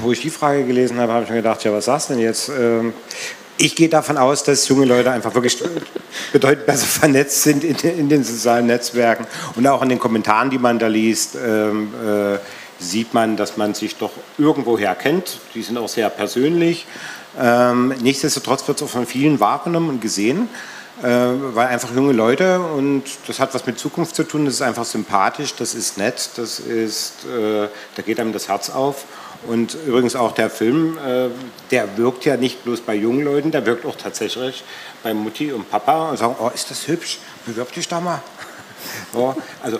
Wo 0.00 0.12
ich 0.12 0.20
die 0.20 0.30
Frage 0.30 0.64
gelesen 0.64 0.98
habe, 0.98 1.12
habe 1.12 1.24
ich 1.24 1.30
mir 1.30 1.36
gedacht, 1.36 1.62
ja, 1.62 1.72
was 1.72 1.84
sagst 1.84 2.08
du 2.08 2.14
denn 2.14 2.22
jetzt? 2.22 2.50
Ich 3.60 3.74
gehe 3.74 3.88
davon 3.88 4.16
aus, 4.16 4.44
dass 4.44 4.68
junge 4.68 4.84
Leute 4.84 5.10
einfach 5.10 5.34
wirklich 5.34 5.58
bedeutend 6.32 6.66
besser 6.66 6.86
vernetzt 6.86 7.42
sind 7.42 7.64
in, 7.64 7.76
in, 7.76 8.08
den 8.08 8.22
sozialen 8.22 8.66
Netzwerken 8.66 9.26
und 9.56 9.66
auch 9.66 9.82
in 9.82 9.88
den 9.88 9.98
Kommentaren, 9.98 10.48
die 10.50 10.58
man 10.58 10.78
da 10.78 10.86
liest, 10.86 11.34
ähm, 11.34 11.92
äh, 11.94 12.38
sieht 12.78 13.14
man, 13.14 13.36
dass 13.36 13.56
man 13.56 13.74
sich 13.74 13.96
doch 13.96 14.12
irgendwoher 14.38 14.94
kennt. 14.94 15.40
Die 15.56 15.62
sind 15.62 15.76
auch 15.76 15.88
sehr 15.88 16.08
persönlich. 16.08 16.86
Ähm, 17.36 17.88
nichtsdestotrotz 18.00 18.68
wird 18.68 18.80
es 18.80 18.86
auch 18.86 18.90
von 18.90 19.06
vielen 19.06 19.40
wahrgenommen 19.40 19.88
und 19.88 20.00
gesehen, 20.00 20.48
äh, 21.02 21.08
weil 21.08 21.66
einfach 21.66 21.92
junge 21.92 22.12
Leute 22.12 22.60
und 22.60 23.02
das 23.26 23.40
hat 23.40 23.54
was 23.54 23.66
mit 23.66 23.76
Zukunft 23.76 24.14
zu 24.14 24.22
tun. 24.22 24.44
Das 24.44 24.54
ist 24.54 24.62
einfach 24.62 24.84
sympathisch, 24.84 25.56
das 25.56 25.74
ist 25.74 25.98
nett, 25.98 26.30
das 26.36 26.60
ist, 26.60 27.24
äh, 27.24 27.66
da 27.96 28.02
geht 28.02 28.20
einem 28.20 28.32
das 28.32 28.48
Herz 28.48 28.70
auf. 28.70 29.04
Und 29.46 29.76
übrigens 29.86 30.16
auch 30.16 30.32
der 30.32 30.50
Film, 30.50 30.98
äh, 30.98 31.28
der 31.70 31.96
wirkt 31.96 32.24
ja 32.24 32.36
nicht 32.36 32.64
bloß 32.64 32.80
bei 32.80 32.94
jungen 32.94 33.24
Leuten, 33.24 33.50
der 33.50 33.64
wirkt 33.66 33.86
auch 33.86 33.96
tatsächlich 33.96 34.64
bei 35.02 35.14
Mutti 35.14 35.52
und 35.52 35.70
Papa 35.70 36.10
und 36.10 36.16
sagen, 36.16 36.34
oh, 36.40 36.50
ist 36.52 36.70
das 36.70 36.88
hübsch, 36.88 37.18
bewirb 37.46 37.72
dich 37.72 37.86
da 37.86 38.00
mal. 38.00 38.20
so, 39.12 39.36
also 39.62 39.78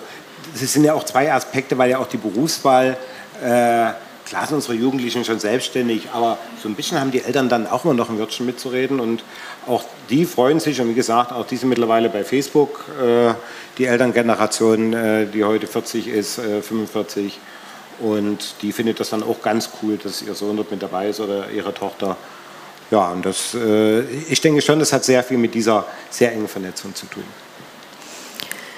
das 0.59 0.73
sind 0.73 0.85
ja 0.85 0.93
auch 0.93 1.03
zwei 1.03 1.31
Aspekte, 1.31 1.77
weil 1.77 1.89
ja 1.89 1.99
auch 1.99 2.07
die 2.07 2.17
Berufswahl, 2.17 2.97
äh, 3.43 3.91
klar 4.25 4.45
sind 4.47 4.55
unsere 4.55 4.75
Jugendlichen 4.75 5.25
schon 5.25 5.39
selbstständig, 5.39 6.07
aber 6.13 6.37
so 6.61 6.69
ein 6.69 6.75
bisschen 6.75 6.99
haben 6.99 7.11
die 7.11 7.21
Eltern 7.21 7.49
dann 7.49 7.67
auch 7.67 7.83
immer 7.83 7.93
noch 7.93 8.09
ein 8.09 8.17
Wörtchen 8.17 8.45
mitzureden 8.45 8.99
und 9.01 9.23
auch 9.67 9.83
die 10.09 10.25
freuen 10.25 10.61
sich 10.61 10.79
und 10.79 10.87
wie 10.87 10.93
gesagt, 10.93 11.33
auch 11.33 11.45
die 11.45 11.57
sind 11.57 11.67
mittlerweile 11.67 12.09
bei 12.09 12.23
Facebook, 12.23 12.85
äh, 13.01 13.33
die 13.77 13.85
Elterngeneration, 13.85 14.93
äh, 14.93 15.25
die 15.25 15.43
heute 15.43 15.67
40 15.67 16.07
ist, 16.07 16.35
45 16.35 17.25
äh, 17.25 17.58
und 17.99 18.55
die 18.61 18.71
findet 18.71 18.99
das 18.99 19.09
dann 19.09 19.23
auch 19.23 19.41
ganz 19.41 19.69
cool, 19.81 19.97
dass 19.97 20.21
ihr 20.21 20.33
Sohn 20.33 20.55
dort 20.55 20.71
mit 20.71 20.81
dabei 20.81 21.09
ist 21.09 21.19
oder 21.19 21.49
ihre 21.49 21.73
Tochter. 21.73 22.17
Ja, 22.91 23.11
und 23.11 23.25
das, 23.25 23.53
äh, 23.53 24.01
ich 24.01 24.41
denke 24.41 24.61
schon, 24.61 24.79
das 24.79 24.93
hat 24.93 25.03
sehr 25.03 25.23
viel 25.23 25.37
mit 25.37 25.53
dieser 25.53 25.85
sehr 26.09 26.31
engen 26.31 26.47
Vernetzung 26.47 26.95
zu 26.95 27.05
tun. 27.05 27.23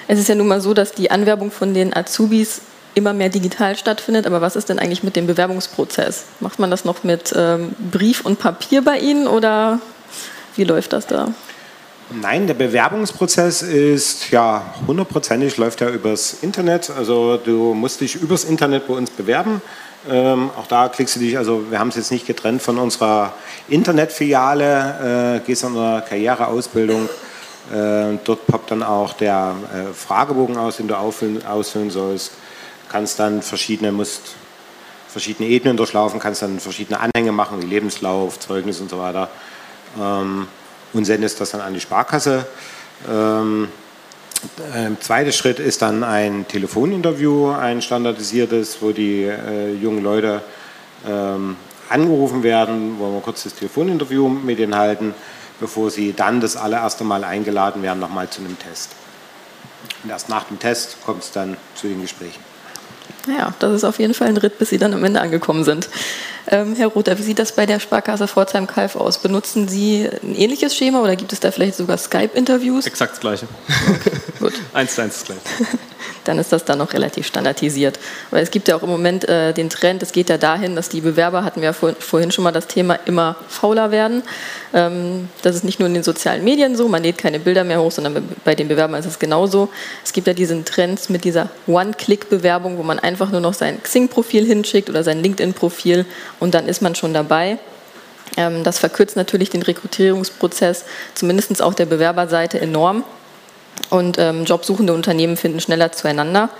Es 0.08 0.18
ist 0.18 0.28
ja 0.28 0.34
nun 0.34 0.48
mal 0.48 0.60
so, 0.60 0.74
dass 0.74 0.92
die 0.92 1.10
Anwerbung 1.10 1.50
von 1.50 1.72
den 1.72 1.94
Azubis 1.94 2.60
immer 2.94 3.12
mehr 3.12 3.28
digital 3.28 3.76
stattfindet. 3.76 4.26
Aber 4.26 4.40
was 4.40 4.56
ist 4.56 4.68
denn 4.68 4.78
eigentlich 4.78 5.02
mit 5.02 5.16
dem 5.16 5.26
Bewerbungsprozess? 5.26 6.24
Macht 6.40 6.58
man 6.58 6.70
das 6.70 6.84
noch 6.84 7.04
mit 7.04 7.32
ähm, 7.36 7.74
Brief 7.90 8.24
und 8.24 8.38
Papier 8.38 8.82
bei 8.82 8.98
Ihnen 8.98 9.26
oder 9.26 9.80
wie 10.56 10.64
läuft 10.64 10.92
das 10.92 11.06
da? 11.06 11.32
Nein, 12.20 12.46
der 12.46 12.54
Bewerbungsprozess 12.54 13.62
ist 13.62 14.30
ja 14.30 14.74
hundertprozentig 14.86 15.56
läuft 15.56 15.80
ja 15.80 15.88
übers 15.88 16.42
Internet. 16.42 16.90
Also 16.90 17.38
du 17.38 17.74
musst 17.74 18.00
dich 18.00 18.16
übers 18.16 18.44
Internet 18.44 18.86
bei 18.86 18.94
uns 18.94 19.10
bewerben. 19.10 19.62
Ähm, 20.10 20.50
auch 20.58 20.66
da 20.66 20.88
klickst 20.88 21.16
du 21.16 21.20
dich, 21.20 21.38
also 21.38 21.70
wir 21.70 21.78
haben 21.78 21.88
es 21.88 21.96
jetzt 21.96 22.10
nicht 22.10 22.26
getrennt 22.26 22.60
von 22.60 22.78
unserer 22.78 23.32
Internetfiliale, 23.68 25.38
äh, 25.42 25.46
gehst 25.46 25.64
an 25.64 25.76
eine 25.76 26.02
Karriereausbildung. 26.06 27.08
Äh, 27.72 28.18
dort 28.24 28.46
poppt 28.46 28.72
dann 28.72 28.82
auch 28.82 29.14
der 29.14 29.54
äh, 29.72 29.94
Fragebogen 29.94 30.58
aus, 30.58 30.78
den 30.78 30.88
du 30.88 30.98
auffüllen, 30.98 31.46
ausfüllen 31.46 31.90
sollst. 31.90 32.32
Kannst 32.90 33.20
dann 33.20 33.40
verschiedene, 33.42 33.92
musst 33.92 34.34
verschiedene 35.08 35.48
Ebenen 35.48 35.76
durchlaufen, 35.76 36.20
kannst 36.20 36.42
dann 36.42 36.60
verschiedene 36.60 36.98
Anhänge 37.00 37.32
machen, 37.32 37.62
wie 37.62 37.66
Lebenslauf, 37.66 38.38
Zeugnis 38.40 38.80
und 38.80 38.90
so 38.90 38.98
weiter. 38.98 39.28
Ähm, 39.98 40.48
und 40.92 41.04
sendest 41.04 41.40
das 41.40 41.50
dann 41.50 41.60
an 41.60 41.74
die 41.74 41.80
Sparkasse. 41.80 42.46
Ähm, 43.08 43.68
äh, 44.74 44.90
zweiter 45.00 45.32
Schritt 45.32 45.58
ist 45.58 45.82
dann 45.82 46.02
ein 46.02 46.46
Telefoninterview, 46.48 47.52
ein 47.52 47.80
standardisiertes, 47.80 48.78
wo 48.80 48.90
die 48.92 49.24
äh, 49.24 49.72
jungen 49.74 50.02
Leute 50.02 50.42
ähm, 51.06 51.56
angerufen 51.88 52.42
werden, 52.42 52.96
wo 52.98 53.12
wir 53.12 53.20
kurz 53.20 53.44
das 53.44 53.54
Telefoninterview 53.54 54.28
mit 54.28 54.58
ihnen 54.58 54.74
halten, 54.74 55.14
bevor 55.60 55.90
sie 55.90 56.12
dann 56.12 56.40
das 56.40 56.56
allererste 56.56 57.04
Mal 57.04 57.24
eingeladen 57.24 57.82
werden, 57.82 58.00
nochmal 58.00 58.28
zu 58.30 58.40
einem 58.40 58.58
Test. 58.58 58.90
Und 60.02 60.10
erst 60.10 60.28
nach 60.28 60.44
dem 60.44 60.58
Test 60.58 60.96
kommt 61.04 61.22
es 61.22 61.32
dann 61.32 61.56
zu 61.74 61.86
den 61.86 62.00
Gesprächen. 62.00 62.40
Ja, 63.28 63.54
das 63.60 63.72
ist 63.72 63.84
auf 63.84 63.98
jeden 63.98 64.14
Fall 64.14 64.28
ein 64.28 64.36
Ritt, 64.36 64.58
bis 64.58 64.70
Sie 64.70 64.78
dann 64.78 64.94
am 64.94 65.04
Ende 65.04 65.20
angekommen 65.20 65.64
sind. 65.64 65.88
Ähm, 66.48 66.74
Herr 66.76 66.88
Rother, 66.88 67.18
wie 67.18 67.22
sieht 67.22 67.38
das 67.38 67.52
bei 67.52 67.66
der 67.66 67.78
Sparkasse 67.78 68.26
Pforzheim-Kalf 68.26 68.96
aus? 68.96 69.18
Benutzen 69.18 69.68
Sie 69.68 70.08
ein 70.22 70.34
ähnliches 70.34 70.74
Schema 70.74 71.00
oder 71.00 71.16
gibt 71.16 71.32
es 71.32 71.40
da 71.40 71.50
vielleicht 71.50 71.76
sogar 71.76 71.96
Skype-Interviews? 71.98 72.86
Exakt 72.86 73.12
das 73.12 73.20
Gleiche. 73.20 73.46
Gut. 74.40 74.54
eins 74.72 74.94
zu 74.94 75.02
eins 75.02 75.18
das 75.18 75.24
Gleiche. 75.24 75.40
Dann 76.24 76.38
ist 76.38 76.52
das 76.52 76.64
dann 76.64 76.78
noch 76.78 76.92
relativ 76.92 77.26
standardisiert. 77.26 77.98
Weil 78.30 78.42
es 78.42 78.50
gibt 78.50 78.68
ja 78.68 78.76
auch 78.76 78.82
im 78.82 78.88
Moment 78.88 79.28
äh, 79.28 79.52
den 79.52 79.70
Trend, 79.70 80.02
es 80.02 80.12
geht 80.12 80.28
ja 80.28 80.38
dahin, 80.38 80.76
dass 80.76 80.88
die 80.88 81.00
Bewerber, 81.00 81.44
hatten 81.44 81.60
wir 81.60 81.66
ja 81.66 81.72
vor, 81.72 81.94
vorhin 81.98 82.30
schon 82.30 82.44
mal 82.44 82.52
das 82.52 82.68
Thema, 82.68 82.94
immer 83.06 83.36
fauler 83.48 83.90
werden. 83.90 84.22
Ähm, 84.72 85.28
das 85.42 85.56
ist 85.56 85.64
nicht 85.64 85.80
nur 85.80 85.88
in 85.88 85.94
den 85.94 86.02
sozialen 86.02 86.44
Medien 86.44 86.76
so, 86.76 86.88
man 86.88 87.02
lädt 87.02 87.18
keine 87.18 87.40
Bilder 87.40 87.64
mehr 87.64 87.80
hoch, 87.80 87.90
sondern 87.90 88.28
bei 88.44 88.54
den 88.54 88.68
Bewerbern 88.68 89.00
ist 89.00 89.06
es 89.06 89.18
genauso. 89.18 89.68
Es 90.04 90.12
gibt 90.12 90.26
ja 90.26 90.32
diesen 90.32 90.64
Trend 90.64 91.10
mit 91.10 91.24
dieser 91.24 91.48
One-Click-Bewerbung, 91.66 92.78
wo 92.78 92.82
man 92.82 92.98
einfach 92.98 93.30
nur 93.30 93.40
noch 93.40 93.54
sein 93.54 93.82
Xing-Profil 93.82 94.44
hinschickt 94.44 94.88
oder 94.88 95.02
sein 95.02 95.22
LinkedIn-Profil 95.22 96.06
und 96.42 96.54
dann 96.54 96.66
ist 96.66 96.82
man 96.82 96.96
schon 96.96 97.14
dabei. 97.14 97.58
Ähm, 98.36 98.64
das 98.64 98.80
verkürzt 98.80 99.14
natürlich 99.14 99.50
den 99.50 99.62
Rekrutierungsprozess, 99.62 100.84
zumindest 101.14 101.62
auch 101.62 101.72
der 101.72 101.86
Bewerberseite 101.86 102.60
enorm. 102.60 103.04
Und 103.90 104.18
ähm, 104.18 104.44
jobsuchende 104.44 104.92
Unternehmen 104.92 105.36
finden 105.36 105.60
schneller 105.60 105.92
zueinander. 105.92 106.50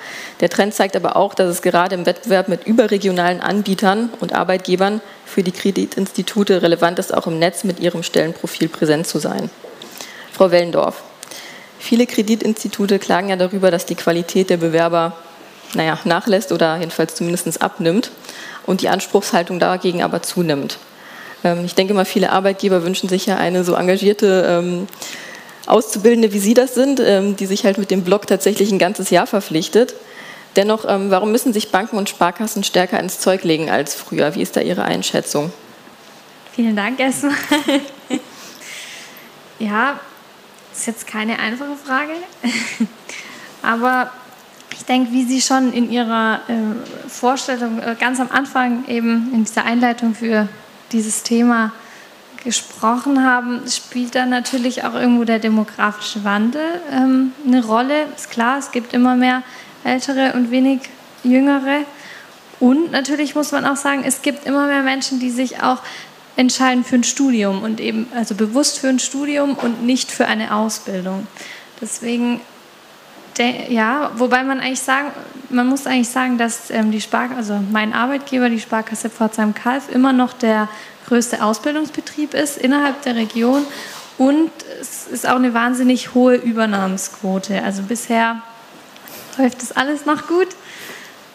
Der 0.40 0.50
Trend 0.50 0.72
zeigt 0.72 0.94
aber 0.94 1.16
auch, 1.16 1.34
dass 1.34 1.48
es 1.48 1.62
gerade 1.62 1.96
im 1.96 2.06
Wettbewerb 2.06 2.48
mit 2.48 2.64
überregionalen 2.64 3.40
Anbietern 3.40 4.10
und 4.20 4.32
Arbeitgebern 4.32 5.00
für 5.26 5.42
die 5.42 5.50
Kreditinstitute 5.50 6.62
relevant 6.62 7.00
ist, 7.00 7.12
auch 7.12 7.26
im 7.26 7.40
Netz 7.40 7.64
mit 7.64 7.80
ihrem 7.80 8.04
Stellenprofil 8.04 8.68
präsent 8.68 9.08
zu 9.08 9.18
sein. 9.18 9.50
Frau 10.32 10.52
Wellendorf, 10.52 11.02
viele 11.80 12.06
Kreditinstitute 12.06 13.00
klagen 13.00 13.30
ja 13.30 13.36
darüber, 13.36 13.72
dass 13.72 13.84
die 13.84 13.96
Qualität 13.96 14.48
der 14.48 14.58
Bewerber 14.58 15.16
naja, 15.74 15.98
nachlässt 16.04 16.52
oder 16.52 16.76
jedenfalls 16.76 17.14
zumindest 17.16 17.60
abnimmt 17.60 18.10
und 18.66 18.80
die 18.80 18.88
Anspruchshaltung 18.88 19.58
dagegen 19.58 20.02
aber 20.02 20.22
zunimmt. 20.22 20.78
Ähm, 21.44 21.64
ich 21.64 21.74
denke 21.74 21.94
mal, 21.94 22.04
viele 22.04 22.30
Arbeitgeber 22.30 22.84
wünschen 22.84 23.08
sich 23.08 23.26
ja 23.26 23.36
eine 23.36 23.64
so 23.64 23.74
engagierte 23.74 24.46
ähm, 24.48 24.86
Auszubildende, 25.66 26.32
wie 26.32 26.38
Sie 26.38 26.54
das 26.54 26.74
sind, 26.74 27.00
ähm, 27.00 27.36
die 27.36 27.46
sich 27.46 27.64
halt 27.64 27.78
mit 27.78 27.90
dem 27.90 28.02
Blog 28.02 28.26
tatsächlich 28.26 28.72
ein 28.72 28.78
ganzes 28.78 29.10
Jahr 29.10 29.26
verpflichtet. 29.26 29.94
Dennoch, 30.56 30.84
warum 30.84 31.32
müssen 31.32 31.54
sich 31.54 31.70
Banken 31.70 31.96
und 31.96 32.10
Sparkassen 32.10 32.62
stärker 32.62 33.00
ins 33.00 33.18
Zeug 33.18 33.42
legen 33.42 33.70
als 33.70 33.94
früher? 33.94 34.34
Wie 34.34 34.42
ist 34.42 34.54
da 34.54 34.60
Ihre 34.60 34.84
Einschätzung? 34.84 35.50
Vielen 36.54 36.76
Dank 36.76 37.00
erstmal. 37.00 37.32
ja, 39.58 39.98
ist 40.74 40.86
jetzt 40.86 41.06
keine 41.06 41.38
einfache 41.38 41.76
Frage, 41.82 42.12
aber 43.62 44.10
ich 44.74 44.84
denke, 44.84 45.12
wie 45.12 45.24
Sie 45.24 45.40
schon 45.40 45.72
in 45.72 45.90
Ihrer 45.90 46.40
äh, 46.48 47.08
Vorstellung 47.08 47.78
äh, 47.78 47.96
ganz 47.98 48.20
am 48.20 48.30
Anfang 48.30 48.86
eben 48.88 49.30
in 49.32 49.44
dieser 49.44 49.64
Einleitung 49.64 50.14
für 50.14 50.48
dieses 50.92 51.22
Thema 51.22 51.72
gesprochen 52.44 53.24
haben, 53.24 53.62
spielt 53.68 54.14
dann 54.14 54.30
natürlich 54.30 54.84
auch 54.84 54.94
irgendwo 54.94 55.24
der 55.24 55.38
demografische 55.38 56.24
Wandel 56.24 56.80
ähm, 56.90 57.32
eine 57.46 57.64
Rolle. 57.64 58.06
Ist 58.16 58.30
klar, 58.30 58.58
es 58.58 58.72
gibt 58.72 58.92
immer 58.92 59.14
mehr 59.14 59.42
ältere 59.84 60.32
und 60.34 60.50
wenig 60.50 60.80
jüngere. 61.22 61.84
Und 62.58 62.92
natürlich 62.92 63.34
muss 63.34 63.52
man 63.52 63.64
auch 63.64 63.76
sagen, 63.76 64.02
es 64.04 64.22
gibt 64.22 64.46
immer 64.46 64.66
mehr 64.66 64.82
Menschen, 64.82 65.20
die 65.20 65.30
sich 65.30 65.62
auch 65.62 65.78
entscheiden 66.36 66.84
für 66.84 66.96
ein 66.96 67.04
Studium 67.04 67.62
und 67.62 67.80
eben 67.80 68.06
also 68.14 68.34
bewusst 68.34 68.78
für 68.78 68.88
ein 68.88 68.98
Studium 68.98 69.54
und 69.54 69.84
nicht 69.84 70.10
für 70.10 70.26
eine 70.26 70.54
Ausbildung. 70.54 71.26
Deswegen 71.80 72.40
ja, 73.38 74.10
wobei 74.16 74.42
man 74.44 74.60
eigentlich 74.60 74.80
sagen, 74.80 75.08
man 75.50 75.68
muss 75.68 75.86
eigentlich 75.86 76.08
sagen, 76.08 76.38
dass 76.38 76.70
ähm, 76.70 76.90
die 76.90 77.00
Sparkasse, 77.00 77.36
also 77.36 77.60
mein 77.70 77.92
Arbeitgeber, 77.92 78.48
die 78.48 78.60
Sparkasse 78.60 79.10
Pforzheim-Kalf, 79.10 79.88
immer 79.90 80.12
noch 80.12 80.32
der 80.32 80.68
größte 81.06 81.42
Ausbildungsbetrieb 81.42 82.34
ist 82.34 82.56
innerhalb 82.58 83.02
der 83.02 83.16
Region 83.16 83.64
und 84.18 84.50
es 84.80 85.06
ist 85.06 85.28
auch 85.28 85.36
eine 85.36 85.54
wahnsinnig 85.54 86.14
hohe 86.14 86.36
Übernahmsquote. 86.36 87.62
Also 87.62 87.82
bisher 87.82 88.42
läuft 89.38 89.62
das 89.62 89.72
alles 89.72 90.06
noch 90.06 90.26
gut. 90.26 90.48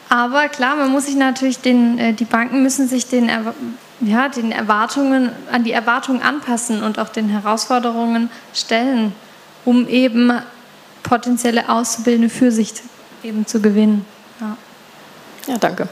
Aber 0.09 0.47
klar, 0.47 0.77
man 0.77 0.91
muss 0.91 1.05
sich 1.05 1.15
natürlich 1.15 1.59
den, 1.59 1.99
äh, 1.99 2.13
die 2.13 2.25
Banken 2.25 2.63
müssen 2.63 2.87
sich 2.87 3.07
den, 3.07 3.29
ja, 3.99 4.29
den 4.29 4.51
Erwartungen, 4.51 5.31
an 5.51 5.63
die 5.63 5.73
Erwartungen 5.73 6.21
anpassen 6.21 6.81
und 6.81 6.97
auch 6.97 7.09
den 7.09 7.27
Herausforderungen 7.29 8.29
stellen, 8.53 9.13
um 9.65 9.87
eben 9.89 10.31
potenzielle 11.07 11.69
Auszubildende 11.69 12.29
für 12.29 12.51
sich 12.51 12.73
eben 13.23 13.45
zu 13.45 13.61
gewinnen. 13.61 14.05
Ja, 14.39 14.57
ja 15.47 15.57
danke. 15.57 15.87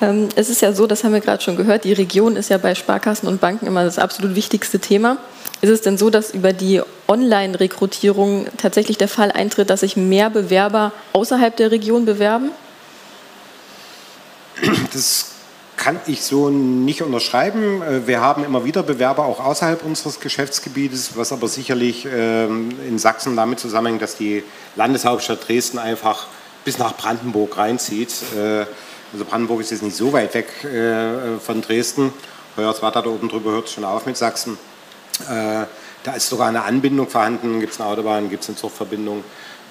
Ähm, 0.00 0.28
es 0.34 0.50
ist 0.50 0.62
ja 0.62 0.72
so, 0.72 0.86
das 0.86 1.04
haben 1.04 1.12
wir 1.12 1.20
gerade 1.20 1.42
schon 1.42 1.56
gehört, 1.56 1.84
die 1.84 1.92
Region 1.92 2.36
ist 2.36 2.50
ja 2.50 2.58
bei 2.58 2.74
Sparkassen 2.74 3.28
und 3.28 3.40
Banken 3.40 3.66
immer 3.66 3.84
das 3.84 3.98
absolut 3.98 4.34
wichtigste 4.34 4.78
Thema. 4.78 5.18
Ist 5.60 5.70
es 5.70 5.80
denn 5.80 5.96
so, 5.96 6.10
dass 6.10 6.34
über 6.34 6.52
die 6.52 6.82
Online-Rekrutierung 7.06 8.46
tatsächlich 8.58 8.98
der 8.98 9.08
Fall 9.08 9.30
eintritt, 9.30 9.70
dass 9.70 9.80
sich 9.80 9.96
mehr 9.96 10.28
Bewerber 10.28 10.92
außerhalb 11.12 11.56
der 11.56 11.70
Region 11.70 12.04
bewerben? 12.04 12.50
Das 14.92 15.31
kann 15.82 15.98
ich 16.06 16.22
so 16.22 16.48
nicht 16.48 17.02
unterschreiben. 17.02 17.82
Äh, 17.82 18.06
wir 18.06 18.20
haben 18.20 18.44
immer 18.44 18.64
wieder 18.64 18.84
Bewerber 18.84 19.24
auch 19.24 19.44
außerhalb 19.44 19.84
unseres 19.84 20.20
Geschäftsgebietes, 20.20 21.16
was 21.16 21.32
aber 21.32 21.48
sicherlich 21.48 22.06
ähm, 22.06 22.70
in 22.86 23.00
Sachsen 23.00 23.34
damit 23.34 23.58
zusammenhängt, 23.58 24.00
dass 24.00 24.16
die 24.16 24.44
Landeshauptstadt 24.76 25.48
Dresden 25.48 25.80
einfach 25.80 26.28
bis 26.64 26.78
nach 26.78 26.96
Brandenburg 26.96 27.58
reinzieht. 27.58 28.14
Äh, 28.36 28.64
also 29.12 29.24
Brandenburg 29.28 29.60
ist 29.60 29.72
jetzt 29.72 29.82
nicht 29.82 29.96
so 29.96 30.12
weit 30.12 30.32
weg 30.34 30.46
äh, 30.62 31.40
von 31.40 31.60
Dresden. 31.62 32.12
Hoyerswerda 32.56 33.02
da 33.02 33.10
oben 33.10 33.28
drüber 33.28 33.50
hört 33.50 33.68
schon 33.68 33.84
auf 33.84 34.06
mit 34.06 34.16
Sachsen. 34.16 34.58
Da 35.28 36.12
ist 36.14 36.28
sogar 36.28 36.48
eine 36.48 36.64
Anbindung 36.64 37.08
vorhanden, 37.08 37.60
gibt 37.60 37.74
es 37.74 37.80
eine 37.80 37.88
Autobahn, 37.88 38.28
gibt 38.28 38.42
es 38.42 38.48
eine 38.48 38.58
Zugverbindung, 38.58 39.22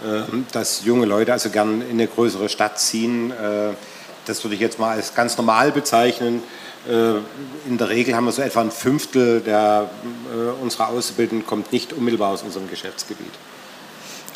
äh, 0.04 0.22
dass 0.52 0.84
junge 0.84 1.06
Leute 1.06 1.32
also 1.32 1.50
gern 1.50 1.82
in 1.82 1.92
eine 1.92 2.08
größere 2.08 2.50
Stadt 2.50 2.80
ziehen. 2.80 3.32
Das 4.26 4.44
würde 4.44 4.56
ich 4.56 4.62
jetzt 4.62 4.80
mal 4.80 4.92
als 4.92 5.16
ganz 5.16 5.38
normal 5.38 5.72
bezeichnen. 5.72 6.44
Äh, 6.88 7.18
in 7.68 7.78
der 7.78 7.90
Regel 7.90 8.16
haben 8.16 8.26
wir 8.26 8.32
so 8.32 8.42
etwa 8.42 8.62
ein 8.62 8.72
Fünftel 8.72 9.42
der, 9.42 9.90
äh, 10.34 10.62
unserer 10.62 10.90
Auszubildenden 10.90 11.46
kommt 11.46 11.72
nicht 11.72 11.94
unmittelbar 11.94 12.32
aus 12.32 12.44
unserem 12.44 12.70
Geschäftsgebiet. 12.70 13.34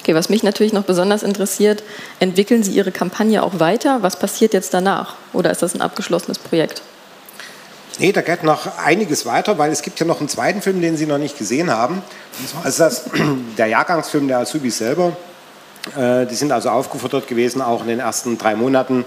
Okay, 0.01 0.13
was 0.13 0.29
mich 0.29 0.43
natürlich 0.43 0.73
noch 0.73 0.83
besonders 0.83 1.23
interessiert, 1.23 1.81
entwickeln 2.19 2.61
Sie 2.61 2.71
Ihre 2.71 2.91
Kampagne 2.91 3.41
auch 3.41 3.59
weiter? 3.59 4.03
Was 4.03 4.19
passiert 4.19 4.53
jetzt 4.53 4.73
danach? 4.73 5.15
Oder 5.33 5.49
ist 5.49 5.63
das 5.63 5.73
ein 5.73 5.81
abgeschlossenes 5.81 6.37
Projekt? 6.37 6.83
Nee, 7.97 8.11
da 8.11 8.21
geht 8.21 8.43
noch 8.43 8.77
einiges 8.77 9.25
weiter, 9.25 9.57
weil 9.57 9.71
es 9.71 9.81
gibt 9.81 9.99
ja 9.99 10.05
noch 10.05 10.19
einen 10.19 10.29
zweiten 10.29 10.61
Film, 10.61 10.81
den 10.81 10.97
Sie 10.97 11.05
noch 11.05 11.17
nicht 11.17 11.37
gesehen 11.37 11.71
haben. 11.71 12.03
Ist 12.63 12.79
das 12.79 13.05
der 13.57 13.67
Jahrgangsfilm 13.67 14.27
der 14.27 14.39
Azubis 14.39 14.77
selber. 14.77 15.15
Äh, 15.97 16.25
die 16.25 16.35
sind 16.35 16.51
also 16.51 16.69
aufgefordert 16.69 17.27
gewesen, 17.27 17.61
auch 17.61 17.81
in 17.81 17.87
den 17.87 17.99
ersten 17.99 18.37
drei 18.37 18.55
Monaten 18.55 19.05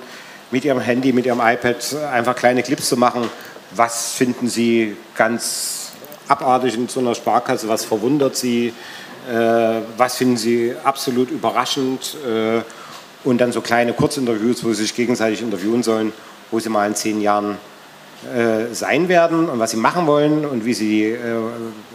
mit 0.51 0.65
ihrem 0.65 0.81
Handy, 0.81 1.13
mit 1.13 1.27
ihrem 1.27 1.41
iPad 1.41 1.97
einfach 2.13 2.35
kleine 2.35 2.63
Clips 2.63 2.89
zu 2.89 2.97
machen. 2.97 3.29
Was 3.73 4.13
finden 4.13 4.49
Sie 4.49 4.97
ganz 5.15 5.93
abartig 6.27 6.75
in 6.75 6.89
so 6.89 7.01
einer 7.01 7.15
Sparkasse? 7.15 7.69
Was 7.69 7.85
verwundert 7.85 8.37
Sie? 8.37 8.73
Äh, 9.31 9.81
was 9.97 10.17
finden 10.17 10.37
Sie 10.37 10.75
absolut 10.85 11.31
überraschend? 11.31 12.17
Äh, 12.27 12.63
und 13.25 13.41
dann 13.41 13.53
so 13.53 13.61
kleine 13.61 13.93
Kurzinterviews, 13.93 14.65
wo 14.65 14.73
sie 14.73 14.83
sich 14.83 14.95
gegenseitig 14.95 15.43
interviewen 15.43 15.83
sollen, 15.83 16.13
wo 16.51 16.61
sie 16.61 16.69
mal 16.69 16.87
in 16.87 16.95
zehn 16.95 17.21
Jahren 17.21 17.59
äh, 18.35 18.73
sein 18.75 19.09
werden 19.09 19.49
und 19.49 19.59
was 19.59 19.73
sie 19.73 19.77
machen 19.77 20.07
wollen 20.07 20.45
und 20.45 20.65
wie 20.65 20.75
sie, 20.75 21.05
äh, 21.05 21.19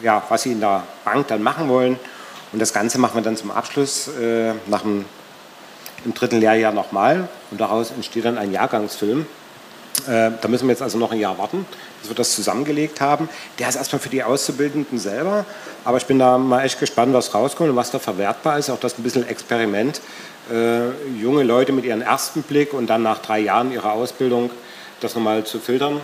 ja, 0.01 0.21
was 0.29 0.43
sie 0.43 0.51
in 0.51 0.59
der 0.59 0.83
Bank 1.03 1.27
dann 1.27 1.41
machen 1.41 1.69
wollen. 1.69 1.97
Und 2.51 2.61
das 2.61 2.73
Ganze 2.73 2.99
machen 2.99 3.15
wir 3.15 3.21
dann 3.21 3.35
zum 3.35 3.51
Abschluss 3.51 4.09
äh, 4.09 4.53
nach 4.67 4.81
dem, 4.81 5.05
im 6.05 6.13
dritten 6.13 6.39
Lehrjahr 6.39 6.73
nochmal 6.73 7.27
und 7.51 7.61
daraus 7.61 7.91
entsteht 7.91 8.25
dann 8.25 8.37
ein 8.37 8.51
Jahrgangsfilm. 8.51 9.25
Äh, 10.07 10.31
da 10.41 10.47
müssen 10.47 10.67
wir 10.67 10.71
jetzt 10.71 10.81
also 10.81 10.97
noch 10.97 11.11
ein 11.11 11.19
Jahr 11.19 11.37
warten, 11.37 11.65
bis 12.01 12.09
wir 12.09 12.15
das 12.15 12.33
zusammengelegt 12.33 12.99
haben. 12.99 13.29
Der 13.59 13.69
ist 13.69 13.75
erstmal 13.75 13.99
für 13.99 14.09
die 14.09 14.23
Auszubildenden 14.23 14.97
selber, 14.97 15.45
aber 15.85 15.97
ich 15.97 16.05
bin 16.05 16.19
da 16.19 16.37
mal 16.37 16.63
echt 16.63 16.79
gespannt, 16.79 17.13
was 17.13 17.33
rauskommt 17.33 17.69
und 17.69 17.75
was 17.75 17.91
da 17.91 17.99
verwertbar 17.99 18.57
ist. 18.57 18.69
Auch 18.69 18.79
das 18.79 18.97
ein 18.97 19.03
bisschen 19.03 19.27
Experiment. 19.27 20.01
Äh, 20.51 20.89
junge 21.21 21.43
Leute 21.43 21.71
mit 21.71 21.85
ihrem 21.85 22.01
ersten 22.01 22.43
Blick 22.43 22.73
und 22.73 22.87
dann 22.87 23.03
nach 23.03 23.19
drei 23.19 23.39
Jahren 23.39 23.71
ihrer 23.71 23.93
Ausbildung 23.93 24.49
das 24.99 25.15
nochmal 25.15 25.43
zu 25.45 25.59
filtern. 25.59 26.01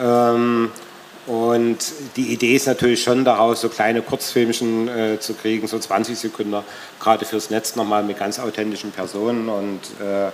Ähm, 0.00 0.70
und 1.30 1.78
die 2.16 2.32
Idee 2.32 2.56
ist 2.56 2.66
natürlich 2.66 3.04
schon 3.04 3.24
daraus, 3.24 3.60
so 3.60 3.68
kleine 3.68 4.02
Kurzfilmchen 4.02 4.88
äh, 4.88 5.20
zu 5.20 5.34
kriegen, 5.34 5.68
so 5.68 5.78
20 5.78 6.18
Sekunden, 6.18 6.56
gerade 6.98 7.24
fürs 7.24 7.50
Netz 7.50 7.76
nochmal 7.76 8.02
mit 8.02 8.18
ganz 8.18 8.40
authentischen 8.40 8.90
Personen. 8.90 9.48
Und 9.48 9.78
äh, 10.00 10.32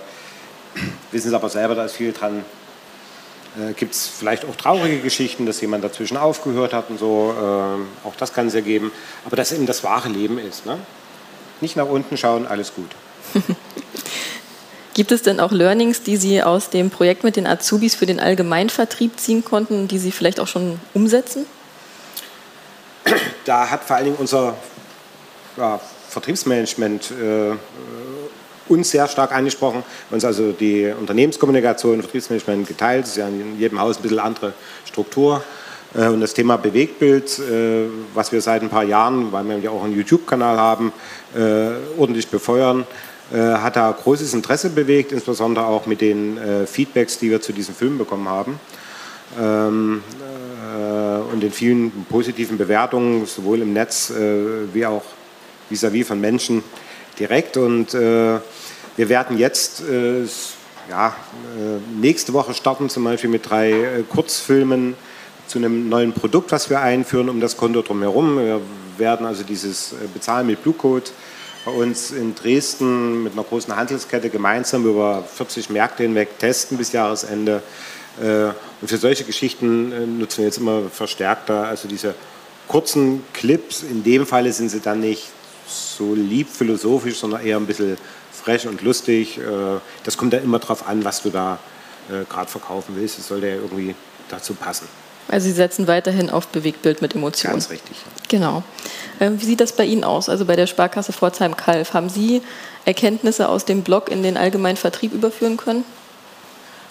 wissen 1.11 1.29
Sie 1.29 1.35
aber 1.35 1.49
selber, 1.49 1.75
da 1.75 1.85
ist 1.85 1.97
viel 1.97 2.13
dran 2.13 2.43
äh, 3.59 3.73
Gibt 3.73 3.93
es 3.93 4.07
vielleicht 4.07 4.43
auch 4.45 4.55
traurige 4.55 4.97
Geschichten, 4.97 5.45
dass 5.45 5.61
jemand 5.61 5.83
dazwischen 5.83 6.17
aufgehört 6.17 6.73
hat 6.73 6.89
und 6.89 6.97
so? 6.97 7.31
Äh, 7.31 8.07
auch 8.07 8.15
das 8.17 8.33
kann 8.33 8.47
es 8.47 8.55
ja 8.55 8.61
geben. 8.61 8.91
Aber 9.23 9.35
dass 9.35 9.51
eben 9.51 9.67
das 9.67 9.83
wahre 9.83 10.09
Leben 10.09 10.39
ist. 10.39 10.65
Ne? 10.65 10.79
Nicht 11.61 11.75
nach 11.75 11.87
unten 11.87 12.17
schauen, 12.17 12.47
alles 12.47 12.73
gut. 12.73 12.89
Gibt 14.97 15.11
es 15.11 15.21
denn 15.21 15.39
auch 15.39 15.51
Learnings, 15.51 16.01
die 16.01 16.17
Sie 16.17 16.41
aus 16.41 16.71
dem 16.71 16.89
Projekt 16.89 17.23
mit 17.23 17.35
den 17.35 17.45
Azubis 17.45 17.93
für 17.93 18.07
den 18.07 18.19
Allgemeinvertrieb 18.19 19.19
ziehen 19.19 19.45
konnten, 19.45 19.87
die 19.87 19.99
Sie 19.99 20.11
vielleicht 20.11 20.39
auch 20.39 20.47
schon 20.47 20.79
umsetzen? 20.95 21.45
Da 23.45 23.69
hat 23.69 23.83
vor 23.83 23.95
allen 23.95 24.05
Dingen 24.05 24.17
unser 24.17 24.55
ja, 25.55 25.79
Vertriebsmanagement 26.09 27.11
äh, 27.11 27.51
uns 28.67 28.89
sehr 28.89 29.07
stark 29.07 29.33
angesprochen, 29.33 29.83
uns 30.09 30.25
also 30.25 30.51
die 30.51 30.91
Unternehmenskommunikation, 30.99 32.01
Vertriebsmanagement 32.01 32.67
geteilt. 32.67 33.03
Das 33.03 33.11
ist 33.11 33.17
ja 33.17 33.27
in 33.27 33.59
jedem 33.59 33.79
Haus 33.79 33.97
ein 33.97 34.01
bisschen 34.01 34.17
andere 34.17 34.53
Struktur. 34.83 35.43
Äh, 35.93 36.07
und 36.07 36.21
das 36.21 36.33
Thema 36.33 36.57
Bewegtbild, 36.57 37.37
äh, 37.37 37.85
was 38.15 38.31
wir 38.31 38.41
seit 38.41 38.63
ein 38.63 38.69
paar 38.69 38.83
Jahren, 38.83 39.31
weil 39.31 39.47
wir 39.47 39.59
ja 39.59 39.69
auch 39.69 39.83
einen 39.83 39.95
YouTube-Kanal 39.95 40.57
haben, 40.57 40.91
äh, 41.35 41.99
ordentlich 41.99 42.29
befeuern, 42.29 42.87
hat 43.31 43.75
da 43.75 43.91
großes 43.91 44.33
Interesse 44.33 44.69
bewegt, 44.69 45.11
insbesondere 45.11 45.65
auch 45.65 45.85
mit 45.85 45.99
den 45.99 46.39
Feedbacks, 46.65 47.19
die 47.19 47.29
wir 47.29 47.41
zu 47.41 47.51
diesem 47.51 47.75
Film 47.75 47.97
bekommen 47.97 48.29
haben. 48.29 48.57
Ähm, 49.37 50.01
und 51.31 51.41
den 51.41 51.51
vielen 51.51 51.91
positiven 52.09 52.57
Bewertungen, 52.57 53.25
sowohl 53.25 53.61
im 53.61 53.73
Netz 53.73 54.13
wie 54.73 54.85
auch 54.85 55.03
vis-à-vis 55.69 56.05
-vis 56.05 56.07
von 56.07 56.21
Menschen 56.21 56.63
direkt. 57.19 57.57
Und 57.57 57.93
wir 58.97 59.09
werden 59.09 59.37
jetzt 59.37 59.81
äh, 59.81 60.23
ja, 60.89 61.09
äh, 61.55 61.99
nächste 62.01 62.33
Woche 62.33 62.55
starten 62.55 62.89
zum 62.89 63.03
Beispiel 63.03 63.29
mit 63.29 63.47
drei 63.47 63.71
äh, 63.71 64.03
Kurzfilmen 64.09 64.95
zu 65.45 65.59
einem 65.59 65.87
neuen 65.87 66.13
Produkt, 66.13 66.51
was 66.51 66.71
wir 66.71 66.81
einführen 66.81 67.29
um 67.29 67.39
das 67.39 67.57
Konto 67.57 67.83
drumherum. 67.83 68.39
Wir 68.39 68.59
werden 68.97 69.27
also 69.27 69.43
dieses 69.43 69.93
Bezahlen 70.15 70.47
mit 70.47 70.63
Blue 70.63 70.73
Code 70.73 71.11
bei 71.67 71.73
uns 71.73 72.11
in 72.11 72.33
Dresden 72.33 73.23
mit 73.23 73.33
einer 73.33 73.43
großen 73.43 73.75
Handelskette 73.75 74.29
gemeinsam 74.29 74.85
über 74.85 75.21
40 75.21 75.69
Märkte 75.69 76.03
hinweg 76.03 76.39
testen 76.39 76.77
bis 76.77 76.93
Jahresende. 76.93 77.61
Und 78.17 78.87
für 78.87 78.97
solche 78.97 79.25
Geschichten 79.25 80.17
nutzen 80.17 80.37
wir 80.37 80.45
jetzt 80.45 80.59
immer 80.59 80.83
verstärkter, 80.89 81.67
also 81.67 81.89
diese 81.89 82.15
kurzen 82.69 83.21
Clips. 83.33 83.83
In 83.83 84.01
dem 84.01 84.25
Falle 84.25 84.53
sind 84.53 84.69
sie 84.69 84.79
dann 84.79 85.01
nicht 85.01 85.27
so 85.67 86.15
lieb 86.15 86.47
philosophisch, 86.49 87.17
sondern 87.17 87.45
eher 87.45 87.57
ein 87.57 87.65
bisschen 87.65 87.97
frech 88.31 88.65
und 88.65 88.81
lustig. 88.81 89.37
Äh, 89.37 89.41
das 90.05 90.15
kommt 90.15 90.31
dann 90.31 90.43
immer 90.43 90.59
darauf 90.59 90.87
an, 90.87 91.03
was 91.03 91.21
du 91.21 91.29
da 91.29 91.59
äh, 92.09 92.23
gerade 92.29 92.49
verkaufen 92.49 92.95
willst. 92.97 93.19
Es 93.19 93.27
sollte 93.27 93.47
ja 93.47 93.55
irgendwie 93.55 93.93
dazu 94.29 94.53
passen. 94.53 94.87
Also 95.27 95.47
Sie 95.47 95.53
setzen 95.53 95.87
weiterhin 95.87 96.29
auf 96.29 96.47
Bewegtbild 96.47 97.01
mit 97.01 97.15
Emotionen. 97.15 97.55
Ganz 97.55 97.69
richtig. 97.69 97.97
Genau. 98.29 98.63
Ähm, 99.19 99.41
wie 99.41 99.45
sieht 99.45 99.59
das 99.59 99.73
bei 99.73 99.85
Ihnen 99.85 100.03
aus? 100.03 100.29
Also 100.29 100.45
bei 100.45 100.55
der 100.55 100.67
Sparkasse 100.67 101.13
Pforzheim-Kalf. 101.13 101.93
Haben 101.93 102.09
Sie 102.09 102.41
Erkenntnisse 102.85 103.49
aus 103.49 103.65
dem 103.65 103.83
Blog 103.83 104.09
in 104.09 104.23
den 104.23 104.37
allgemeinen 104.37 104.77
Vertrieb 104.77 105.13
überführen 105.13 105.57
können? 105.57 105.83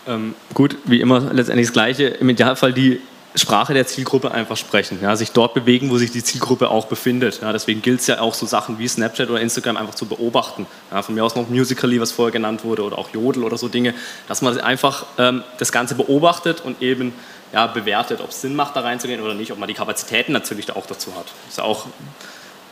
Ähm, 0.07 0.35
gut, 0.55 0.77
wie 0.85 1.01
immer 1.01 1.33
letztendlich 1.33 1.69
das 1.69 1.73
Gleiche. 1.73 2.05
Im 2.05 2.29
Idealfall 2.29 2.73
die 2.73 3.01
Sprache 3.37 3.75
der 3.75 3.87
Zielgruppe 3.87 4.31
einfach 4.31 4.57
sprechen, 4.57 4.99
ja, 5.03 5.15
sich 5.15 5.33
dort 5.33 5.53
bewegen, 5.53 5.91
wo 5.91 5.99
sich 5.99 6.11
die 6.11 6.25
Zielgruppe 6.25 6.71
auch 6.71 6.87
befindet. 6.87 7.41
Ja, 7.43 7.53
deswegen 7.53 7.83
gilt 7.83 8.01
es 8.01 8.07
ja 8.07 8.21
auch 8.21 8.33
so 8.33 8.47
Sachen 8.47 8.79
wie 8.79 8.89
Snapchat 8.89 9.29
oder 9.29 9.41
Instagram 9.41 9.77
einfach 9.77 9.95
zu 9.95 10.07
beobachten. 10.07 10.67
Ja, 10.91 11.03
von 11.03 11.15
mir 11.15 11.23
aus 11.23 11.37
noch 11.37 11.49
Musical.ly, 11.51 12.01
was 12.01 12.13
vorher 12.13 12.33
genannt 12.33 12.65
wurde, 12.65 12.83
oder 12.83 12.97
auch 12.97 13.11
Jodel 13.11 13.45
oder 13.45 13.59
so 13.59 13.69
Dinge, 13.69 13.93
dass 14.27 14.41
man 14.41 14.59
einfach 14.61 15.05
ähm, 15.19 15.45
das 15.59 15.71
Ganze 15.71 15.97
beobachtet 15.97 16.63
und 16.63 16.81
eben 16.81 17.13
ja, 17.57 17.67
bewertet, 17.67 18.21
ob 18.21 18.29
es 18.29 18.43
Sinn 18.43 18.55
macht, 18.55 18.77
da 18.77 18.81
reinzugehen 18.81 19.23
oder 19.23 19.33
nicht, 19.33 19.51
ob 19.51 19.59
man 19.59 19.67
die 19.67 19.73
Kapazitäten 19.73 20.33
natürlich 20.33 20.71
auch 20.77 20.85
dazu 20.85 21.17
hat. 21.17 21.25
Ist 21.49 21.57
ja 21.57 21.65
auch 21.65 21.87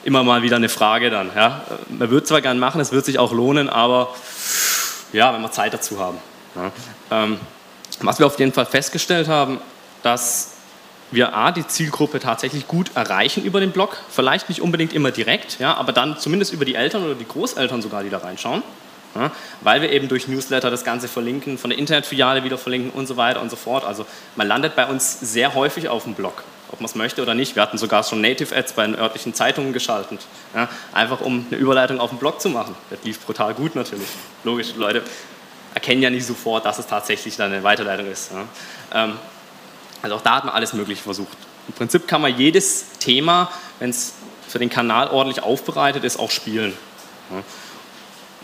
immer 0.05 0.23
mal 0.23 0.43
wieder 0.43 0.57
eine 0.57 0.69
Frage 0.69 1.09
dann. 1.09 1.31
Ja. 1.35 1.63
Man 1.89 2.11
wird 2.11 2.27
zwar 2.27 2.43
gern 2.43 2.59
machen, 2.59 2.83
es 2.83 2.93
wird 2.93 3.07
sich 3.07 3.19
auch 3.19 3.33
lohnen, 3.33 3.71
aber 3.71 4.15
ja, 5.15 5.33
wenn 5.33 5.41
wir 5.41 5.51
Zeit 5.51 5.73
dazu 5.73 5.99
haben. 5.99 6.19
Ja. 6.55 6.71
Ähm, 7.11 7.41
was 8.03 8.19
wir 8.19 8.27
auf 8.27 8.39
jeden 8.39 8.53
Fall 8.53 8.67
festgestellt 8.67 9.27
haben, 9.27 9.59
dass 10.03 10.51
wir 11.11 11.35
A, 11.35 11.51
die 11.51 11.67
Zielgruppe 11.67 12.21
tatsächlich 12.21 12.69
gut 12.69 12.91
erreichen 12.95 13.43
über 13.43 13.61
den 13.61 13.71
Blog, 13.71 13.97
vielleicht 14.11 14.51
nicht 14.51 14.61
unbedingt 14.61 14.93
immer 14.93 15.13
direkt, 15.13 15.61
ja, 15.61 15.75
aber 15.79 15.93
dann 15.93 16.19
zumindest 16.19 16.53
über 16.53 16.67
die 16.67 16.75
Eltern 16.75 17.05
oder 17.05 17.15
die 17.15 17.27
Großeltern 17.27 17.81
sogar, 17.81 18.03
die 18.03 18.11
da 18.11 18.19
reinschauen, 18.19 18.63
ja, 19.15 19.31
weil 19.61 19.83
wir 19.83 19.91
eben 19.91 20.09
durch 20.09 20.29
Newsletter 20.29 20.71
das 20.71 20.85
Ganze 20.85 21.09
verlinken, 21.09 21.59
von 21.59 21.71
der 21.71 21.79
Internetfiliale 21.79 22.45
wieder 22.45 22.59
verlinken 22.59 22.91
und 22.91 23.07
so 23.07 23.17
weiter 23.17 23.41
und 23.41 23.51
so 23.51 23.57
fort. 23.57 23.85
Also 23.85 24.07
man 24.37 24.47
landet 24.47 24.77
bei 24.77 24.87
uns 24.87 25.21
sehr 25.21 25.55
häufig 25.55 25.89
auf 25.89 26.05
dem 26.05 26.15
Blog, 26.15 26.43
ob 26.71 26.81
man 26.81 26.87
es 26.87 26.95
möchte 26.95 27.23
oder 27.23 27.35
nicht. 27.35 27.55
Wir 27.57 27.63
hatten 27.63 27.79
sogar 27.79 28.03
schon 28.03 28.21
Native 28.21 28.55
Ads 28.55 28.73
bei 28.73 28.87
den 28.87 28.97
örtlichen 28.97 29.35
Zeitungen 29.35 29.73
geschaltet, 29.73 30.21
ja, 30.55 30.69
einfach 30.93 31.21
um 31.21 31.47
eine 31.51 31.59
Überleitung 31.59 32.01
auf 32.01 32.11
den 32.11 32.19
Blog 32.19 32.41
zu 32.41 32.49
machen. 32.49 32.75
Das 32.91 32.99
lief 33.05 33.21
brutal 33.21 33.55
gut 33.55 33.75
natürlich. 33.75 34.09
Logisch, 34.43 34.75
Leute 34.77 35.03
erkennen 35.75 36.03
ja 36.03 36.11
nicht 36.11 36.27
sofort, 36.27 36.65
dass 36.65 36.79
es 36.79 36.87
tatsächlich 36.87 37.37
dann 37.37 37.53
eine 37.53 37.63
Weiterleitung 37.63 38.11
ist. 38.11 38.31
Ja. 38.33 39.05
Ähm, 39.05 39.19
also 40.03 40.17
auch 40.17 40.23
da 40.23 40.37
hat 40.37 40.45
man 40.45 40.55
alles 40.55 40.73
Mögliche 40.73 41.03
versucht. 41.03 41.37
Im 41.67 41.75
Prinzip 41.75 42.07
kann 42.07 42.21
man 42.21 42.37
jedes 42.37 42.91
Thema, 42.99 43.51
wenn 43.79 43.91
es 43.91 44.15
für 44.49 44.59
den 44.59 44.71
Kanal 44.71 45.09
ordentlich 45.09 45.43
aufbereitet 45.43 46.05
ist, 46.05 46.19
auch 46.19 46.31
spielen. 46.31 46.75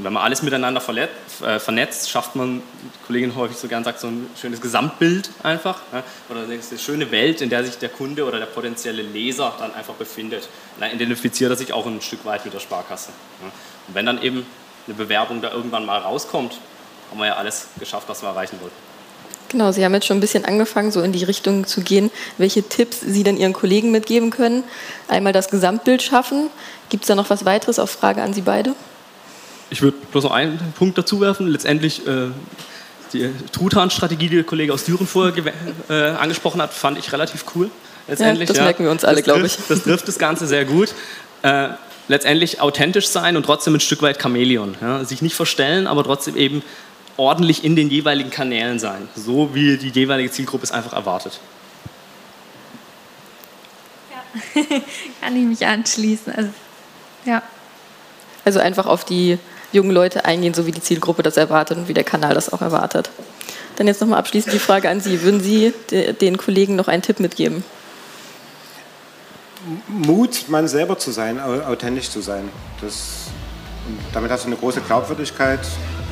Und 0.01 0.05
wenn 0.05 0.15
man 0.15 0.23
alles 0.23 0.41
miteinander 0.41 0.81
äh, 0.81 1.59
vernetzt, 1.59 2.09
schafft 2.09 2.35
man, 2.35 2.63
die 2.83 3.07
Kollegin 3.07 3.37
häufig 3.37 3.59
so 3.59 3.69
gern 3.69 3.85
sagt, 3.85 4.01
so 4.01 4.07
ein 4.07 4.31
schönes 4.41 4.63
Gesamtbild 4.63 5.29
einfach. 5.43 5.83
Oder 6.31 6.45
eine 6.45 6.79
schöne 6.79 7.11
Welt, 7.11 7.43
in 7.43 7.51
der 7.51 7.63
sich 7.67 7.77
der 7.77 7.91
Kunde 7.91 8.25
oder 8.25 8.39
der 8.39 8.47
potenzielle 8.47 9.03
Leser 9.03 9.53
dann 9.59 9.75
einfach 9.75 9.93
befindet. 9.93 10.49
Und 10.77 10.81
dann 10.81 10.93
identifiziert 10.93 11.51
er 11.51 11.57
sich 11.59 11.75
auch 11.75 11.85
ein 11.85 12.01
Stück 12.01 12.25
weit 12.25 12.47
mit 12.47 12.55
der 12.55 12.61
Sparkasse. 12.61 13.11
Und 13.43 13.53
wenn 13.95 14.07
dann 14.07 14.23
eben 14.23 14.47
eine 14.87 14.97
Bewerbung 14.97 15.43
da 15.43 15.51
irgendwann 15.51 15.85
mal 15.85 15.99
rauskommt, 15.99 16.55
haben 17.11 17.19
wir 17.19 17.27
ja 17.27 17.37
alles 17.37 17.67
geschafft, 17.79 18.09
was 18.09 18.23
wir 18.23 18.31
erreichen 18.31 18.59
wollten. 18.63 18.77
Genau, 19.51 19.71
Sie 19.71 19.85
haben 19.85 19.93
jetzt 19.93 20.07
schon 20.07 20.17
ein 20.17 20.21
bisschen 20.21 20.47
angefangen, 20.47 20.93
so 20.93 21.03
in 21.03 21.13
die 21.13 21.25
Richtung 21.25 21.67
zu 21.67 21.83
gehen, 21.83 22.11
welche 22.39 22.63
Tipps 22.63 23.01
Sie 23.03 23.23
dann 23.23 23.37
Ihren 23.37 23.53
Kollegen 23.53 23.91
mitgeben 23.91 24.31
können. 24.31 24.65
Einmal 25.09 25.35
das 25.35 25.51
Gesamtbild 25.51 26.01
schaffen. 26.01 26.49
Gibt 26.89 27.05
es 27.05 27.09
da 27.09 27.15
noch 27.15 27.29
was 27.29 27.45
weiteres 27.45 27.79
auf 27.79 27.91
Frage 27.91 28.23
an 28.23 28.33
Sie 28.33 28.41
beide? 28.41 28.75
Ich 29.71 29.83
würde 29.83 29.97
bloß 30.11 30.25
noch 30.25 30.33
einen 30.33 30.59
Punkt 30.77 30.99
dazu 30.99 31.21
werfen. 31.21 31.47
Letztendlich 31.47 32.07
äh, 32.07 32.29
die 33.13 33.31
Truthahn-Strategie, 33.53 34.29
die 34.29 34.37
der 34.37 34.45
Kollege 34.45 34.73
aus 34.73 34.85
Düren 34.85 35.07
vorher 35.07 35.35
äh, 35.89 36.11
angesprochen 36.11 36.61
hat, 36.61 36.75
fand 36.75 36.99
ich 36.99 37.13
relativ 37.13 37.45
cool. 37.55 37.71
Letztendlich, 38.09 38.49
ja, 38.49 38.53
das 38.53 38.57
ja. 38.59 38.65
merken 38.65 38.85
wir 38.85 38.91
uns 38.91 39.05
alle, 39.05 39.23
glaube 39.23 39.47
ich. 39.47 39.57
Das 39.69 39.85
trifft 39.85 40.09
das 40.09 40.19
Ganze 40.19 40.47
sehr 40.47 40.65
gut. 40.65 40.93
Äh, 41.43 41.69
letztendlich 42.09 42.61
authentisch 42.61 43.09
sein 43.09 43.37
und 43.37 43.45
trotzdem 43.45 43.75
ein 43.75 43.81
Stück 43.81 44.03
weit 44.03 44.21
Chamäleon. 44.21 44.77
Ja? 44.81 45.05
Sich 45.05 45.23
nicht 45.23 45.35
verstellen, 45.35 45.87
aber 45.87 46.03
trotzdem 46.03 46.37
eben 46.37 46.63
ordentlich 47.17 47.65
in 47.65 47.77
den 47.77 47.91
jeweiligen 47.91 48.31
Kanälen 48.31 48.79
sein, 48.79 49.09
so 49.15 49.55
wie 49.55 49.77
die 49.77 49.91
jeweilige 49.91 50.31
Zielgruppe 50.31 50.65
es 50.65 50.73
einfach 50.73 50.93
erwartet. 50.93 51.39
Ja, 54.11 54.63
kann 55.21 55.37
ich 55.37 55.45
mich 55.45 55.67
anschließen. 55.67 56.33
Also, 56.35 56.51
ja. 57.27 57.43
also 58.45 58.59
einfach 58.59 58.87
auf 58.87 59.05
die 59.05 59.39
jungen 59.73 59.91
Leute 59.91 60.25
eingehen, 60.25 60.55
so 60.55 60.67
wie 60.67 60.73
die 60.73 60.83
Zielgruppe 60.83 61.23
das 61.23 61.37
erwartet 61.37 61.79
und 61.79 61.89
wie 61.89 61.95
der 61.95 62.05
Kanal 62.05 62.35
das 62.35 62.53
auch 62.53 62.63
erwartet. 62.63 63.11
Dann 63.77 63.87
jetzt 63.87 64.01
nochmal 64.01 64.19
abschließend 64.19 64.53
die 64.55 64.59
Frage 64.59 64.89
an 64.89 65.01
Sie. 65.01 65.23
Würden 65.23 65.41
Sie 65.41 65.73
den 66.21 66.37
Kollegen 66.37 66.77
noch 66.77 66.89
einen 66.89 67.03
Tipp 67.03 67.21
mitgeben? 67.21 67.65
Mut, 69.89 70.49
man 70.49 70.69
selber 70.69 70.99
zu 70.99 71.11
sein, 71.11 71.41
authentisch 71.41 72.11
zu 72.11 72.21
sein. 72.21 72.49
Das, 72.81 73.29
damit 74.13 74.31
hast 74.31 74.45
du 74.45 74.49
eine 74.49 74.57
große 74.57 74.81
Glaubwürdigkeit. 74.81 75.61